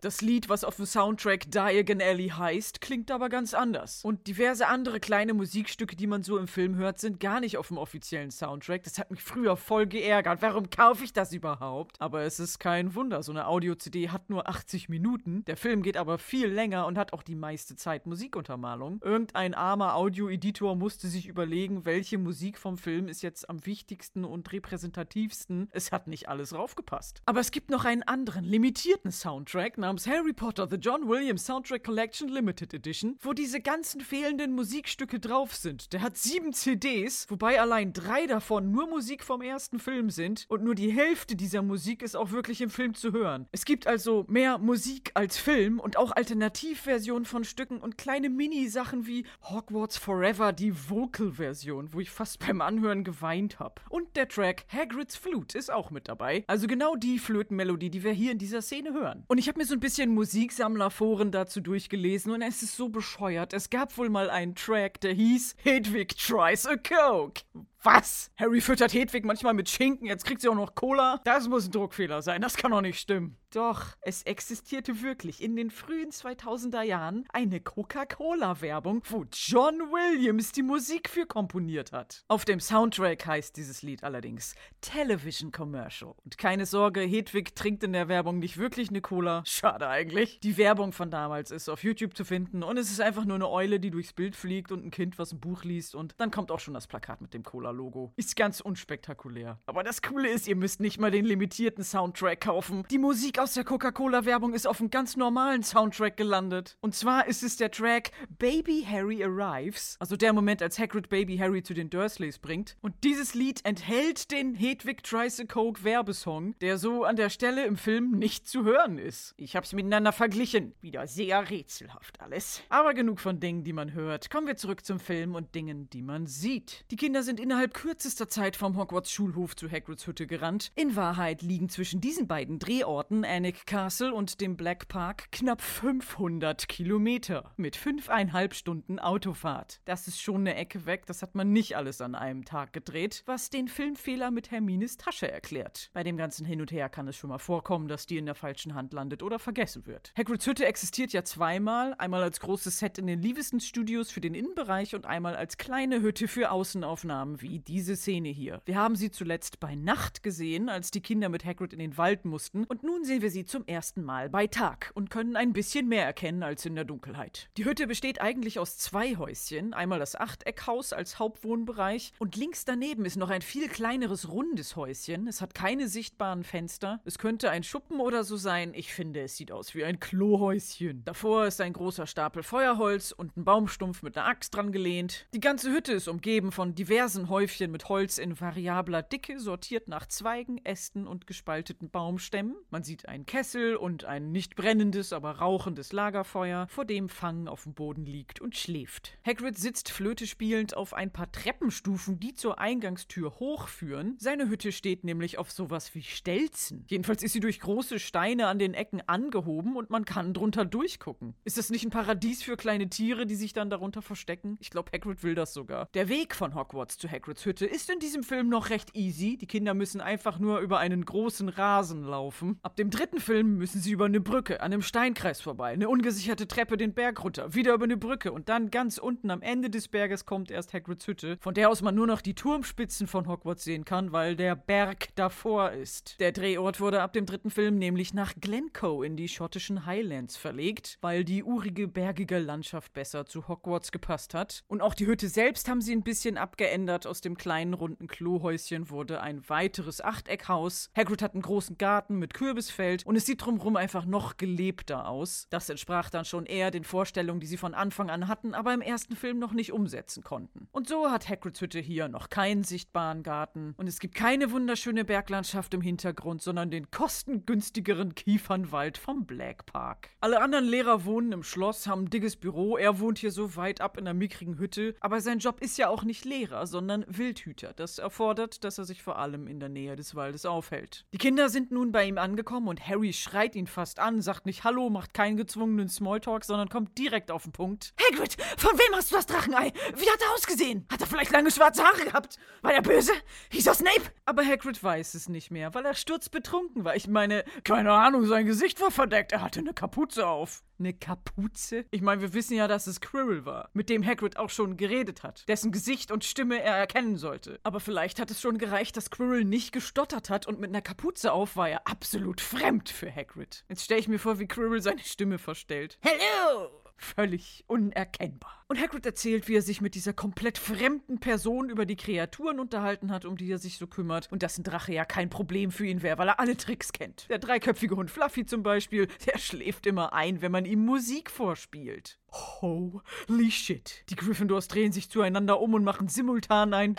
Das 0.00 0.20
Lied, 0.20 0.48
was 0.48 0.64
auf 0.64 0.76
dem 0.76 0.86
Soundtrack 0.86 1.50
Diagon 1.50 2.00
Alley 2.00 2.28
heißt, 2.28 2.80
klingt 2.80 3.10
aber 3.10 3.28
ganz 3.28 3.54
anders. 3.54 4.02
Und 4.04 4.26
diverse 4.26 4.66
andere 4.66 5.00
kleine 5.00 5.34
Musikstücke, 5.34 5.96
die 5.96 6.06
man 6.06 6.22
so 6.22 6.38
im 6.38 6.48
Film 6.48 6.76
hört, 6.76 6.98
sind 6.98 7.20
gar 7.20 7.40
nicht 7.40 7.56
auf 7.56 7.68
dem 7.68 7.78
offiziellen 7.78 8.30
Soundtrack. 8.30 8.85
Das 8.86 9.00
hat 9.00 9.10
mich 9.10 9.20
früher 9.20 9.56
voll 9.56 9.88
geärgert. 9.88 10.42
Warum 10.42 10.70
kaufe 10.70 11.02
ich 11.02 11.12
das 11.12 11.32
überhaupt? 11.32 12.00
Aber 12.00 12.22
es 12.22 12.38
ist 12.38 12.60
kein 12.60 12.94
Wunder. 12.94 13.20
So 13.24 13.32
eine 13.32 13.48
Audio-CD 13.48 14.10
hat 14.10 14.30
nur 14.30 14.48
80 14.48 14.88
Minuten. 14.88 15.44
Der 15.46 15.56
Film 15.56 15.82
geht 15.82 15.96
aber 15.96 16.18
viel 16.18 16.46
länger 16.46 16.86
und 16.86 16.96
hat 16.96 17.12
auch 17.12 17.24
die 17.24 17.34
meiste 17.34 17.74
Zeit 17.74 18.06
Musikuntermalung. 18.06 19.00
Irgendein 19.02 19.54
armer 19.54 19.96
Audio-Editor 19.96 20.76
musste 20.76 21.08
sich 21.08 21.26
überlegen, 21.26 21.84
welche 21.84 22.16
Musik 22.16 22.58
vom 22.58 22.78
Film 22.78 23.08
ist 23.08 23.22
jetzt 23.22 23.50
am 23.50 23.66
wichtigsten 23.66 24.24
und 24.24 24.52
repräsentativsten. 24.52 25.68
Es 25.72 25.90
hat 25.90 26.06
nicht 26.06 26.28
alles 26.28 26.54
raufgepasst. 26.54 27.22
Aber 27.26 27.40
es 27.40 27.50
gibt 27.50 27.70
noch 27.70 27.84
einen 27.84 28.04
anderen, 28.04 28.44
limitierten 28.44 29.10
Soundtrack 29.10 29.78
namens 29.78 30.06
Harry 30.06 30.32
Potter 30.32 30.68
The 30.70 30.76
John 30.76 31.08
Williams 31.08 31.44
Soundtrack 31.44 31.82
Collection 31.82 32.28
Limited 32.28 32.72
Edition, 32.72 33.16
wo 33.20 33.32
diese 33.32 33.60
ganzen 33.60 34.00
fehlenden 34.00 34.54
Musikstücke 34.54 35.18
drauf 35.18 35.56
sind. 35.56 35.92
Der 35.92 36.02
hat 36.02 36.16
sieben 36.16 36.52
CDs, 36.52 37.26
wobei 37.28 37.60
allein 37.60 37.92
drei 37.92 38.28
davon 38.28 38.65
nur 38.70 38.88
Musik 38.88 39.24
vom 39.24 39.42
ersten 39.42 39.78
Film 39.78 40.10
sind 40.10 40.46
und 40.48 40.62
nur 40.62 40.74
die 40.74 40.90
Hälfte 40.90 41.36
dieser 41.36 41.62
Musik 41.62 42.02
ist 42.02 42.16
auch 42.16 42.30
wirklich 42.30 42.60
im 42.60 42.70
Film 42.70 42.94
zu 42.94 43.12
hören. 43.12 43.46
Es 43.52 43.64
gibt 43.64 43.86
also 43.86 44.24
mehr 44.28 44.58
Musik 44.58 45.12
als 45.14 45.38
Film 45.38 45.80
und 45.80 45.96
auch 45.96 46.12
Alternativversionen 46.12 47.24
von 47.24 47.44
Stücken 47.44 47.78
und 47.78 47.98
kleine 47.98 48.28
Mini-Sachen 48.28 49.06
wie 49.06 49.24
Hogwarts 49.42 49.96
Forever, 49.96 50.52
die 50.52 50.74
Vocal-Version, 50.90 51.92
wo 51.92 52.00
ich 52.00 52.10
fast 52.10 52.38
beim 52.38 52.60
Anhören 52.60 53.04
geweint 53.04 53.58
habe. 53.58 53.82
Und 53.88 54.16
der 54.16 54.28
Track 54.28 54.66
Hagrid's 54.72 55.16
Flute 55.16 55.56
ist 55.58 55.72
auch 55.72 55.90
mit 55.90 56.08
dabei. 56.08 56.44
Also 56.46 56.66
genau 56.66 56.96
die 56.96 57.18
Flötenmelodie, 57.18 57.90
die 57.90 58.04
wir 58.04 58.12
hier 58.12 58.32
in 58.32 58.38
dieser 58.38 58.62
Szene 58.62 58.92
hören. 58.92 59.24
Und 59.28 59.38
ich 59.38 59.48
habe 59.48 59.58
mir 59.58 59.66
so 59.66 59.74
ein 59.74 59.80
bisschen 59.80 60.12
Musiksammlerforen 60.12 61.30
dazu 61.30 61.60
durchgelesen 61.60 62.32
und 62.32 62.42
es 62.42 62.62
ist 62.62 62.76
so 62.76 62.88
bescheuert. 62.88 63.52
Es 63.52 63.70
gab 63.70 63.96
wohl 63.98 64.10
mal 64.10 64.30
einen 64.30 64.54
Track, 64.54 65.00
der 65.00 65.12
hieß 65.12 65.56
Hedwig 65.58 66.16
Tries 66.16 66.66
a 66.66 66.76
Coke. 66.76 67.42
Was? 67.86 68.32
Harry 68.36 68.60
füttert 68.60 68.92
Hedwig 68.94 69.24
manchmal 69.24 69.54
mit 69.54 69.68
Schinken, 69.68 70.08
jetzt 70.08 70.24
kriegt 70.24 70.40
sie 70.40 70.48
auch 70.48 70.56
noch 70.56 70.74
Cola? 70.74 71.20
Das 71.22 71.46
muss 71.48 71.68
ein 71.68 71.70
Druckfehler 71.70 72.20
sein, 72.20 72.42
das 72.42 72.56
kann 72.56 72.72
doch 72.72 72.80
nicht 72.80 72.98
stimmen. 72.98 73.36
Doch, 73.52 73.96
es 74.00 74.22
existierte 74.22 75.02
wirklich 75.02 75.42
in 75.42 75.56
den 75.56 75.70
frühen 75.70 76.10
2000er 76.10 76.82
Jahren 76.82 77.26
eine 77.32 77.60
Coca-Cola-Werbung, 77.60 79.02
wo 79.08 79.24
John 79.32 79.74
Williams 79.90 80.52
die 80.52 80.62
Musik 80.62 81.08
für 81.08 81.26
komponiert 81.26 81.92
hat. 81.92 82.24
Auf 82.28 82.44
dem 82.44 82.60
Soundtrack 82.60 83.26
heißt 83.26 83.56
dieses 83.56 83.82
Lied 83.82 84.04
allerdings 84.04 84.54
Television 84.80 85.52
Commercial. 85.52 86.14
Und 86.24 86.38
keine 86.38 86.64
Sorge, 86.64 87.00
Hedwig 87.00 87.54
trinkt 87.54 87.82
in 87.82 87.92
der 87.92 88.08
Werbung 88.08 88.38
nicht 88.38 88.56
wirklich 88.56 88.88
eine 88.88 89.00
Cola. 89.00 89.42
Schade 89.44 89.88
eigentlich. 89.88 90.40
Die 90.40 90.56
Werbung 90.56 90.92
von 90.92 91.10
damals 91.10 91.50
ist 91.50 91.68
auf 91.68 91.82
YouTube 91.82 92.16
zu 92.16 92.24
finden 92.24 92.62
und 92.62 92.78
es 92.78 92.90
ist 92.90 93.00
einfach 93.00 93.24
nur 93.24 93.36
eine 93.36 93.50
Eule, 93.50 93.80
die 93.80 93.90
durchs 93.90 94.12
Bild 94.12 94.36
fliegt 94.36 94.72
und 94.72 94.84
ein 94.84 94.90
Kind, 94.90 95.18
was 95.18 95.32
ein 95.32 95.40
Buch 95.40 95.64
liest 95.64 95.94
und 95.94 96.14
dann 96.18 96.30
kommt 96.30 96.50
auch 96.50 96.60
schon 96.60 96.74
das 96.74 96.86
Plakat 96.86 97.20
mit 97.20 97.34
dem 97.34 97.42
Cola 97.42 97.66
Coca-Cola-Logo. 97.66 98.12
Ist 98.16 98.36
ganz 98.36 98.60
unspektakulär. 98.60 99.58
Aber 99.66 99.82
das 99.82 100.02
Coole 100.02 100.28
ist, 100.28 100.46
ihr 100.48 100.56
müsst 100.56 100.80
nicht 100.80 100.98
mal 101.00 101.10
den 101.10 101.24
limitierten 101.24 101.84
Soundtrack 101.84 102.40
kaufen. 102.40 102.84
Die 102.90 102.98
Musik 102.98 103.38
aus 103.38 103.45
der 103.54 103.64
Coca-Cola-Werbung 103.64 104.54
ist 104.54 104.66
auf 104.66 104.80
einem 104.80 104.90
ganz 104.90 105.16
normalen 105.16 105.62
Soundtrack 105.62 106.16
gelandet. 106.16 106.76
Und 106.80 106.94
zwar 106.94 107.26
ist 107.26 107.42
es 107.42 107.56
der 107.56 107.70
Track 107.70 108.10
Baby 108.38 108.86
Harry 108.88 109.22
Arrives, 109.22 109.96
also 109.98 110.16
der 110.16 110.32
Moment, 110.32 110.62
als 110.62 110.78
Hagrid 110.78 111.08
Baby 111.08 111.36
Harry 111.36 111.62
zu 111.62 111.74
den 111.74 111.90
Dursleys 111.90 112.38
bringt. 112.38 112.76
Und 112.80 112.94
dieses 113.04 113.34
Lied 113.34 113.64
enthält 113.64 114.30
den 114.30 114.54
Hedwig 114.54 115.02
Tries 115.02 115.38
a 115.40 115.44
Coke 115.44 115.84
Werbesong, 115.84 116.54
der 116.60 116.78
so 116.78 117.04
an 117.04 117.16
der 117.16 117.30
Stelle 117.30 117.66
im 117.66 117.76
Film 117.76 118.12
nicht 118.12 118.48
zu 118.48 118.64
hören 118.64 118.98
ist. 118.98 119.34
Ich 119.36 119.54
hab's 119.54 119.72
miteinander 119.72 120.12
verglichen. 120.12 120.74
Wieder 120.80 121.06
sehr 121.06 121.50
rätselhaft 121.50 122.20
alles. 122.20 122.62
Aber 122.68 122.94
genug 122.94 123.20
von 123.20 123.40
Dingen, 123.40 123.64
die 123.64 123.72
man 123.72 123.92
hört. 123.92 124.30
Kommen 124.30 124.46
wir 124.46 124.56
zurück 124.56 124.84
zum 124.84 124.98
Film 124.98 125.34
und 125.34 125.54
Dingen, 125.54 125.90
die 125.90 126.02
man 126.02 126.26
sieht. 126.26 126.84
Die 126.90 126.96
Kinder 126.96 127.22
sind 127.22 127.40
innerhalb 127.40 127.74
kürzester 127.74 128.28
Zeit 128.28 128.56
vom 128.56 128.76
Hogwarts 128.76 129.10
Schulhof 129.10 129.56
zu 129.56 129.70
Hagrids 129.70 130.06
Hütte 130.06 130.26
gerannt. 130.26 130.72
In 130.74 130.96
Wahrheit 130.96 131.42
liegen 131.42 131.68
zwischen 131.68 132.00
diesen 132.00 132.26
beiden 132.26 132.58
Drehorten, 132.58 133.24
Annick 133.26 133.66
Castle 133.66 134.14
und 134.14 134.40
dem 134.40 134.56
Black 134.56 134.88
Park, 134.88 135.30
knapp 135.32 135.60
500 135.60 136.68
Kilometer. 136.68 137.52
Mit 137.56 137.76
fünfeinhalb 137.76 138.54
Stunden 138.54 138.98
Autofahrt. 138.98 139.80
Das 139.84 140.08
ist 140.08 140.20
schon 140.20 140.42
eine 140.42 140.54
Ecke 140.54 140.86
weg, 140.86 141.06
das 141.06 141.22
hat 141.22 141.34
man 141.34 141.52
nicht 141.52 141.76
alles 141.76 142.00
an 142.00 142.14
einem 142.14 142.44
Tag 142.44 142.72
gedreht, 142.72 143.22
was 143.26 143.50
den 143.50 143.68
Filmfehler 143.68 144.30
mit 144.30 144.50
Hermines 144.50 144.96
Tasche 144.96 145.30
erklärt. 145.30 145.90
Bei 145.92 146.02
dem 146.02 146.16
ganzen 146.16 146.46
Hin 146.46 146.60
und 146.60 146.72
Her 146.72 146.88
kann 146.88 147.08
es 147.08 147.16
schon 147.16 147.30
mal 147.30 147.38
vorkommen, 147.38 147.88
dass 147.88 148.06
die 148.06 148.18
in 148.18 148.26
der 148.26 148.34
falschen 148.34 148.74
Hand 148.74 148.92
landet 148.92 149.22
oder 149.22 149.38
vergessen 149.38 149.86
wird. 149.86 150.12
Hagrids 150.16 150.46
Hütte 150.46 150.66
existiert 150.66 151.12
ja 151.12 151.24
zweimal, 151.24 151.94
einmal 151.98 152.22
als 152.22 152.40
großes 152.40 152.78
Set 152.78 152.98
in 152.98 153.06
den 153.06 153.20
Leavesden 153.20 153.60
Studios 153.60 154.10
für 154.10 154.20
den 154.20 154.34
Innenbereich 154.34 154.94
und 154.94 155.06
einmal 155.06 155.36
als 155.36 155.56
kleine 155.56 156.00
Hütte 156.00 156.28
für 156.28 156.50
Außenaufnahmen, 156.50 157.42
wie 157.42 157.58
diese 157.58 157.96
Szene 157.96 158.28
hier. 158.28 158.62
Wir 158.64 158.76
haben 158.76 158.96
sie 158.96 159.10
zuletzt 159.10 159.60
bei 159.60 159.74
Nacht 159.74 160.22
gesehen, 160.22 160.68
als 160.68 160.90
die 160.90 161.00
Kinder 161.00 161.28
mit 161.28 161.44
Hagrid 161.44 161.72
in 161.72 161.78
den 161.78 161.96
Wald 161.96 162.24
mussten, 162.24 162.64
und 162.64 162.82
nun 162.82 163.04
sehen 163.04 163.15
wir 163.22 163.30
sie 163.30 163.44
zum 163.44 163.66
ersten 163.66 164.02
Mal 164.02 164.28
bei 164.28 164.46
Tag 164.46 164.90
und 164.94 165.10
können 165.10 165.36
ein 165.36 165.52
bisschen 165.52 165.88
mehr 165.88 166.04
erkennen 166.04 166.42
als 166.42 166.66
in 166.66 166.74
der 166.74 166.84
Dunkelheit. 166.84 167.48
Die 167.56 167.64
Hütte 167.64 167.86
besteht 167.86 168.20
eigentlich 168.20 168.58
aus 168.58 168.78
zwei 168.78 169.16
Häuschen, 169.16 169.74
einmal 169.74 169.98
das 169.98 170.16
Achteckhaus 170.16 170.92
als 170.92 171.18
Hauptwohnbereich 171.18 172.12
und 172.18 172.36
links 172.36 172.64
daneben 172.64 173.04
ist 173.04 173.16
noch 173.16 173.30
ein 173.30 173.42
viel 173.42 173.68
kleineres 173.68 174.28
rundes 174.30 174.76
Häuschen. 174.76 175.26
Es 175.26 175.40
hat 175.40 175.54
keine 175.54 175.88
sichtbaren 175.88 176.44
Fenster. 176.44 177.00
Es 177.04 177.18
könnte 177.18 177.50
ein 177.50 177.62
Schuppen 177.62 178.00
oder 178.00 178.24
so 178.24 178.36
sein. 178.36 178.72
Ich 178.74 178.92
finde, 178.92 179.22
es 179.22 179.36
sieht 179.36 179.52
aus 179.52 179.74
wie 179.74 179.84
ein 179.84 180.00
Klohäuschen. 180.00 181.04
Davor 181.04 181.46
ist 181.46 181.60
ein 181.60 181.72
großer 181.72 182.06
Stapel 182.06 182.42
Feuerholz 182.42 183.12
und 183.12 183.36
ein 183.36 183.44
Baumstumpf 183.44 184.02
mit 184.02 184.16
einer 184.16 184.26
Axt 184.26 184.54
dran 184.54 184.72
gelehnt. 184.72 185.26
Die 185.34 185.40
ganze 185.40 185.70
Hütte 185.70 185.92
ist 185.92 186.08
umgeben 186.08 186.52
von 186.52 186.74
diversen 186.74 187.28
Häufchen 187.28 187.70
mit 187.70 187.88
Holz 187.88 188.18
in 188.18 188.40
variabler 188.40 189.02
Dicke, 189.02 189.40
sortiert 189.40 189.88
nach 189.88 190.06
Zweigen, 190.06 190.64
Ästen 190.64 191.06
und 191.06 191.26
gespalteten 191.26 191.90
Baumstämmen. 191.90 192.56
Man 192.70 192.82
sieht 192.82 193.05
einen 193.08 193.26
Kessel 193.26 193.76
und 193.76 194.04
ein 194.04 194.32
nicht 194.32 194.56
brennendes, 194.56 195.12
aber 195.12 195.38
rauchendes 195.38 195.92
Lagerfeuer, 195.92 196.66
vor 196.68 196.84
dem 196.84 197.08
Fang 197.08 197.48
auf 197.48 197.64
dem 197.64 197.74
Boden 197.74 198.04
liegt 198.04 198.40
und 198.40 198.56
schläft. 198.56 199.18
Hagrid 199.26 199.58
sitzt 199.58 199.90
Flöte 199.90 200.26
spielend 200.26 200.76
auf 200.76 200.94
ein 200.94 201.12
paar 201.12 201.30
Treppenstufen, 201.30 202.18
die 202.20 202.34
zur 202.34 202.58
Eingangstür 202.58 203.38
hochführen. 203.38 204.16
Seine 204.18 204.48
Hütte 204.48 204.72
steht 204.72 205.04
nämlich 205.04 205.38
auf 205.38 205.50
sowas 205.50 205.94
wie 205.94 206.02
Stelzen. 206.02 206.84
Jedenfalls 206.88 207.22
ist 207.22 207.32
sie 207.32 207.40
durch 207.40 207.60
große 207.60 207.98
Steine 207.98 208.48
an 208.48 208.58
den 208.58 208.74
Ecken 208.74 209.02
angehoben 209.06 209.76
und 209.76 209.90
man 209.90 210.04
kann 210.04 210.34
drunter 210.34 210.64
durchgucken. 210.64 211.34
Ist 211.44 211.58
das 211.58 211.70
nicht 211.70 211.84
ein 211.84 211.90
Paradies 211.90 212.42
für 212.42 212.56
kleine 212.56 212.88
Tiere, 212.88 213.26
die 213.26 213.36
sich 213.36 213.52
dann 213.52 213.70
darunter 213.70 214.02
verstecken? 214.02 214.56
Ich 214.60 214.70
glaube, 214.70 214.90
Hagrid 214.92 215.22
will 215.22 215.34
das 215.34 215.54
sogar. 215.54 215.88
Der 215.94 216.08
Weg 216.08 216.34
von 216.34 216.54
Hogwarts 216.54 216.98
zu 216.98 217.10
Hagrids 217.10 217.44
Hütte 217.44 217.66
ist 217.66 217.90
in 217.90 217.98
diesem 217.98 218.22
Film 218.22 218.48
noch 218.48 218.70
recht 218.70 218.96
easy. 218.96 219.36
Die 219.36 219.46
Kinder 219.46 219.74
müssen 219.74 220.00
einfach 220.00 220.38
nur 220.38 220.60
über 220.60 220.78
einen 220.78 221.04
großen 221.04 221.48
Rasen 221.48 222.02
laufen. 222.02 222.58
Ab 222.62 222.76
dem 222.76 222.90
dritten 222.96 223.20
Film 223.20 223.58
müssen 223.58 223.82
sie 223.82 223.90
über 223.90 224.06
eine 224.06 224.20
Brücke, 224.20 224.60
an 224.62 224.72
einem 224.72 224.80
Steinkreis 224.80 225.42
vorbei, 225.42 225.72
eine 225.72 225.90
ungesicherte 225.90 226.48
Treppe 226.48 226.78
den 226.78 226.94
Berg 226.94 227.22
runter, 227.22 227.54
wieder 227.54 227.74
über 227.74 227.84
eine 227.84 227.98
Brücke 227.98 228.32
und 228.32 228.48
dann 228.48 228.70
ganz 228.70 228.96
unten 228.96 229.30
am 229.30 229.42
Ende 229.42 229.68
des 229.68 229.88
Berges 229.88 230.24
kommt 230.24 230.50
erst 230.50 230.72
Hagrids 230.72 231.06
Hütte, 231.06 231.36
von 231.40 231.52
der 231.52 231.68
aus 231.68 231.82
man 231.82 231.94
nur 231.94 232.06
noch 232.06 232.22
die 232.22 232.34
Turmspitzen 232.34 233.06
von 233.06 233.28
Hogwarts 233.28 233.64
sehen 233.64 233.84
kann, 233.84 234.12
weil 234.12 234.34
der 234.34 234.56
Berg 234.56 235.08
davor 235.14 235.72
ist. 235.72 236.18
Der 236.20 236.32
Drehort 236.32 236.80
wurde 236.80 237.02
ab 237.02 237.12
dem 237.12 237.26
dritten 237.26 237.50
Film 237.50 237.76
nämlich 237.76 238.14
nach 238.14 238.32
Glencoe 238.40 239.04
in 239.04 239.16
die 239.16 239.28
schottischen 239.28 239.84
Highlands 239.84 240.38
verlegt, 240.38 240.96
weil 241.02 241.22
die 241.24 241.44
urige, 241.44 241.88
bergige 241.88 242.38
Landschaft 242.38 242.94
besser 242.94 243.26
zu 243.26 243.46
Hogwarts 243.46 243.92
gepasst 243.92 244.32
hat. 244.32 244.64
Und 244.68 244.80
auch 244.80 244.94
die 244.94 245.06
Hütte 245.06 245.28
selbst 245.28 245.68
haben 245.68 245.82
sie 245.82 245.92
ein 245.92 246.02
bisschen 246.02 246.38
abgeändert. 246.38 247.06
Aus 247.06 247.20
dem 247.20 247.36
kleinen 247.36 247.74
runden 247.74 248.06
Klohäuschen 248.06 248.88
wurde 248.88 249.20
ein 249.20 249.46
weiteres 249.50 250.00
Achteckhaus. 250.00 250.88
Hagrid 250.96 251.20
hat 251.20 251.34
einen 251.34 251.42
großen 251.42 251.76
Garten 251.76 252.18
mit 252.18 252.32
Kürbisfeld 252.32 252.85
und 253.04 253.16
es 253.16 253.26
sieht 253.26 253.44
drumherum 253.44 253.76
einfach 253.76 254.04
noch 254.04 254.36
gelebter 254.36 255.08
aus. 255.08 255.46
Das 255.50 255.68
entsprach 255.68 256.10
dann 256.10 256.24
schon 256.24 256.46
eher 256.46 256.70
den 256.70 256.84
Vorstellungen, 256.84 257.40
die 257.40 257.46
sie 257.46 257.56
von 257.56 257.74
Anfang 257.74 258.10
an 258.10 258.28
hatten, 258.28 258.54
aber 258.54 258.72
im 258.74 258.80
ersten 258.80 259.16
Film 259.16 259.38
noch 259.38 259.52
nicht 259.52 259.72
umsetzen 259.72 260.22
konnten. 260.22 260.68
Und 260.72 260.88
so 260.88 261.10
hat 261.10 261.28
Hagrids 261.28 261.60
Hütte 261.60 261.80
hier 261.80 262.08
noch 262.08 262.28
keinen 262.28 262.64
sichtbaren 262.64 263.22
Garten 263.22 263.74
und 263.76 263.86
es 263.86 263.98
gibt 263.98 264.14
keine 264.14 264.50
wunderschöne 264.50 265.04
Berglandschaft 265.04 265.74
im 265.74 265.80
Hintergrund, 265.80 266.42
sondern 266.42 266.70
den 266.70 266.90
kostengünstigeren 266.90 268.14
Kiefernwald 268.14 268.98
vom 268.98 269.26
Black 269.26 269.66
Park. 269.66 270.10
Alle 270.20 270.40
anderen 270.40 270.64
Lehrer 270.64 271.04
wohnen 271.04 271.32
im 271.32 271.42
Schloss, 271.42 271.86
haben 271.86 272.04
ein 272.04 272.10
dickes 272.10 272.36
Büro, 272.36 272.76
er 272.76 273.00
wohnt 273.00 273.18
hier 273.18 273.32
so 273.32 273.56
weit 273.56 273.80
ab 273.80 273.96
in 273.96 274.06
einer 274.06 274.14
mickrigen 274.14 274.58
Hütte, 274.58 274.94
aber 275.00 275.20
sein 275.20 275.38
Job 275.38 275.60
ist 275.60 275.78
ja 275.78 275.88
auch 275.88 276.04
nicht 276.04 276.24
Lehrer, 276.24 276.66
sondern 276.66 277.04
Wildhüter. 277.08 277.72
Das 277.74 277.98
erfordert, 277.98 278.64
dass 278.64 278.78
er 278.78 278.84
sich 278.84 279.02
vor 279.02 279.18
allem 279.18 279.46
in 279.46 279.60
der 279.60 279.68
Nähe 279.68 279.96
des 279.96 280.14
Waldes 280.14 280.46
aufhält. 280.46 281.06
Die 281.12 281.18
Kinder 281.18 281.48
sind 281.48 281.70
nun 281.70 281.92
bei 281.92 282.06
ihm 282.06 282.18
angekommen 282.18 282.68
und 282.68 282.75
Harry 282.80 283.12
schreit 283.12 283.54
ihn 283.54 283.66
fast 283.66 283.98
an, 283.98 284.20
sagt 284.22 284.46
nicht 284.46 284.64
Hallo, 284.64 284.90
macht 284.90 285.14
keinen 285.14 285.36
gezwungenen 285.36 285.88
Smalltalk, 285.88 286.44
sondern 286.44 286.68
kommt 286.68 286.96
direkt 286.98 287.30
auf 287.30 287.44
den 287.44 287.52
Punkt. 287.52 287.94
Hagrid, 288.10 288.36
von 288.56 288.72
wem 288.78 288.94
hast 288.94 289.10
du 289.10 289.16
das 289.16 289.26
Drachenei? 289.26 289.72
Wie 289.94 290.10
hat 290.10 290.20
er 290.20 290.34
ausgesehen? 290.34 290.86
Hat 290.90 291.00
er 291.00 291.06
vielleicht 291.06 291.32
lange 291.32 291.50
schwarze 291.50 291.84
Haare 291.84 292.04
gehabt? 292.04 292.38
War 292.62 292.72
er 292.72 292.82
böse? 292.82 293.12
Hieß 293.50 293.66
er 293.66 293.74
Snape? 293.74 294.10
Aber 294.24 294.44
Hagrid 294.44 294.82
weiß 294.82 295.14
es 295.14 295.28
nicht 295.28 295.50
mehr, 295.50 295.74
weil 295.74 295.84
er 295.84 295.94
sturzbetrunken 295.94 296.84
war. 296.84 296.96
Ich 296.96 297.08
meine, 297.08 297.44
keine 297.64 297.92
Ahnung, 297.92 298.26
sein 298.26 298.46
Gesicht 298.46 298.80
war 298.80 298.90
verdeckt. 298.90 299.32
Er 299.32 299.42
hatte 299.42 299.60
eine 299.60 299.74
Kapuze 299.74 300.26
auf. 300.26 300.62
Eine 300.78 300.92
Kapuze? 300.92 301.86
Ich 301.90 302.02
meine, 302.02 302.20
wir 302.20 302.34
wissen 302.34 302.54
ja, 302.54 302.68
dass 302.68 302.86
es 302.86 303.00
Quirrell 303.00 303.46
war, 303.46 303.70
mit 303.72 303.88
dem 303.88 304.04
Hagrid 304.04 304.36
auch 304.36 304.50
schon 304.50 304.76
geredet 304.76 305.22
hat, 305.22 305.48
dessen 305.48 305.72
Gesicht 305.72 306.10
und 306.10 306.22
Stimme 306.22 306.60
er 306.60 306.76
erkennen 306.76 307.16
sollte. 307.16 307.58
Aber 307.62 307.80
vielleicht 307.80 308.20
hat 308.20 308.30
es 308.30 308.42
schon 308.42 308.58
gereicht, 308.58 308.96
dass 308.96 309.10
Quirrell 309.10 309.44
nicht 309.44 309.72
gestottert 309.72 310.28
hat 310.28 310.46
und 310.46 310.60
mit 310.60 310.68
einer 310.68 310.82
Kapuze 310.82 311.32
auf 311.32 311.56
war 311.56 311.70
er 311.70 311.86
absolut 311.88 312.42
fremd 312.66 312.88
für 312.88 313.14
Hagrid. 313.14 313.64
Jetzt 313.68 313.84
stelle 313.84 314.00
ich 314.00 314.08
mir 314.08 314.18
vor, 314.18 314.40
wie 314.40 314.48
Quirrell 314.48 314.82
seine 314.82 315.02
Stimme 315.02 315.38
verstellt. 315.38 315.98
Hello! 316.00 316.68
Völlig 316.98 317.62
unerkennbar. 317.68 318.64
Und 318.68 318.80
Hagrid 318.80 319.06
erzählt, 319.06 319.46
wie 319.46 319.54
er 319.54 319.62
sich 319.62 319.80
mit 319.80 319.94
dieser 319.94 320.14
komplett 320.14 320.58
fremden 320.58 321.20
Person 321.20 321.68
über 321.68 321.84
die 321.86 321.94
Kreaturen 321.94 322.58
unterhalten 322.58 323.12
hat, 323.12 323.24
um 323.24 323.36
die 323.36 323.52
er 323.52 323.58
sich 323.58 323.78
so 323.78 323.86
kümmert. 323.86 324.32
Und 324.32 324.42
dass 324.42 324.58
ein 324.58 324.64
Drache 324.64 324.94
ja 324.94 325.04
kein 325.04 325.30
Problem 325.30 325.70
für 325.70 325.86
ihn 325.86 326.02
wäre, 326.02 326.18
weil 326.18 326.28
er 326.28 326.40
alle 326.40 326.56
Tricks 326.56 326.92
kennt. 326.92 327.28
Der 327.28 327.38
dreiköpfige 327.38 327.94
Hund 327.94 328.10
Fluffy 328.10 328.46
zum 328.46 328.62
Beispiel, 328.62 329.06
der 329.26 329.38
schläft 329.38 329.86
immer 329.86 330.12
ein, 330.14 330.40
wenn 330.40 330.50
man 330.50 330.64
ihm 330.64 330.84
Musik 330.84 331.30
vorspielt. 331.30 332.18
Holy 332.32 333.50
shit. 333.50 334.04
Die 334.08 334.16
Gryffindors 334.16 334.66
drehen 334.66 334.90
sich 334.90 335.10
zueinander 335.10 335.60
um 335.60 335.74
und 335.74 335.84
machen 335.84 336.08
simultan 336.08 336.74
ein 336.74 336.96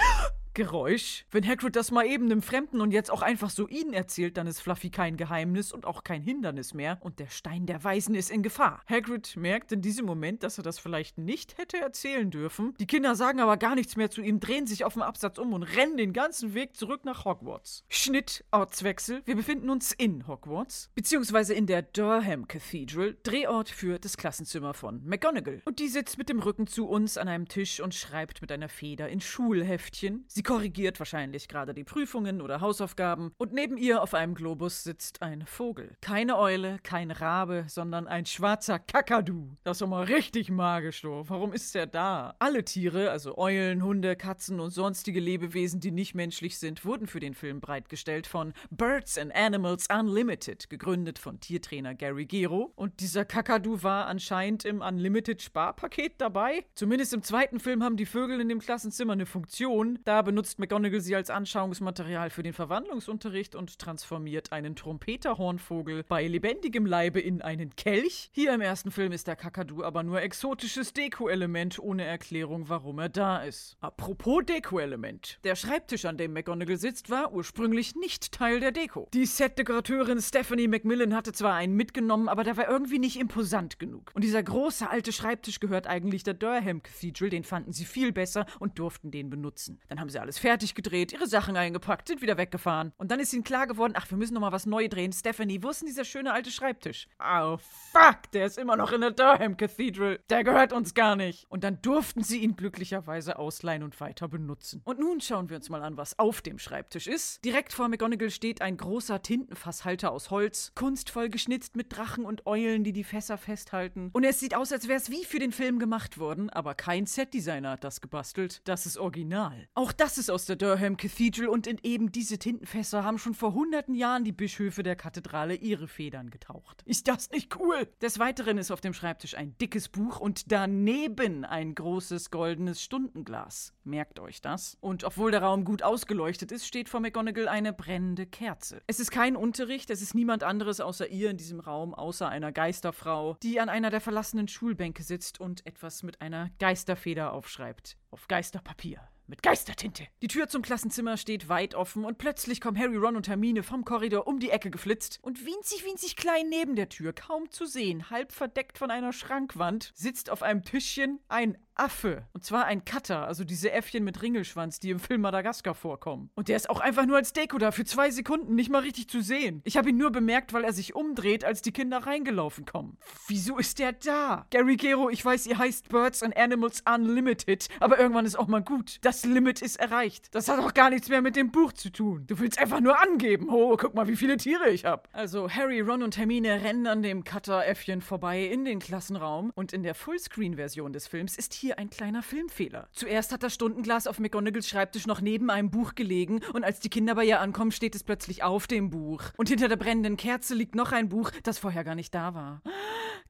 Geräusch. 0.57 1.23
Wenn 1.29 1.47
Hagrid 1.47 1.75
das 1.75 1.91
mal 1.91 2.07
eben 2.07 2.25
einem 2.25 2.41
Fremden 2.41 2.81
und 2.81 2.89
jetzt 2.89 3.11
auch 3.11 3.21
einfach 3.21 3.51
so 3.51 3.67
ihnen 3.67 3.93
erzählt, 3.93 4.37
dann 4.37 4.47
ist 4.47 4.59
Fluffy 4.59 4.89
kein 4.89 5.15
Geheimnis 5.15 5.71
und 5.71 5.85
auch 5.85 6.03
kein 6.03 6.23
Hindernis 6.23 6.73
mehr 6.73 6.97
und 7.01 7.19
der 7.19 7.27
Stein 7.27 7.67
der 7.67 7.83
Weisen 7.83 8.15
ist 8.15 8.31
in 8.31 8.41
Gefahr. 8.41 8.81
Hagrid 8.89 9.37
merkt 9.37 9.71
in 9.71 9.83
diesem 9.83 10.07
Moment, 10.07 10.41
dass 10.41 10.57
er 10.57 10.63
das 10.63 10.79
vielleicht 10.79 11.19
nicht 11.19 11.59
hätte 11.59 11.77
erzählen 11.77 12.31
dürfen. 12.31 12.73
Die 12.79 12.87
Kinder 12.87 13.13
sagen 13.13 13.39
aber 13.39 13.57
gar 13.57 13.75
nichts 13.75 13.97
mehr 13.97 14.09
zu 14.09 14.23
ihm, 14.23 14.39
drehen 14.39 14.65
sich 14.65 14.83
auf 14.83 14.93
dem 14.93 15.03
Absatz 15.03 15.37
um 15.37 15.53
und 15.53 15.61
rennen 15.61 15.95
den 15.95 16.11
ganzen 16.11 16.55
Weg 16.55 16.75
zurück 16.75 17.05
nach 17.05 17.25
Hogwarts. 17.25 17.83
Schnitt, 17.87 18.43
Ortswechsel. 18.49 19.21
Wir 19.25 19.35
befinden 19.35 19.69
uns 19.69 19.91
in 19.91 20.25
Hogwarts, 20.25 20.89
beziehungsweise 20.95 21.53
in 21.53 21.67
der 21.67 21.83
Durham 21.83 22.47
Cathedral, 22.47 23.15
Drehort 23.21 23.69
für 23.69 23.99
das 23.99 24.17
Klassenzimmer 24.17 24.73
von 24.73 25.05
McGonagall. 25.05 25.61
Und 25.65 25.77
die 25.77 25.87
sitzt 25.87 26.17
mit 26.17 26.29
dem 26.29 26.39
Rücken 26.39 26.65
zu 26.65 26.87
uns 26.87 27.19
an 27.19 27.27
einem 27.27 27.47
Tisch 27.47 27.79
und 27.79 27.93
schreibt 27.93 28.41
mit 28.41 28.51
einer 28.51 28.69
Feder 28.69 29.07
in 29.07 29.21
Schulheftchen. 29.21 30.25
Sie 30.27 30.46
korrigiert 30.47 30.97
wahrscheinlich 30.97 31.49
gerade 31.49 31.73
die 31.73 31.83
Prüfungen 31.83 32.41
oder 32.41 32.61
Hausaufgaben 32.61 33.33
und 33.37 33.51
neben 33.51 33.75
ihr 33.75 34.01
auf 34.01 34.13
einem 34.13 34.33
Globus 34.33 34.81
sitzt 34.81 35.21
ein 35.21 35.45
Vogel. 35.45 35.97
Keine 35.99 36.37
Eule, 36.37 36.79
kein 36.83 37.11
Rabe, 37.11 37.65
sondern 37.67 38.07
ein 38.07 38.25
schwarzer 38.25 38.79
Kakadu. 38.79 39.57
Das 39.65 39.75
ist 39.75 39.81
doch 39.81 39.89
mal 39.89 40.05
richtig 40.05 40.49
magisch, 40.49 41.01
doch. 41.01 41.25
Warum 41.27 41.51
ist 41.51 41.75
er 41.75 41.85
da? 41.85 42.33
Alle 42.39 42.63
Tiere, 42.63 43.11
also 43.11 43.37
Eulen, 43.37 43.83
Hunde, 43.83 44.15
Katzen 44.15 44.61
und 44.61 44.69
sonstige 44.69 45.19
Lebewesen, 45.19 45.81
die 45.81 45.91
nicht 45.91 46.15
menschlich 46.15 46.57
sind, 46.57 46.85
wurden 46.85 47.07
für 47.07 47.19
den 47.19 47.33
Film 47.33 47.59
bereitgestellt 47.59 48.25
von 48.25 48.53
Birds 48.69 49.17
and 49.17 49.35
Animals 49.35 49.87
Unlimited, 49.93 50.69
gegründet 50.69 51.19
von 51.19 51.41
Tiertrainer 51.41 51.93
Gary 51.93 52.25
Gero. 52.25 52.71
Und 52.77 53.01
dieser 53.01 53.25
Kakadu 53.25 53.83
war 53.83 54.07
anscheinend 54.07 54.63
im 54.63 54.79
Unlimited 54.79 55.41
Sparpaket 55.41 56.21
dabei. 56.21 56.63
Zumindest 56.73 57.13
im 57.13 57.21
zweiten 57.21 57.59
Film 57.59 57.83
haben 57.83 57.97
die 57.97 58.05
Vögel 58.05 58.39
in 58.39 58.47
dem 58.47 58.59
Klassenzimmer 58.59 59.11
eine 59.11 59.25
Funktion. 59.25 59.99
Da 60.05 60.21
benutzt 60.21 60.36
benutzt 60.37 60.59
McGonagall 60.59 61.01
sie 61.01 61.15
als 61.15 61.31
Anschauungsmaterial 61.31 62.29
für 62.29 62.43
den 62.43 62.53
Verwandlungsunterricht 62.53 63.55
und 63.55 63.79
transformiert 63.79 64.51
einen 64.51 64.75
Trompeterhornvogel 64.75 66.03
bei 66.07 66.27
lebendigem 66.27 66.85
Leibe 66.85 67.19
in 67.19 67.41
einen 67.41 67.75
Kelch. 67.75 68.29
Hier 68.33 68.53
im 68.53 68.61
ersten 68.61 68.91
Film 68.91 69.13
ist 69.13 69.25
der 69.25 69.35
Kakadu 69.35 69.83
aber 69.83 70.03
nur 70.03 70.21
exotisches 70.21 70.93
Deko-Element 70.93 71.79
ohne 71.79 72.03
Erklärung, 72.03 72.69
warum 72.69 72.99
er 72.99 73.09
da 73.09 73.41
ist. 73.41 73.77
Apropos 73.81 74.45
Deko-Element. 74.45 75.39
Der 75.43 75.55
Schreibtisch, 75.55 76.05
an 76.05 76.17
dem 76.17 76.33
McGonagall 76.33 76.77
sitzt, 76.77 77.09
war 77.09 77.33
ursprünglich 77.33 77.95
nicht 77.95 78.31
Teil 78.31 78.59
der 78.59 78.71
Deko. 78.71 79.09
Die 79.15 79.25
Setdekorateurin 79.25 80.21
Stephanie 80.21 80.67
Macmillan 80.67 81.15
hatte 81.15 81.31
zwar 81.31 81.55
einen 81.55 81.73
mitgenommen, 81.73 82.29
aber 82.29 82.43
der 82.43 82.57
war 82.57 82.69
irgendwie 82.69 82.99
nicht 82.99 83.19
imposant 83.19 83.79
genug. 83.79 84.11
Und 84.13 84.23
dieser 84.23 84.43
große 84.43 84.87
alte 84.87 85.11
Schreibtisch 85.11 85.59
gehört 85.59 85.87
eigentlich 85.87 86.21
der 86.21 86.35
Durham 86.35 86.83
Cathedral, 86.83 87.31
den 87.31 87.43
fanden 87.43 87.73
sie 87.73 87.85
viel 87.85 88.11
besser 88.11 88.45
und 88.59 88.77
durften 88.77 89.09
den 89.09 89.31
benutzen. 89.31 89.79
Dann 89.87 89.99
haben 89.99 90.11
sie 90.11 90.26
alles 90.27 90.39
fertig 90.39 90.75
gedreht, 90.75 91.13
ihre 91.13 91.25
Sachen 91.25 91.55
eingepackt, 91.55 92.09
sind 92.09 92.21
wieder 92.21 92.35
weggefahren. 92.35 92.91
Und 92.97 93.11
dann 93.11 93.21
ist 93.21 93.31
ihnen 93.31 93.45
klar 93.45 93.65
geworden, 93.65 93.93
ach, 93.95 94.09
wir 94.09 94.17
müssen 94.17 94.33
noch 94.33 94.41
mal 94.41 94.51
was 94.51 94.65
neu 94.65 94.89
drehen. 94.89 95.13
Stephanie, 95.13 95.63
wo 95.63 95.69
ist 95.69 95.79
denn 95.79 95.87
dieser 95.87 96.03
schöne 96.03 96.33
alte 96.33 96.51
Schreibtisch? 96.51 97.07
Oh, 97.17 97.57
fuck, 97.93 98.29
der 98.33 98.47
ist 98.47 98.57
immer 98.57 98.75
noch 98.75 98.91
in 98.91 98.99
der 98.99 99.11
Durham 99.11 99.55
Cathedral. 99.55 100.19
Der 100.29 100.43
gehört 100.43 100.73
uns 100.73 100.93
gar 100.93 101.15
nicht. 101.15 101.45
Und 101.47 101.63
dann 101.63 101.81
durften 101.81 102.23
sie 102.23 102.39
ihn 102.39 102.57
glücklicherweise 102.57 103.39
ausleihen 103.39 103.83
und 103.83 104.01
weiter 104.01 104.27
benutzen. 104.27 104.81
Und 104.83 104.99
nun 104.99 105.21
schauen 105.21 105.49
wir 105.49 105.55
uns 105.55 105.69
mal 105.69 105.81
an, 105.81 105.95
was 105.95 106.19
auf 106.19 106.41
dem 106.41 106.59
Schreibtisch 106.59 107.07
ist. 107.07 107.45
Direkt 107.45 107.71
vor 107.71 107.87
McGonagall 107.87 108.29
steht 108.29 108.61
ein 108.61 108.75
großer 108.75 109.21
Tintenfasshalter 109.21 110.11
aus 110.11 110.29
Holz, 110.29 110.73
kunstvoll 110.75 111.29
geschnitzt 111.29 111.77
mit 111.77 111.95
Drachen 111.95 112.25
und 112.25 112.45
Eulen, 112.45 112.83
die 112.83 112.91
die 112.91 113.05
Fässer 113.05 113.37
festhalten. 113.37 114.09
Und 114.11 114.25
es 114.25 114.41
sieht 114.41 114.57
aus, 114.57 114.73
als 114.73 114.89
wäre 114.89 114.97
es 114.97 115.09
wie 115.09 115.23
für 115.23 115.39
den 115.39 115.53
Film 115.53 115.79
gemacht 115.79 116.17
worden, 116.17 116.49
aber 116.49 116.75
kein 116.75 117.05
Setdesigner 117.05 117.71
hat 117.71 117.85
das 117.85 118.01
gebastelt. 118.01 118.61
Das 118.65 118.85
ist 118.85 118.97
original. 118.97 119.69
Auch 119.73 119.93
das 119.93 120.06
ist 120.15 120.29
aus 120.29 120.45
der 120.45 120.57
Durham 120.57 120.95
Cathedral 120.95 121.47
und 121.47 121.65
in 121.65 121.79
eben 121.81 122.11
diese 122.11 122.37
Tintenfässer 122.37 123.03
haben 123.03 123.17
schon 123.17 123.33
vor 123.33 123.55
hunderten 123.55 123.95
Jahren 123.95 124.23
die 124.23 124.31
Bischöfe 124.31 124.83
der 124.83 124.95
Kathedrale 124.95 125.55
ihre 125.55 125.87
Federn 125.87 126.29
getaucht. 126.29 126.83
Ist 126.85 127.07
das 127.07 127.31
nicht 127.31 127.57
cool? 127.59 127.87
Des 127.99 128.19
Weiteren 128.19 128.59
ist 128.59 128.69
auf 128.69 128.79
dem 128.79 128.93
Schreibtisch 128.93 129.35
ein 129.35 129.57
dickes 129.57 129.89
Buch 129.89 130.19
und 130.19 130.51
daneben 130.51 131.43
ein 131.43 131.73
großes 131.73 132.29
goldenes 132.29 132.81
Stundenglas. 132.81 133.73
Merkt 133.83 134.19
euch 134.19 134.39
das. 134.39 134.77
Und 134.81 135.03
obwohl 135.03 135.31
der 135.31 135.41
Raum 135.41 135.65
gut 135.65 135.81
ausgeleuchtet 135.81 136.51
ist, 136.51 136.67
steht 136.67 136.89
vor 136.89 136.99
McGonagall 136.99 137.47
eine 137.47 137.73
brennende 137.73 138.27
Kerze. 138.27 138.83
Es 138.85 138.99
ist 138.99 139.09
kein 139.09 139.35
Unterricht, 139.35 139.89
es 139.89 140.03
ist 140.03 140.13
niemand 140.13 140.43
anderes 140.43 140.79
außer 140.79 141.09
ihr 141.09 141.31
in 141.31 141.37
diesem 141.37 141.59
Raum, 141.59 141.95
außer 141.95 142.29
einer 142.29 142.51
Geisterfrau, 142.51 143.35
die 143.41 143.59
an 143.59 143.67
einer 143.67 143.89
der 143.89 143.99
verlassenen 143.99 144.47
Schulbänke 144.47 145.01
sitzt 145.01 145.41
und 145.41 145.65
etwas 145.65 146.03
mit 146.03 146.21
einer 146.21 146.51
Geisterfeder 146.59 147.33
aufschreibt. 147.33 147.97
Auf 148.11 148.27
Geisterpapier 148.27 149.01
mit 149.27 149.43
Geistertinte. 149.43 150.07
Die 150.21 150.27
Tür 150.27 150.47
zum 150.47 150.61
Klassenzimmer 150.61 151.17
steht 151.17 151.49
weit 151.49 151.75
offen 151.75 152.05
und 152.05 152.17
plötzlich 152.17 152.61
kommen 152.61 152.79
Harry, 152.79 152.95
Ron 152.95 153.15
und 153.15 153.27
Hermine 153.27 153.63
vom 153.63 153.85
Korridor 153.85 154.27
um 154.27 154.39
die 154.39 154.49
Ecke 154.49 154.69
geflitzt 154.69 155.19
und 155.21 155.45
winzig, 155.45 155.85
winzig 155.85 156.15
klein 156.15 156.49
neben 156.49 156.75
der 156.75 156.89
Tür, 156.89 157.13
kaum 157.13 157.51
zu 157.51 157.65
sehen, 157.65 158.09
halb 158.09 158.31
verdeckt 158.31 158.77
von 158.77 158.89
einer 158.89 159.13
Schrankwand, 159.13 159.91
sitzt 159.95 160.29
auf 160.29 160.43
einem 160.43 160.63
Tischchen 160.63 161.19
ein 161.27 161.57
Affe. 161.79 162.23
Und 162.33 162.43
zwar 162.43 162.65
ein 162.65 162.85
Cutter, 162.85 163.27
also 163.27 163.43
diese 163.43 163.71
Äffchen 163.71 164.03
mit 164.03 164.21
Ringelschwanz, 164.21 164.79
die 164.79 164.89
im 164.89 164.99
Film 164.99 165.21
Madagaskar 165.21 165.75
vorkommen. 165.75 166.29
Und 166.35 166.47
der 166.47 166.55
ist 166.55 166.69
auch 166.69 166.79
einfach 166.79 167.05
nur 167.05 167.17
als 167.17 167.33
Deko 167.33 167.57
da, 167.57 167.71
für 167.71 167.85
zwei 167.85 168.11
Sekunden 168.11 168.55
nicht 168.55 168.69
mal 168.69 168.81
richtig 168.81 169.09
zu 169.09 169.21
sehen. 169.21 169.61
Ich 169.63 169.77
habe 169.77 169.89
ihn 169.89 169.97
nur 169.97 170.11
bemerkt, 170.11 170.53
weil 170.53 170.63
er 170.63 170.73
sich 170.73 170.95
umdreht, 170.95 171.45
als 171.45 171.61
die 171.61 171.71
Kinder 171.71 171.99
reingelaufen 171.99 172.65
kommen. 172.65 172.97
Wieso 173.27 173.57
ist 173.57 173.79
der 173.79 173.93
da? 173.93 174.45
Gary 174.49 174.75
Gero, 174.75 175.09
ich 175.09 175.23
weiß, 175.23 175.47
ihr 175.47 175.57
heißt 175.57 175.89
Birds 175.89 176.23
and 176.23 176.35
Animals 176.37 176.83
Unlimited, 176.87 177.67
aber 177.79 177.99
irgendwann 177.99 178.25
ist 178.25 178.37
auch 178.37 178.47
mal 178.47 178.61
gut. 178.61 178.97
Das 179.01 179.25
Limit 179.25 179.61
ist 179.61 179.77
erreicht. 179.77 180.33
Das 180.33 180.47
hat 180.47 180.59
auch 180.59 180.73
gar 180.73 180.89
nichts 180.89 181.09
mehr 181.09 181.21
mit 181.21 181.35
dem 181.35 181.51
Buch 181.51 181.73
zu 181.73 181.91
tun. 181.91 182.25
Du 182.27 182.39
willst 182.39 182.59
einfach 182.59 182.79
nur 182.79 182.99
angeben. 182.99 183.47
Oh, 183.49 183.75
guck 183.77 183.93
mal, 183.93 184.07
wie 184.07 184.15
viele 184.15 184.37
Tiere 184.37 184.69
ich 184.69 184.85
habe. 184.85 185.03
Also 185.13 185.49
Harry, 185.49 185.81
Ron 185.81 186.03
und 186.03 186.17
Hermine 186.17 186.63
rennen 186.63 186.87
an 186.87 187.01
dem 187.01 187.23
Cutter-Äffchen 187.23 188.01
vorbei 188.01 188.45
in 188.45 188.65
den 188.65 188.79
Klassenraum 188.79 189.51
und 189.55 189.73
in 189.73 189.83
der 189.83 189.95
Fullscreen-Version 189.95 190.93
des 190.93 191.07
Films 191.07 191.37
ist 191.37 191.53
hier 191.53 191.66
hier 191.67 191.79
ein 191.79 191.89
kleiner 191.89 192.23
Filmfehler. 192.23 192.87
Zuerst 192.93 193.33
hat 193.33 193.43
das 193.43 193.53
Stundenglas 193.53 194.07
auf 194.07 194.19
McGonagalls 194.19 194.69
Schreibtisch 194.69 195.05
noch 195.05 195.19
neben 195.19 195.49
einem 195.49 195.69
Buch 195.69 195.95
gelegen 195.95 196.39
und 196.53 196.63
als 196.63 196.79
die 196.79 196.87
Kinder 196.87 197.15
bei 197.15 197.25
ihr 197.25 197.41
ankommen, 197.41 197.73
steht 197.73 197.93
es 197.93 198.05
plötzlich 198.05 198.41
auf 198.41 198.67
dem 198.67 198.89
Buch. 198.89 199.21
Und 199.35 199.49
hinter 199.49 199.67
der 199.67 199.75
brennenden 199.75 200.15
Kerze 200.15 200.55
liegt 200.55 200.75
noch 200.75 200.93
ein 200.93 201.09
Buch, 201.09 201.29
das 201.43 201.59
vorher 201.59 201.83
gar 201.83 201.95
nicht 201.95 202.15
da 202.15 202.33
war. 202.33 202.61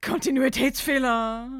Kontinuitätsfehler. 0.00 1.50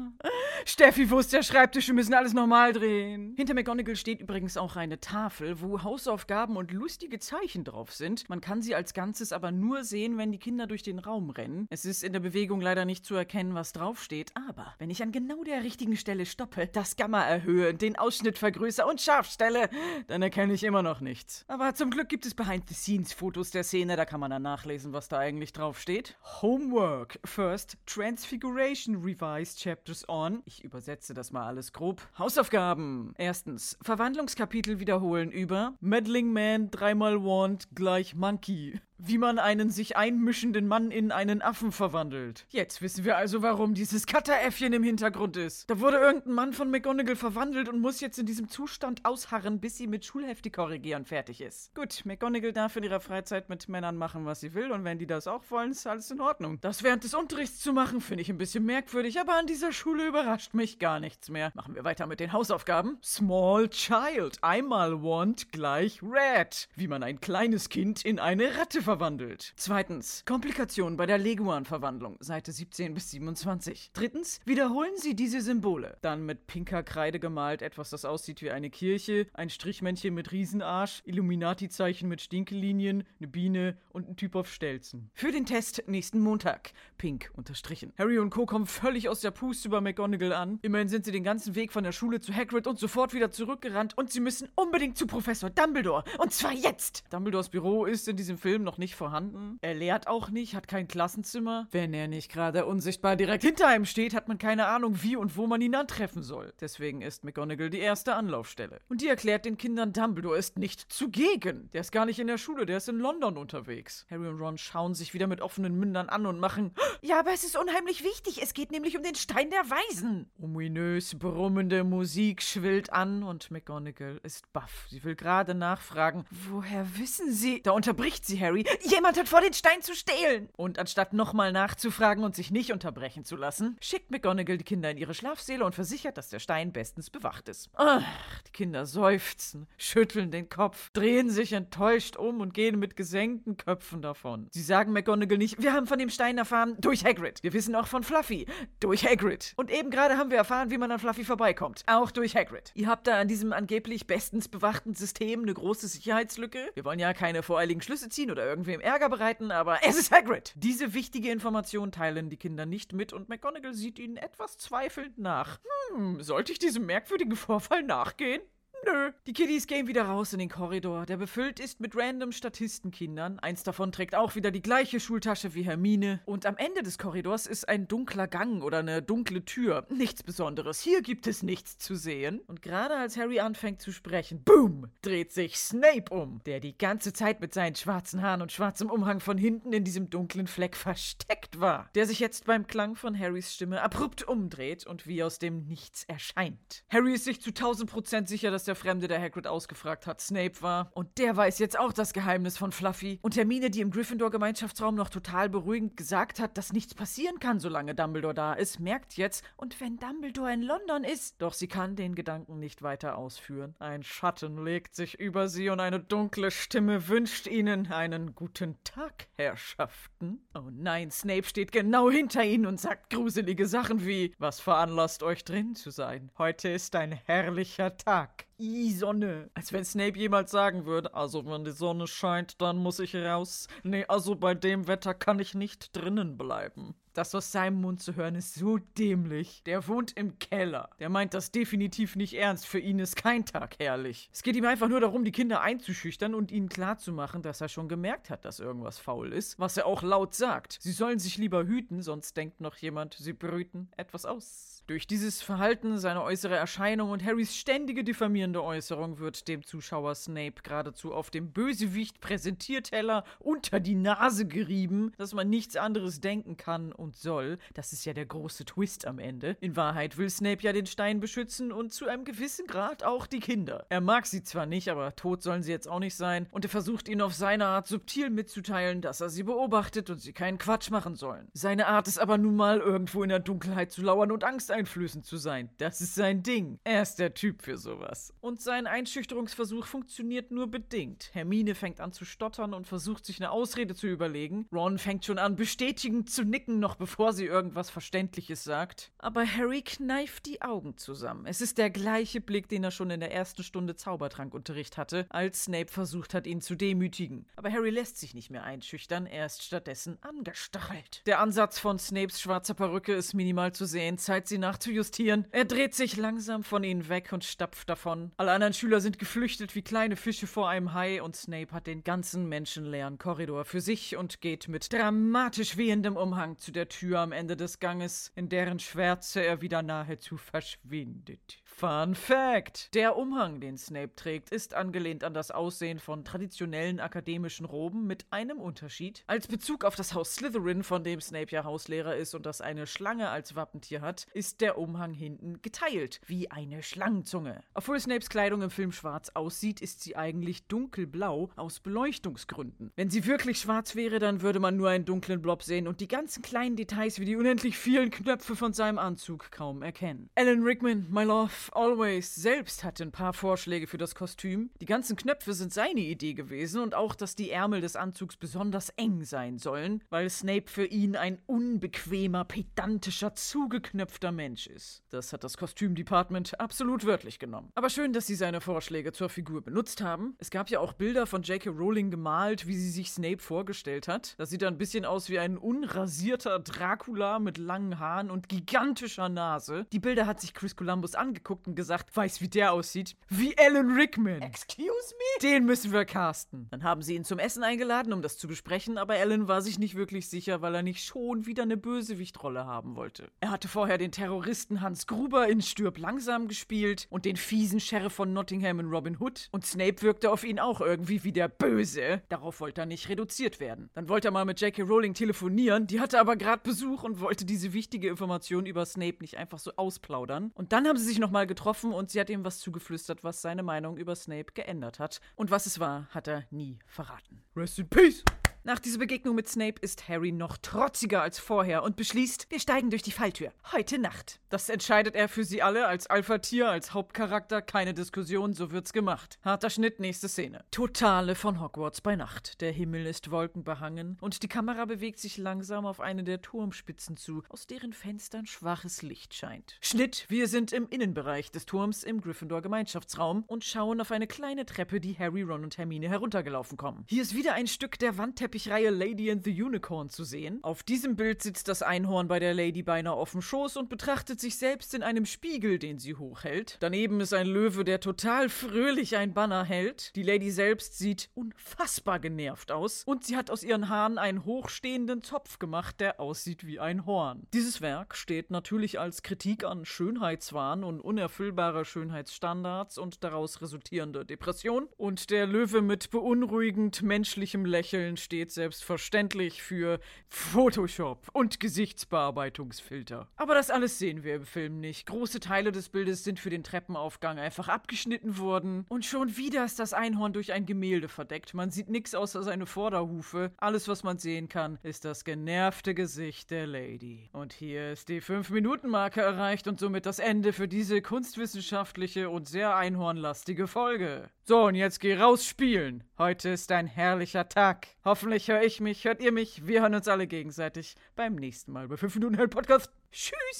Steffi, 0.65 1.09
wo 1.09 1.19
ist 1.19 1.33
der 1.33 1.43
Schreibtisch? 1.43 1.87
Wir 1.87 1.93
müssen 1.93 2.13
alles 2.13 2.33
normal 2.33 2.73
drehen. 2.73 3.33
Hinter 3.35 3.53
McGonagall 3.53 3.95
steht 3.95 4.21
übrigens 4.21 4.55
auch 4.55 4.75
eine 4.75 4.99
Tafel, 4.99 5.61
wo 5.61 5.83
Hausaufgaben 5.83 6.55
und 6.55 6.71
lustige 6.71 7.19
Zeichen 7.19 7.63
drauf 7.63 7.93
sind. 7.93 8.29
Man 8.29 8.39
kann 8.39 8.61
sie 8.61 8.75
als 8.75 8.93
Ganzes 8.93 9.33
aber 9.33 9.51
nur 9.51 9.83
sehen, 9.83 10.17
wenn 10.17 10.31
die 10.31 10.39
Kinder 10.39 10.67
durch 10.67 10.83
den 10.83 10.99
Raum 10.99 11.29
rennen. 11.29 11.67
Es 11.69 11.83
ist 11.83 12.03
in 12.03 12.13
der 12.13 12.21
Bewegung 12.21 12.61
leider 12.61 12.85
nicht 12.85 13.05
zu 13.05 13.15
erkennen, 13.15 13.55
was 13.55 13.73
draufsteht, 13.73 14.31
aber 14.47 14.73
wenn 14.79 14.89
ich 14.89 15.03
an 15.03 15.11
genau 15.11 15.43
der 15.43 15.63
richtigen 15.63 15.97
Stelle 15.97 16.25
stoppe, 16.25 16.68
das 16.75 16.95
Gamma 16.95 17.23
erhöhe, 17.23 17.73
den 17.73 17.95
Ausschnitt 17.95 18.37
vergrößere 18.37 18.87
und 18.87 19.01
scharf 19.01 19.29
stelle, 19.29 19.69
dann 20.07 20.21
erkenne 20.21 20.53
ich 20.53 20.63
immer 20.63 20.83
noch 20.83 21.01
nichts. 21.01 21.45
Aber 21.47 21.73
zum 21.73 21.89
Glück 21.89 22.09
gibt 22.09 22.25
es 22.25 22.33
Behind-the-Scenes-Fotos 22.33 23.51
der 23.51 23.63
Szene, 23.63 23.95
da 23.95 24.05
kann 24.05 24.19
man 24.19 24.31
dann 24.31 24.41
nachlesen, 24.41 24.93
was 24.93 25.07
da 25.07 25.19
eigentlich 25.19 25.53
draufsteht. 25.53 26.17
Homework. 26.41 27.19
First, 27.25 27.77
Transfiguration 27.85 29.03
Revised 29.03 29.59
Chapters 29.59 30.07
on. 30.07 30.41
Ich 30.45 30.63
übersetze 30.63 31.13
das 31.13 31.31
mal 31.31 31.45
alles 31.45 31.73
grob. 31.73 32.07
Hausaufgaben. 32.17 33.13
Erstens, 33.17 33.77
Verwandlungskapitel 33.81 34.79
wiederholen 34.79 35.31
über 35.31 35.73
Meddling 35.79 36.31
Man 36.31 36.71
dreimal 36.71 37.23
Wand 37.23 37.67
gleich 37.75 38.15
Monkey 38.15 38.79
wie 38.99 39.17
man 39.17 39.39
einen 39.39 39.71
sich 39.71 39.97
einmischenden 39.97 40.67
Mann 40.67 40.91
in 40.91 41.11
einen 41.11 41.41
Affen 41.41 41.71
verwandelt. 41.71 42.45
Jetzt 42.49 42.81
wissen 42.81 43.05
wir 43.05 43.17
also, 43.17 43.41
warum 43.41 43.73
dieses 43.73 44.05
Cutteräffchen 44.05 44.73
im 44.73 44.83
Hintergrund 44.83 45.37
ist. 45.37 45.69
Da 45.69 45.79
wurde 45.79 45.97
irgendein 45.97 46.33
Mann 46.33 46.53
von 46.53 46.69
McGonagall 46.69 47.15
verwandelt 47.15 47.69
und 47.69 47.79
muss 47.79 48.01
jetzt 48.01 48.19
in 48.19 48.25
diesem 48.25 48.49
Zustand 48.49 49.05
ausharren, 49.05 49.59
bis 49.59 49.77
sie 49.77 49.87
mit 49.87 50.05
Schulhefte 50.05 50.51
korrigieren 50.51 51.05
fertig 51.05 51.41
ist. 51.41 51.73
Gut, 51.73 52.01
McGonagall 52.03 52.51
darf 52.51 52.75
in 52.75 52.83
ihrer 52.83 52.99
Freizeit 52.99 53.49
mit 53.49 53.69
Männern 53.69 53.95
machen, 53.95 54.25
was 54.25 54.41
sie 54.41 54.53
will, 54.53 54.71
und 54.71 54.83
wenn 54.83 54.99
die 54.99 55.07
das 55.07 55.27
auch 55.27 55.43
wollen, 55.49 55.71
ist 55.71 55.87
alles 55.87 56.11
in 56.11 56.19
Ordnung. 56.19 56.59
Das 56.61 56.83
während 56.83 57.03
des 57.05 57.13
Unterrichts 57.13 57.59
zu 57.59 57.71
machen, 57.71 58.01
finde 58.01 58.21
ich 58.21 58.29
ein 58.29 58.37
bisschen 58.37 58.65
merkwürdig, 58.65 59.19
aber 59.19 59.35
an 59.35 59.47
dieser 59.47 59.71
Schule 59.71 60.07
überrascht 60.07 60.53
mich 60.53 60.77
gar 60.77 60.99
nichts 60.99 61.29
mehr. 61.29 61.51
Machen 61.55 61.75
wir 61.75 61.85
weiter 61.85 62.05
mit 62.05 62.19
den 62.19 62.33
Hausaufgaben. 62.33 62.97
Small 63.01 63.69
Child, 63.69 64.43
einmal 64.43 65.01
Want 65.01 65.51
gleich 65.53 66.01
Red. 66.03 66.67
Wie 66.75 66.87
man 66.87 67.03
ein 67.03 67.21
kleines 67.21 67.69
Kind 67.69 68.03
in 68.03 68.19
eine 68.19 68.57
Ratte 68.57 68.81
verwandelt. 68.89 69.53
Zweitens, 69.55 70.23
Komplikationen 70.25 70.97
bei 70.97 71.05
der 71.05 71.19
Leguan-Verwandlung, 71.19 72.17
Seite 72.21 72.51
17 72.51 72.95
bis 72.95 73.11
27. 73.11 73.91
Drittens, 73.93 74.39
wiederholen 74.45 74.93
Sie 74.95 75.15
diese 75.15 75.41
Symbole. 75.41 75.99
Dann 76.01 76.25
mit 76.25 76.47
pinker 76.47 76.81
Kreide 76.81 77.19
gemalt 77.19 77.61
etwas, 77.61 77.91
das 77.91 78.03
aussieht 78.03 78.41
wie 78.41 78.49
eine 78.49 78.71
Kirche, 78.71 79.27
ein 79.35 79.51
Strichmännchen 79.51 80.15
mit 80.15 80.31
Riesenarsch, 80.31 81.03
Illuminati-Zeichen 81.05 82.09
mit 82.09 82.19
Stinkelinien, 82.19 83.03
eine 83.19 83.27
Biene 83.27 83.77
und 83.89 84.09
ein 84.09 84.15
Typ 84.15 84.35
auf 84.35 84.51
Stelzen. 84.51 85.11
Für 85.13 85.31
den 85.31 85.45
Test 85.45 85.83
nächsten 85.85 86.19
Montag. 86.19 86.71
Pink 86.97 87.29
unterstrichen. 87.35 87.93
Harry 87.95 88.17
und 88.17 88.31
Co. 88.31 88.47
kommen 88.47 88.65
völlig 88.65 89.07
aus 89.07 89.21
der 89.21 89.29
Puste 89.29 89.67
über 89.67 89.81
McGonagall 89.81 90.33
an. 90.33 90.57
Immerhin 90.63 90.89
sind 90.89 91.05
sie 91.05 91.11
den 91.11 91.23
ganzen 91.23 91.53
Weg 91.53 91.71
von 91.71 91.83
der 91.83 91.91
Schule 91.91 92.21
zu 92.21 92.33
Hagrid 92.33 92.65
und 92.65 92.79
sofort 92.79 93.13
wieder 93.13 93.29
zurückgerannt 93.29 93.95
und 93.99 94.11
sie 94.11 94.19
müssen 94.19 94.49
unbedingt 94.55 94.97
zu 94.97 95.05
Professor 95.05 95.51
Dumbledore. 95.51 96.03
Und 96.17 96.33
zwar 96.33 96.53
jetzt! 96.53 97.03
Dumbledores 97.11 97.49
Büro 97.49 97.85
ist 97.85 98.07
in 98.07 98.17
diesem 98.17 98.39
Film 98.39 98.63
noch 98.63 98.78
nicht 98.79 98.95
vorhanden. 98.95 99.59
Er 99.61 99.75
lehrt 99.75 100.07
auch 100.07 100.29
nicht, 100.29 100.55
hat 100.55 100.67
kein 100.67 100.87
Klassenzimmer. 100.87 101.67
Wenn 101.71 101.93
er 101.93 102.07
nicht 102.07 102.31
gerade 102.31 102.65
unsichtbar 102.65 103.15
direkt 103.15 103.43
hinter 103.43 103.67
einem 103.67 103.85
steht, 103.85 104.15
hat 104.15 104.27
man 104.27 104.37
keine 104.37 104.67
Ahnung, 104.67 105.03
wie 105.03 105.15
und 105.15 105.37
wo 105.37 105.45
man 105.47 105.61
ihn 105.61 105.75
antreffen 105.75 106.23
soll. 106.23 106.53
Deswegen 106.59 107.01
ist 107.01 107.23
McGonagall 107.23 107.69
die 107.69 107.79
erste 107.79 108.15
Anlaufstelle. 108.15 108.79
Und 108.89 109.01
die 109.01 109.07
erklärt 109.07 109.45
den 109.45 109.57
Kindern, 109.57 109.93
Dumbledore 109.93 110.37
ist 110.37 110.57
nicht 110.57 110.91
zugegen. 110.91 111.69
Der 111.73 111.81
ist 111.81 111.91
gar 111.91 112.05
nicht 112.05 112.19
in 112.19 112.27
der 112.27 112.37
Schule, 112.37 112.65
der 112.65 112.77
ist 112.77 112.89
in 112.89 112.97
London 112.97 113.37
unterwegs. 113.37 114.05
Harry 114.09 114.27
und 114.27 114.39
Ron 114.39 114.57
schauen 114.57 114.95
sich 114.95 115.13
wieder 115.13 115.27
mit 115.27 115.41
offenen 115.41 115.77
Mündern 115.77 116.09
an 116.09 116.25
und 116.25 116.39
machen 116.39 116.73
Ja, 117.01 117.19
aber 117.19 117.31
es 117.31 117.43
ist 117.43 117.57
unheimlich 117.57 118.03
wichtig. 118.03 118.41
Es 118.41 118.53
geht 118.53 118.71
nämlich 118.71 118.97
um 118.97 119.03
den 119.03 119.15
Stein 119.15 119.49
der 119.49 119.69
Weisen. 119.69 120.29
Ominös 120.41 121.17
brummende 121.17 121.83
Musik 121.83 122.41
schwillt 122.41 122.91
an 122.91 123.23
und 123.23 123.51
McGonagall 123.51 124.19
ist 124.23 124.51
baff. 124.53 124.87
Sie 124.89 125.03
will 125.03 125.15
gerade 125.15 125.55
nachfragen, 125.55 126.25
woher 126.29 126.97
wissen 126.97 127.31
Sie? 127.31 127.61
Da 127.61 127.71
unterbricht 127.71 128.25
sie 128.25 128.39
Harry 128.39 128.63
Jemand 128.83 129.17
hat 129.17 129.27
vor, 129.27 129.41
den 129.41 129.53
Stein 129.53 129.81
zu 129.81 129.95
stehlen. 129.95 130.49
Und 130.55 130.79
anstatt 130.79 131.13
nochmal 131.13 131.51
nachzufragen 131.51 132.23
und 132.23 132.35
sich 132.35 132.51
nicht 132.51 132.71
unterbrechen 132.71 133.25
zu 133.25 133.35
lassen, 133.35 133.77
schickt 133.81 134.11
McGonagall 134.11 134.57
die 134.57 134.63
Kinder 134.63 134.91
in 134.91 134.97
ihre 134.97 135.13
Schlafsäle 135.13 135.65
und 135.65 135.75
versichert, 135.75 136.17
dass 136.17 136.29
der 136.29 136.39
Stein 136.39 136.71
bestens 136.71 137.09
bewacht 137.09 137.49
ist. 137.49 137.69
Ach, 137.75 138.03
die 138.47 138.51
Kinder 138.51 138.85
seufzen, 138.85 139.67
schütteln 139.77 140.31
den 140.31 140.49
Kopf, 140.49 140.89
drehen 140.91 141.29
sich 141.29 141.53
enttäuscht 141.53 142.15
um 142.17 142.41
und 142.41 142.53
gehen 142.53 142.79
mit 142.79 142.95
gesenkten 142.95 143.57
Köpfen 143.57 144.01
davon. 144.01 144.47
Sie 144.51 144.61
sagen 144.61 144.93
McGonagall 144.93 145.37
nicht, 145.37 145.61
wir 145.61 145.73
haben 145.73 145.87
von 145.87 145.99
dem 145.99 146.09
Stein 146.09 146.37
erfahren 146.37 146.75
durch 146.79 147.05
Hagrid. 147.05 147.43
Wir 147.43 147.53
wissen 147.53 147.75
auch 147.75 147.87
von 147.87 148.03
Fluffy 148.03 148.45
durch 148.79 149.05
Hagrid. 149.05 149.53
Und 149.55 149.71
eben 149.71 149.89
gerade 149.91 150.17
haben 150.17 150.31
wir 150.31 150.37
erfahren, 150.37 150.71
wie 150.71 150.77
man 150.77 150.91
an 150.91 150.99
Fluffy 150.99 151.23
vorbeikommt. 151.23 151.83
Auch 151.87 152.11
durch 152.11 152.35
Hagrid. 152.35 152.71
Ihr 152.75 152.87
habt 152.87 153.07
da 153.07 153.19
an 153.19 153.27
diesem 153.27 153.53
angeblich 153.53 154.07
bestens 154.07 154.47
bewachten 154.47 154.93
System 154.93 155.41
eine 155.41 155.53
große 155.53 155.87
Sicherheitslücke. 155.87 156.69
Wir 156.73 156.85
wollen 156.85 156.99
ja 156.99 157.13
keine 157.13 157.43
voreiligen 157.43 157.81
Schlüsse 157.81 158.09
ziehen 158.09 158.31
oder 158.31 158.43
irgendwem 158.59 158.81
Ärger 158.81 159.09
bereiten, 159.09 159.51
aber 159.51 159.79
es 159.83 159.97
ist 159.97 160.11
Hagrid. 160.11 160.53
Diese 160.55 160.93
wichtige 160.93 161.31
Information 161.31 161.91
teilen 161.91 162.29
die 162.29 162.37
Kinder 162.37 162.65
nicht 162.65 162.91
mit 162.91 163.13
und 163.13 163.29
McGonagall 163.29 163.73
sieht 163.73 163.99
ihnen 163.99 164.17
etwas 164.17 164.57
zweifelnd 164.57 165.17
nach. 165.17 165.59
Hm, 165.95 166.21
sollte 166.21 166.51
ich 166.51 166.59
diesem 166.59 166.85
merkwürdigen 166.85 167.35
Vorfall 167.35 167.83
nachgehen? 167.83 168.41
Nö. 168.85 169.11
Die 169.27 169.33
Kiddies 169.33 169.67
gehen 169.67 169.87
wieder 169.87 170.03
raus 170.03 170.33
in 170.33 170.39
den 170.39 170.49
Korridor, 170.49 171.05
der 171.05 171.17
befüllt 171.17 171.59
ist 171.59 171.79
mit 171.79 171.95
random 171.95 172.31
Statistenkindern. 172.31 173.39
Eins 173.39 173.63
davon 173.63 173.91
trägt 173.91 174.15
auch 174.15 174.35
wieder 174.35 174.51
die 174.51 174.61
gleiche 174.61 174.99
Schultasche 174.99 175.53
wie 175.53 175.63
Hermine. 175.63 176.21
Und 176.25 176.45
am 176.45 176.57
Ende 176.57 176.81
des 176.83 176.97
Korridors 176.97 177.45
ist 177.45 177.67
ein 177.67 177.87
dunkler 177.87 178.27
Gang 178.27 178.63
oder 178.63 178.79
eine 178.79 179.01
dunkle 179.01 179.43
Tür. 179.43 179.85
Nichts 179.89 180.23
Besonderes. 180.23 180.79
Hier 180.79 181.01
gibt 181.01 181.27
es 181.27 181.43
nichts 181.43 181.77
zu 181.77 181.95
sehen. 181.95 182.39
Und 182.47 182.61
gerade 182.61 182.95
als 182.95 183.17
Harry 183.17 183.39
anfängt 183.39 183.81
zu 183.81 183.91
sprechen, 183.91 184.43
boom, 184.43 184.87
dreht 185.01 185.31
sich 185.31 185.57
Snape 185.57 186.11
um, 186.11 186.41
der 186.45 186.59
die 186.59 186.77
ganze 186.77 187.13
Zeit 187.13 187.41
mit 187.41 187.53
seinen 187.53 187.75
schwarzen 187.75 188.21
Haaren 188.21 188.41
und 188.41 188.51
schwarzem 188.51 188.89
Umhang 188.89 189.19
von 189.19 189.37
hinten 189.37 189.73
in 189.73 189.83
diesem 189.83 190.09
dunklen 190.09 190.47
Fleck 190.47 190.75
versteckt 190.75 191.59
war. 191.59 191.89
Der 191.95 192.05
sich 192.05 192.19
jetzt 192.19 192.45
beim 192.45 192.67
Klang 192.67 192.95
von 192.95 193.17
Harrys 193.17 193.53
Stimme 193.53 193.81
abrupt 193.81 194.27
umdreht 194.27 194.87
und 194.87 195.07
wie 195.07 195.23
aus 195.23 195.39
dem 195.39 195.65
Nichts 195.65 196.05
erscheint. 196.05 196.83
Harry 196.89 197.13
ist 197.13 197.25
sich 197.25 197.41
zu 197.41 197.49
1000 197.49 197.89
Prozent 197.89 198.29
sicher, 198.29 198.51
dass 198.51 198.68
der 198.69 198.75
Fremde, 198.75 199.07
der 199.07 199.19
Hagrid 199.19 199.47
ausgefragt 199.47 200.05
hat, 200.05 200.21
Snape 200.21 200.61
war. 200.61 200.91
Und 200.93 201.17
der 201.17 201.35
weiß 201.35 201.57
jetzt 201.57 201.77
auch 201.77 201.91
das 201.91 202.13
Geheimnis 202.13 202.55
von 202.55 202.71
Fluffy. 202.71 203.17
Und 203.23 203.35
Hermine, 203.35 203.71
die 203.71 203.81
im 203.81 203.89
Gryffindor-Gemeinschaftsraum 203.89 204.93
noch 204.93 205.09
total 205.09 205.49
beruhigend 205.49 205.97
gesagt 205.97 206.39
hat, 206.39 206.55
dass 206.55 206.71
nichts 206.71 206.93
passieren 206.93 207.39
kann, 207.39 207.59
solange 207.59 207.95
Dumbledore 207.95 208.35
da 208.35 208.53
ist, 208.53 208.79
merkt 208.79 209.17
jetzt, 209.17 209.43
und 209.57 209.81
wenn 209.81 209.97
Dumbledore 209.97 210.53
in 210.53 210.61
London 210.61 211.03
ist, 211.03 211.41
doch 211.41 211.53
sie 211.53 211.67
kann 211.67 211.95
den 211.95 212.13
Gedanken 212.13 212.59
nicht 212.59 212.83
weiter 212.83 213.17
ausführen. 213.17 213.75
Ein 213.79 214.03
Schatten 214.03 214.63
legt 214.63 214.93
sich 214.93 215.19
über 215.19 215.49
sie 215.49 215.69
und 215.69 215.79
eine 215.79 215.99
dunkle 215.99 216.51
Stimme 216.51 217.07
wünscht 217.07 217.47
ihnen 217.47 217.91
einen 217.91 218.35
guten 218.35 218.77
Tag, 218.83 219.29
Herrschaften. 219.35 220.47
Oh 220.53 220.69
nein, 220.71 221.09
Snape 221.09 221.45
steht 221.45 221.71
genau 221.71 222.11
hinter 222.11 222.43
ihnen 222.43 222.67
und 222.67 222.79
sagt 222.79 223.09
gruselige 223.09 223.65
Sachen 223.65 224.05
wie, 224.05 224.35
was 224.37 224.59
veranlasst 224.59 225.23
euch 225.23 225.43
drin 225.43 225.73
zu 225.73 225.89
sein? 225.89 226.29
Heute 226.37 226.69
ist 226.69 226.95
ein 226.95 227.11
herrlicher 227.11 227.97
Tag. 227.97 228.45
I 228.59 228.91
Sonne. 228.91 229.49
Als 229.53 229.71
wenn 229.71 229.85
Snape 229.85 230.19
jemals 230.19 230.51
sagen 230.51 230.85
würde, 230.85 231.13
also 231.13 231.45
wenn 231.45 231.63
die 231.63 231.71
Sonne 231.71 232.07
scheint, 232.07 232.61
dann 232.61 232.77
muss 232.77 232.99
ich 232.99 233.15
raus. 233.15 233.67
Nee, 233.83 234.03
also 234.09 234.35
bei 234.35 234.53
dem 234.53 234.87
Wetter 234.87 235.13
kann 235.13 235.39
ich 235.39 235.55
nicht 235.55 235.95
drinnen 235.95 236.37
bleiben. 236.37 236.93
Das 237.13 237.33
aus 237.33 237.51
seinem 237.51 237.81
Mund 237.81 238.01
zu 238.01 238.15
hören 238.15 238.35
ist 238.35 238.55
so 238.55 238.77
dämlich. 238.77 239.63
Der 239.63 239.87
wohnt 239.87 240.15
im 240.17 240.39
Keller. 240.39 240.89
Der 240.99 241.09
meint 241.09 241.33
das 241.33 241.51
definitiv 241.51 242.17
nicht 242.17 242.33
ernst. 242.33 242.67
Für 242.67 242.79
ihn 242.79 242.99
ist 242.99 243.15
kein 243.15 243.45
Tag 243.45 243.79
herrlich. 243.79 244.29
Es 244.31 244.43
geht 244.43 244.57
ihm 244.57 244.65
einfach 244.65 244.89
nur 244.89 244.99
darum, 244.99 245.23
die 245.23 245.31
Kinder 245.31 245.61
einzuschüchtern 245.61 246.35
und 246.35 246.51
ihnen 246.51 246.69
klarzumachen, 246.69 247.41
dass 247.41 247.61
er 247.61 247.69
schon 247.69 247.87
gemerkt 247.87 248.29
hat, 248.29 248.43
dass 248.43 248.59
irgendwas 248.59 248.99
faul 248.99 249.31
ist, 249.31 249.57
was 249.57 249.77
er 249.77 249.85
auch 249.85 250.03
laut 250.03 250.35
sagt. 250.35 250.77
Sie 250.81 250.91
sollen 250.91 251.19
sich 251.19 251.37
lieber 251.37 251.65
hüten, 251.65 252.01
sonst 252.01 252.35
denkt 252.35 252.59
noch 252.59 252.75
jemand, 252.75 253.15
sie 253.15 253.33
brüten 253.33 253.89
etwas 253.97 254.25
aus. 254.25 254.78
Durch 254.89 255.05
dieses 255.05 255.43
Verhalten, 255.43 255.99
seine 255.99 256.23
äußere 256.23 256.55
Erscheinung 256.55 257.11
und 257.11 257.23
Harrys 257.23 257.55
ständige 257.55 258.03
diffamierende 258.03 258.63
Äußerung 258.63 259.19
wird 259.19 259.47
dem 259.47 259.63
Zuschauer 259.63 260.15
Snape 260.15 260.63
geradezu 260.63 261.13
auf 261.13 261.29
dem 261.29 261.51
Bösewicht 261.51 262.19
Präsentierteller 262.21 263.23
unter 263.37 263.79
die 263.79 263.93
Nase 263.93 264.47
gerieben, 264.47 265.11
dass 265.19 265.35
man 265.35 265.47
nichts 265.47 265.75
anderes 265.75 266.21
denken 266.21 266.57
kann 266.57 266.91
und 266.91 267.15
soll. 267.15 267.59
Das 267.75 267.93
ist 267.93 268.03
ja 268.03 268.13
der 268.13 268.25
große 268.25 268.65
Twist 268.65 269.05
am 269.05 269.19
Ende. 269.19 269.57
In 269.61 269.75
Wahrheit 269.75 270.17
will 270.17 270.27
Snape 270.27 270.63
ja 270.63 270.73
den 270.73 270.87
Stein 270.87 271.19
beschützen 271.19 271.71
und 271.71 271.93
zu 271.93 272.07
einem 272.07 272.25
gewissen 272.25 272.65
Grad 272.65 273.03
auch 273.03 273.27
die 273.27 273.41
Kinder. 273.41 273.85
Er 273.89 274.01
mag 274.01 274.25
sie 274.25 274.41
zwar 274.41 274.65
nicht, 274.65 274.89
aber 274.89 275.15
tot 275.15 275.43
sollen 275.43 275.61
sie 275.61 275.71
jetzt 275.71 275.87
auch 275.87 275.99
nicht 275.99 276.15
sein 276.15 276.47
und 276.49 276.65
er 276.65 276.69
versucht 276.69 277.09
ihnen 277.09 277.21
auf 277.21 277.35
seine 277.35 277.67
Art 277.67 277.85
subtil 277.85 278.31
mitzuteilen, 278.31 279.01
dass 279.01 279.21
er 279.21 279.29
sie 279.29 279.43
beobachtet 279.43 280.09
und 280.09 280.17
sie 280.17 280.33
keinen 280.33 280.57
Quatsch 280.57 280.89
machen 280.89 281.13
sollen. 281.13 281.47
Seine 281.53 281.85
Art 281.85 282.07
ist 282.07 282.17
aber 282.17 282.39
nun 282.39 282.55
mal 282.55 282.79
irgendwo 282.79 283.21
in 283.21 283.29
der 283.29 283.37
Dunkelheit 283.37 283.91
zu 283.91 284.01
lauern 284.01 284.31
und 284.31 284.43
Angst 284.43 284.71
einflößend 284.79 285.25
zu 285.25 285.35
sein. 285.35 285.69
Das 285.77 285.99
ist 285.99 286.15
sein 286.15 286.41
Ding. 286.41 286.79
Er 286.85 287.01
ist 287.01 287.19
der 287.19 287.33
Typ 287.33 287.63
für 287.63 287.77
sowas. 287.77 288.33
Und 288.39 288.61
sein 288.61 288.87
Einschüchterungsversuch 288.87 289.85
funktioniert 289.85 290.51
nur 290.51 290.67
bedingt. 290.67 291.29
Hermine 291.33 291.75
fängt 291.75 291.99
an 291.99 292.13
zu 292.13 292.23
stottern 292.23 292.73
und 292.73 292.87
versucht 292.87 293.25
sich 293.25 293.39
eine 293.39 293.51
Ausrede 293.51 293.93
zu 293.93 294.07
überlegen. 294.07 294.67
Ron 294.71 294.97
fängt 294.97 295.25
schon 295.25 295.37
an, 295.37 295.57
bestätigend 295.57 296.29
zu 296.29 296.45
nicken, 296.45 296.79
noch 296.79 296.95
bevor 296.95 297.33
sie 297.33 297.45
irgendwas 297.45 297.89
Verständliches 297.89 298.63
sagt. 298.63 299.11
Aber 299.17 299.45
Harry 299.45 299.81
kneift 299.81 300.45
die 300.45 300.61
Augen 300.61 300.95
zusammen. 300.97 301.45
Es 301.45 301.59
ist 301.59 301.77
der 301.77 301.89
gleiche 301.89 302.39
Blick, 302.39 302.69
den 302.69 302.85
er 302.85 302.91
schon 302.91 303.09
in 303.09 303.19
der 303.19 303.33
ersten 303.33 303.63
Stunde 303.63 303.97
Zaubertrankunterricht 303.97 304.97
hatte, 304.97 305.25
als 305.27 305.65
Snape 305.65 305.91
versucht 305.91 306.33
hat, 306.33 306.47
ihn 306.47 306.61
zu 306.61 306.75
demütigen. 306.75 307.47
Aber 307.57 307.69
Harry 307.69 307.89
lässt 307.89 308.17
sich 308.17 308.33
nicht 308.33 308.49
mehr 308.49 308.63
einschüchtern, 308.63 309.25
er 309.25 309.45
ist 309.45 309.61
stattdessen 309.61 310.17
angestachelt. 310.21 311.21
Der 311.25 311.41
Ansatz 311.41 311.79
von 311.79 311.99
Snapes 311.99 312.39
schwarzer 312.39 312.75
Perücke 312.75 313.13
ist 313.13 313.33
minimal 313.33 313.73
zu 313.73 313.83
sehen, 313.83 314.17
Zeit 314.17 314.47
sie 314.47 314.57
nachzujustieren. 314.69 315.45
Er 315.51 315.65
dreht 315.65 315.95
sich 315.95 316.15
langsam 316.15 316.63
von 316.63 316.83
ihnen 316.83 317.09
weg 317.09 317.31
und 317.31 317.43
stapft 317.43 317.89
davon. 317.89 318.31
Alle 318.37 318.51
anderen 318.51 318.73
Schüler 318.73 319.01
sind 319.01 319.17
geflüchtet 319.17 319.73
wie 319.73 319.81
kleine 319.81 320.15
Fische 320.15 320.45
vor 320.45 320.69
einem 320.69 320.93
Hai 320.93 321.23
und 321.23 321.35
Snape 321.35 321.71
hat 321.71 321.87
den 321.87 322.03
ganzen 322.03 322.47
menschenleeren 322.47 323.17
Korridor 323.17 323.65
für 323.65 323.81
sich 323.81 324.15
und 324.15 324.41
geht 324.41 324.67
mit 324.67 324.93
dramatisch 324.93 325.75
wehendem 325.75 326.17
Umhang 326.17 326.57
zu 326.59 326.71
der 326.71 326.87
Tür 326.87 327.19
am 327.19 327.31
Ende 327.31 327.57
des 327.57 327.79
Ganges, 327.79 328.31
in 328.35 328.47
deren 328.47 328.79
Schwärze 328.79 329.43
er 329.43 329.61
wieder 329.61 329.81
nahezu 329.81 330.37
verschwindet. 330.37 331.57
Fun 331.79 332.13
Fact! 332.13 332.93
Der 332.93 333.15
Umhang, 333.15 333.61
den 333.61 333.77
Snape 333.77 334.13
trägt, 334.13 334.49
ist 334.49 334.73
angelehnt 334.73 335.23
an 335.23 335.33
das 335.33 335.49
Aussehen 335.49 335.99
von 335.99 336.25
traditionellen 336.25 336.99
akademischen 336.99 337.65
Roben 337.65 338.05
mit 338.05 338.25
einem 338.31 338.59
Unterschied. 338.59 339.23
Als 339.27 339.47
Bezug 339.47 339.85
auf 339.85 339.95
das 339.95 340.13
Haus 340.13 340.35
Slytherin, 340.35 340.83
von 340.83 341.05
dem 341.05 341.21
Snape 341.21 341.51
ja 341.51 341.63
Hauslehrer 341.63 342.17
ist 342.17 342.35
und 342.35 342.45
das 342.45 342.59
eine 342.59 342.85
Schlange 342.85 343.29
als 343.29 343.55
Wappentier 343.55 344.01
hat, 344.01 344.27
ist 344.33 344.59
der 344.59 344.77
Umhang 344.77 345.13
hinten 345.13 345.61
geteilt, 345.61 346.19
wie 346.25 346.51
eine 346.51 346.83
Schlangenzunge. 346.83 347.61
Obwohl 347.73 347.97
Snapes 347.97 348.27
Kleidung 348.27 348.61
im 348.61 348.71
Film 348.71 348.91
schwarz 348.91 349.31
aussieht, 349.33 349.79
ist 349.79 350.01
sie 350.01 350.17
eigentlich 350.17 350.67
dunkelblau 350.67 351.49
aus 351.55 351.79
Beleuchtungsgründen. 351.79 352.91
Wenn 352.97 353.09
sie 353.09 353.25
wirklich 353.25 353.57
schwarz 353.57 353.95
wäre, 353.95 354.19
dann 354.19 354.41
würde 354.41 354.59
man 354.59 354.75
nur 354.75 354.89
einen 354.89 355.05
dunklen 355.05 355.41
Blob 355.41 355.63
sehen 355.63 355.87
und 355.87 356.01
die 356.01 356.09
ganzen 356.09 356.41
kleinen 356.41 356.75
Details 356.75 357.21
wie 357.21 357.25
die 357.25 357.37
unendlich 357.37 357.77
vielen 357.77 358.11
Knöpfe 358.11 358.57
von 358.57 358.73
seinem 358.73 358.97
Anzug 358.99 359.49
kaum 359.51 359.81
erkennen. 359.81 360.29
Alan 360.35 360.63
Rickman, 360.63 361.07
my 361.09 361.23
love, 361.23 361.68
Always 361.73 362.35
selbst 362.35 362.83
hatte 362.83 363.03
ein 363.03 363.11
paar 363.11 363.33
Vorschläge 363.33 363.87
für 363.87 363.97
das 363.97 364.15
Kostüm. 364.15 364.69
Die 364.81 364.85
ganzen 364.85 365.15
Knöpfe 365.15 365.53
sind 365.53 365.73
seine 365.73 366.01
Idee 366.01 366.33
gewesen 366.33 366.81
und 366.81 366.95
auch, 366.95 367.15
dass 367.15 367.35
die 367.35 367.51
Ärmel 367.51 367.81
des 367.81 367.95
Anzugs 367.95 368.37
besonders 368.37 368.89
eng 368.91 369.23
sein 369.23 369.57
sollen, 369.57 370.03
weil 370.09 370.29
Snape 370.29 370.65
für 370.67 370.85
ihn 370.85 371.15
ein 371.15 371.39
unbequemer, 371.45 372.45
pedantischer, 372.45 373.35
zugeknöpfter 373.35 374.31
Mensch 374.31 374.67
ist. 374.67 375.03
Das 375.09 375.33
hat 375.33 375.43
das 375.43 375.57
Kostümdepartment 375.57 376.59
absolut 376.59 377.05
wörtlich 377.05 377.39
genommen. 377.39 377.71
Aber 377.75 377.89
schön, 377.89 378.13
dass 378.13 378.27
sie 378.27 378.35
seine 378.35 378.61
Vorschläge 378.61 379.11
zur 379.11 379.29
Figur 379.29 379.61
benutzt 379.61 380.01
haben. 380.01 380.35
Es 380.39 380.49
gab 380.49 380.69
ja 380.69 380.79
auch 380.79 380.93
Bilder 380.93 381.27
von 381.27 381.43
J.K. 381.43 381.69
Rowling 381.69 382.11
gemalt, 382.11 382.67
wie 382.67 382.75
sie 382.75 382.89
sich 382.89 383.11
Snape 383.11 383.39
vorgestellt 383.39 384.07
hat. 384.07 384.35
Das 384.37 384.49
sieht 384.49 384.63
ein 384.63 384.77
bisschen 384.77 385.05
aus 385.05 385.29
wie 385.29 385.39
ein 385.39 385.57
unrasierter 385.57 386.59
Dracula 386.59 387.39
mit 387.39 387.57
langen 387.57 387.99
Haaren 387.99 388.31
und 388.31 388.49
gigantischer 388.49 389.29
Nase. 389.29 389.85
Die 389.91 389.99
Bilder 389.99 390.25
hat 390.25 390.41
sich 390.41 390.53
Chris 390.53 390.75
Columbus 390.75 391.15
angeguckt 391.15 391.58
und 391.67 391.75
gesagt, 391.75 392.15
weiß, 392.15 392.41
wie 392.41 392.47
der 392.47 392.73
aussieht. 392.73 393.15
Wie 393.29 393.57
Alan 393.57 393.91
Rickman. 393.91 394.41
Excuse 394.41 394.87
me? 394.87 395.41
Den 395.41 395.65
müssen 395.65 395.91
wir 395.91 396.05
casten. 396.05 396.67
Dann 396.71 396.83
haben 396.83 397.01
sie 397.01 397.15
ihn 397.15 397.23
zum 397.23 397.39
Essen 397.39 397.63
eingeladen, 397.63 398.13
um 398.13 398.21
das 398.21 398.37
zu 398.37 398.47
besprechen, 398.47 398.97
aber 398.97 399.15
Alan 399.15 399.47
war 399.47 399.61
sich 399.61 399.79
nicht 399.79 399.95
wirklich 399.95 400.29
sicher, 400.29 400.61
weil 400.61 400.75
er 400.75 400.83
nicht 400.83 401.05
schon 401.05 401.45
wieder 401.45 401.63
eine 401.63 401.77
Bösewichtrolle 401.77 402.65
haben 402.65 402.95
wollte. 402.95 403.27
Er 403.39 403.51
hatte 403.51 403.67
vorher 403.67 403.97
den 403.97 404.11
Terroristen 404.11 404.81
Hans 404.81 405.07
Gruber 405.07 405.47
in 405.47 405.61
Stirb 405.61 405.97
langsam 405.97 406.47
gespielt 406.47 407.07
und 407.09 407.25
den 407.25 407.35
fiesen 407.35 407.79
Sheriff 407.79 408.13
von 408.13 408.33
Nottingham 408.33 408.79
in 408.79 408.87
Robin 408.87 409.17
Hood 409.19 409.49
und 409.51 409.65
Snape 409.65 410.01
wirkte 410.01 410.31
auf 410.31 410.43
ihn 410.43 410.59
auch 410.59 410.81
irgendwie 410.81 411.23
wie 411.23 411.31
der 411.31 411.47
Böse. 411.47 412.21
Darauf 412.29 412.59
wollte 412.59 412.81
er 412.81 412.85
nicht 412.85 413.09
reduziert 413.09 413.59
werden. 413.59 413.89
Dann 413.93 414.09
wollte 414.09 414.27
er 414.29 414.31
mal 414.31 414.45
mit 414.45 414.61
J.K. 414.61 414.83
Rowling 414.83 415.13
telefonieren, 415.13 415.87
die 415.87 415.99
hatte 415.99 416.19
aber 416.19 416.35
gerade 416.35 416.61
Besuch 416.63 417.03
und 417.03 417.19
wollte 417.19 417.45
diese 417.45 417.73
wichtige 417.73 418.09
Information 418.09 418.65
über 418.65 418.85
Snape 418.85 419.17
nicht 419.21 419.37
einfach 419.37 419.59
so 419.59 419.71
ausplaudern. 419.75 420.51
Und 420.55 420.71
dann 420.71 420.87
haben 420.87 420.97
sie 420.97 421.05
sich 421.05 421.19
nochmal 421.19 421.47
getroffen 421.49 421.91
und 421.91 422.09
sie 422.09 422.21
hat 422.21 422.29
ihm 422.29 422.45
was 422.45 422.59
zugeflüstert, 422.59 423.25
was 423.25 423.41
seine 423.41 423.63
Meinung 423.63 423.97
über 423.97 424.15
Snape 424.15 424.53
geändert 424.53 424.99
hat. 424.99 425.19
Und 425.35 425.51
was 425.51 425.65
es 425.65 425.81
war, 425.81 426.07
hat 426.11 426.29
er 426.29 426.45
nie 426.51 426.79
verraten. 426.85 427.43
Rest 427.57 427.79
in 427.79 427.89
Peace! 427.89 428.23
Nach 428.65 428.77
dieser 428.77 428.99
Begegnung 428.99 429.35
mit 429.35 429.47
Snape 429.47 429.79
ist 429.81 430.09
Harry 430.09 430.33
noch 430.33 430.57
trotziger 430.57 431.21
als 431.21 431.39
vorher 431.39 431.81
und 431.81 431.95
beschließt, 431.95 432.47
wir 432.49 432.59
steigen 432.59 432.89
durch 432.89 433.01
die 433.01 433.13
Falltür. 433.13 433.53
Heute 433.71 433.97
Nacht. 433.97 434.41
Das 434.49 434.67
entscheidet 434.67 435.15
er 435.15 435.29
für 435.29 435.45
sie 435.45 435.61
alle 435.61 435.87
als 435.87 436.07
Alpha-Tier, 436.07 436.67
als 436.69 436.93
Hauptcharakter. 436.93 437.61
Keine 437.61 437.93
Diskussion, 437.93 438.53
so 438.53 438.71
wird's 438.71 438.91
gemacht. 438.91 439.39
Harter 439.43 439.69
Schnitt, 439.69 440.01
nächste 440.01 440.27
Szene. 440.27 440.65
Totale 440.71 441.35
von 441.35 441.61
Hogwarts 441.61 442.01
bei 442.01 442.17
Nacht. 442.17 442.59
Der 442.59 442.73
Himmel 442.73 443.05
ist 443.05 443.31
wolkenbehangen 443.31 444.17
und 444.19 444.43
die 444.43 444.49
Kamera 444.49 444.83
bewegt 444.83 445.19
sich 445.19 445.37
langsam 445.37 445.85
auf 445.85 446.01
eine 446.01 446.25
der 446.25 446.41
Turmspitzen 446.41 447.15
zu, 447.15 447.43
aus 447.47 447.65
deren 447.65 447.93
Fenstern 447.93 448.45
schwaches 448.45 449.03
Licht 449.03 449.33
scheint. 449.35 449.77
Schnitt, 449.79 450.25
wir 450.27 450.49
sind 450.49 450.73
im 450.73 450.89
Innenbereich 450.89 451.49
des 451.49 451.65
Turms 451.65 452.03
im 452.03 452.19
Gryffindor 452.19 452.61
Gemeinschaftsraum 452.61 453.45
und 453.47 453.63
schauen 453.63 454.01
auf 454.01 454.11
eine 454.11 454.27
kleine 454.27 454.65
Treppe, 454.65 454.99
die 454.99 455.17
Harry, 455.17 455.43
Ron 455.43 455.63
und 455.63 455.77
Hermine 455.77 456.09
heruntergelaufen 456.09 456.77
kommen. 456.77 457.05
Hier 457.07 457.21
ist 457.21 457.35
wieder 457.35 457.53
ein 457.53 457.67
Stück 457.67 457.97
der 457.99 458.17
Wandteppichreihe 458.49 458.89
Lady 458.89 459.29
and 459.29 459.43
the 459.43 459.61
Unicorn 459.61 460.09
zu 460.09 460.23
sehen. 460.23 460.59
Auf 460.63 460.81
diesem 460.81 461.15
Bild 461.15 461.43
sitzt 461.43 461.67
das 461.67 461.83
Einhorn 461.83 462.27
bei 462.27 462.39
der 462.39 462.55
Lady 462.55 462.81
beinahe 462.81 463.13
auf 463.13 463.31
dem 463.31 463.43
Schoß 463.43 463.77
und 463.77 463.89
betrachtet 463.89 464.39
sich 464.39 464.57
selbst 464.57 464.95
in 464.95 465.03
einem 465.03 465.27
Spiegel, 465.27 465.77
den 465.77 465.99
sie 465.99 466.15
hochhält. 466.15 466.77
Daneben 466.79 467.21
ist 467.21 467.33
ein 467.33 467.45
Löwe, 467.45 467.83
der 467.83 467.99
total 467.99 468.49
fröhlich 468.49 469.17
ein 469.17 469.35
Banner 469.35 469.63
hält. 469.63 470.15
Die 470.15 470.23
Lady 470.23 470.49
selbst 470.49 470.97
sieht 470.97 471.29
unfassbar 471.35 472.19
genervt 472.19 472.71
aus 472.71 473.03
und 473.03 473.23
sie 473.23 473.37
hat 473.37 473.51
aus 473.51 473.63
ihren 473.63 473.87
Haaren 473.87 474.17
einen 474.17 474.45
hochstehenden 474.45 475.21
Zopf 475.21 475.59
gemacht, 475.59 475.99
der 475.99 476.19
aussieht 476.19 476.65
wie 476.65 476.79
ein 476.79 477.05
Horn. 477.05 477.45
Dieses 477.53 477.81
Werk 477.81 478.15
steht 478.15 478.49
natürlich 478.49 478.99
als 478.99 479.21
Kritik 479.21 479.63
an 479.63 479.85
Schönheitswahn 479.85 480.83
und 480.83 481.01
unerfüllbarer 481.01 481.85
Schönheitsstandards 481.85 482.97
und 482.97 483.23
daraus 483.23 483.61
resultierende 483.61 484.25
Depression. 484.25 484.87
Und 484.97 485.29
der 485.29 485.45
Löwe 485.45 485.83
mit 485.83 486.09
beunruhigend 486.09 487.03
menschlichem 487.03 487.63
Lächeln 487.63 488.17
steht 488.17 488.38
selbstverständlich 488.47 489.61
für 489.61 489.99
Photoshop 490.27 491.27
und 491.33 491.59
Gesichtsbearbeitungsfilter. 491.59 493.27
Aber 493.35 493.55
das 493.55 493.69
alles 493.69 493.99
sehen 493.99 494.23
wir 494.23 494.35
im 494.35 494.45
Film 494.45 494.79
nicht. 494.79 495.05
Große 495.07 495.39
Teile 495.39 495.71
des 495.71 495.89
Bildes 495.89 496.23
sind 496.23 496.39
für 496.39 496.49
den 496.49 496.63
Treppenaufgang 496.63 497.39
einfach 497.39 497.67
abgeschnitten 497.67 498.37
worden. 498.37 498.85
Und 498.89 499.05
schon 499.05 499.37
wieder 499.37 499.65
ist 499.65 499.79
das 499.79 499.93
Einhorn 499.93 500.33
durch 500.33 500.53
ein 500.53 500.65
Gemälde 500.65 501.09
verdeckt. 501.09 501.53
Man 501.53 501.71
sieht 501.71 501.89
nichts 501.89 502.15
außer 502.15 502.43
seine 502.43 502.65
Vorderhufe. 502.65 503.51
Alles, 503.57 503.87
was 503.87 504.03
man 504.03 504.17
sehen 504.17 504.49
kann, 504.49 504.79
ist 504.83 505.05
das 505.05 505.25
genervte 505.25 505.93
Gesicht 505.93 506.51
der 506.51 506.67
Lady. 506.67 507.29
Und 507.33 507.53
hier 507.53 507.91
ist 507.91 508.09
die 508.09 508.21
5-Minuten-Marke 508.21 509.21
erreicht 509.21 509.67
und 509.67 509.79
somit 509.79 510.05
das 510.05 510.19
Ende 510.19 510.53
für 510.53 510.67
diese 510.67 511.01
kunstwissenschaftliche 511.01 512.29
und 512.29 512.47
sehr 512.47 512.75
einhornlastige 512.75 513.67
Folge. 513.67 514.29
So, 514.49 514.65
und 514.65 514.73
jetzt 514.73 514.99
geh 514.99 515.15
raus 515.15 515.45
spielen. 515.45 516.03
Heute 516.17 516.49
ist 516.49 516.71
ein 516.71 516.87
herrlicher 516.87 517.47
Tag. 517.49 517.85
Hoffentlich 518.03 518.47
höre 518.47 518.63
ich 518.63 518.81
mich, 518.81 519.05
hört 519.05 519.21
ihr 519.21 519.31
mich. 519.31 519.67
Wir 519.67 519.83
hören 519.83 519.93
uns 519.93 520.07
alle 520.07 520.25
gegenseitig 520.25 520.95
beim 521.15 521.35
nächsten 521.35 521.71
Mal 521.71 521.87
bei 521.87 521.97
5 521.97 522.15
Minuten 522.15 522.33
Hell 522.33 522.47
Podcast. 522.47 522.91
Tschüss. 523.11 523.59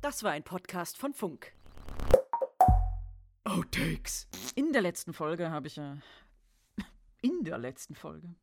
Das 0.00 0.22
war 0.22 0.30
ein 0.30 0.44
Podcast 0.44 0.96
von 0.96 1.12
Funk. 1.12 1.52
Outtakes. 3.44 4.28
In 4.54 4.72
der 4.72 4.80
letzten 4.80 5.12
Folge 5.12 5.50
habe 5.50 5.66
ich 5.66 5.76
ja. 5.76 5.98
In 7.20 7.44
der 7.44 7.58
letzten 7.58 7.94
Folge. 7.94 8.34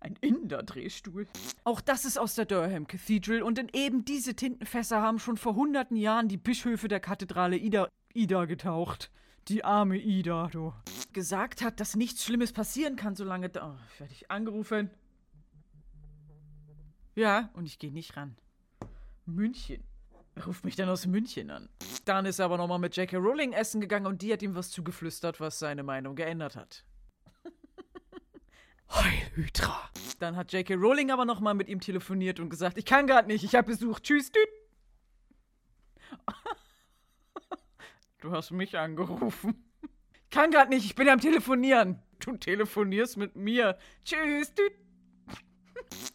Ein 0.00 0.16
Inder-Drehstuhl. 0.20 1.26
Auch 1.64 1.80
das 1.80 2.04
ist 2.04 2.18
aus 2.18 2.34
der 2.34 2.44
Durham 2.44 2.86
Cathedral 2.86 3.42
und 3.42 3.58
in 3.58 3.68
eben 3.72 4.04
diese 4.04 4.34
Tintenfässer 4.34 5.02
haben 5.02 5.18
schon 5.18 5.36
vor 5.36 5.56
hunderten 5.56 5.96
Jahren 5.96 6.28
die 6.28 6.36
Bischöfe 6.36 6.86
der 6.88 7.00
Kathedrale 7.00 7.56
Ida, 7.56 7.88
Ida 8.14 8.44
getaucht. 8.44 9.10
Die 9.48 9.64
arme 9.64 9.96
Ida, 9.96 10.48
du. 10.52 10.72
Gesagt 11.12 11.62
hat, 11.62 11.80
dass 11.80 11.96
nichts 11.96 12.24
Schlimmes 12.24 12.52
passieren 12.52 12.96
kann, 12.96 13.16
solange 13.16 13.48
da. 13.48 13.74
Oh, 13.74 13.98
werde 13.98 14.12
ich 14.12 14.30
angerufen. 14.30 14.90
Ja, 17.14 17.50
und 17.54 17.66
ich 17.66 17.78
gehe 17.78 17.92
nicht 17.92 18.16
ran. 18.16 18.36
München. 19.26 19.82
Er 20.36 20.44
ruft 20.44 20.64
mich 20.64 20.76
dann 20.76 20.88
aus 20.88 21.06
München 21.06 21.50
an. 21.50 21.68
Dann 22.04 22.26
ist 22.26 22.38
er 22.38 22.44
aber 22.44 22.58
nochmal 22.58 22.78
mit 22.78 22.96
J.K. 22.96 23.16
Rowling 23.16 23.52
essen 23.52 23.80
gegangen 23.80 24.06
und 24.06 24.22
die 24.22 24.32
hat 24.32 24.42
ihm 24.42 24.54
was 24.54 24.70
zugeflüstert, 24.70 25.40
was 25.40 25.58
seine 25.58 25.82
Meinung 25.82 26.14
geändert 26.14 26.54
hat. 26.54 26.84
Heil 28.90 29.30
Hydra. 29.34 29.90
Dann 30.18 30.36
hat 30.36 30.52
J.K. 30.52 30.74
Rowling 30.74 31.10
aber 31.10 31.24
nochmal 31.24 31.54
mit 31.54 31.68
ihm 31.68 31.80
telefoniert 31.80 32.40
und 32.40 32.50
gesagt, 32.50 32.78
ich 32.78 32.84
kann 32.84 33.06
gerade 33.06 33.28
nicht, 33.28 33.44
ich 33.44 33.54
habe 33.54 33.70
Besuch. 33.70 34.00
Tschüss, 34.00 34.32
düt. 34.32 34.48
Du 38.20 38.32
hast 38.32 38.50
mich 38.50 38.76
angerufen. 38.76 39.70
Ich 40.24 40.30
kann 40.30 40.50
gerade 40.50 40.70
nicht, 40.70 40.84
ich 40.84 40.96
bin 40.96 41.08
am 41.08 41.20
Telefonieren. 41.20 42.02
Du 42.18 42.36
telefonierst 42.36 43.16
mit 43.16 43.36
mir. 43.36 43.78
Tschüss, 44.04 44.52
düt. 44.54 44.72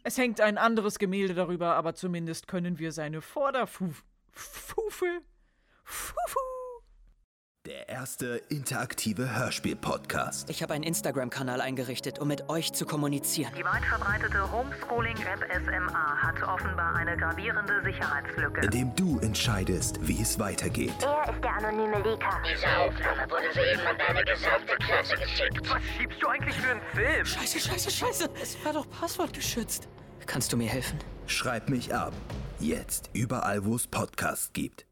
Es 0.04 0.18
hängt 0.18 0.42
ein 0.42 0.58
anderes 0.58 1.00
Gemälde 1.00 1.34
darüber, 1.34 1.76
aber 1.76 1.96
zumindest 1.96 2.48
können 2.48 2.78
wir 2.78 2.92
seine 2.92 3.22
Vorderfufe. 3.22 4.04
Fufe. 4.32 5.22
Fufu. 5.86 6.40
Der 7.66 7.88
erste 7.88 8.42
interaktive 8.50 9.38
Hörspiel-Podcast. 9.38 10.50
Ich 10.50 10.62
habe 10.62 10.74
einen 10.74 10.84
Instagram-Kanal 10.84 11.62
eingerichtet, 11.62 12.20
um 12.20 12.28
mit 12.28 12.50
euch 12.50 12.74
zu 12.74 12.86
kommunizieren. 12.86 13.54
Die 13.58 13.64
weit 13.64 13.86
verbreitete 13.86 14.52
Homeschooling-App 14.52 15.48
SMA 15.64 16.22
hat 16.22 16.44
offenbar 16.44 16.94
eine 16.98 17.16
gravierende 17.16 17.82
Sicherheitslücke. 17.86 18.66
In 18.66 18.70
dem 18.70 18.96
du 18.98 19.18
entscheidest, 19.20 20.06
wie 20.06 20.22
es 20.22 20.38
weitergeht. 20.38 20.92
Er 21.04 21.34
ist 21.34 21.42
der 21.42 21.54
anonyme 21.54 22.00
Leaker. 22.00 22.42
Diese 22.44 22.68
Aufnahme 22.68 23.32
wurde 23.32 23.54
soeben 23.54 23.88
an 23.88 23.98
deine 23.98 24.26
gesamte 24.26 24.76
Klasse 24.86 25.16
geschickt. 25.16 25.70
Was 25.70 25.84
schiebst 25.98 26.22
du 26.22 26.28
eigentlich 26.28 26.56
für 26.58 26.72
einen 26.72 26.82
Film? 26.94 27.26
Scheiße, 27.26 27.60
scheiße, 27.62 27.92
scheiße. 27.92 28.30
Es 28.42 28.58
war 28.66 28.74
doch 28.74 28.90
passwortgeschützt. 28.90 29.88
Kannst 30.26 30.52
du 30.52 30.58
mir 30.58 30.68
helfen? 30.68 31.00
Schreib 31.28 31.70
mich 31.70 31.96
ab. 31.96 32.12
Jetzt 32.60 33.10
überall, 33.14 33.64
wo 33.64 33.78
es 33.78 33.88
Podcasts 33.88 34.52
gibt. 34.52 34.86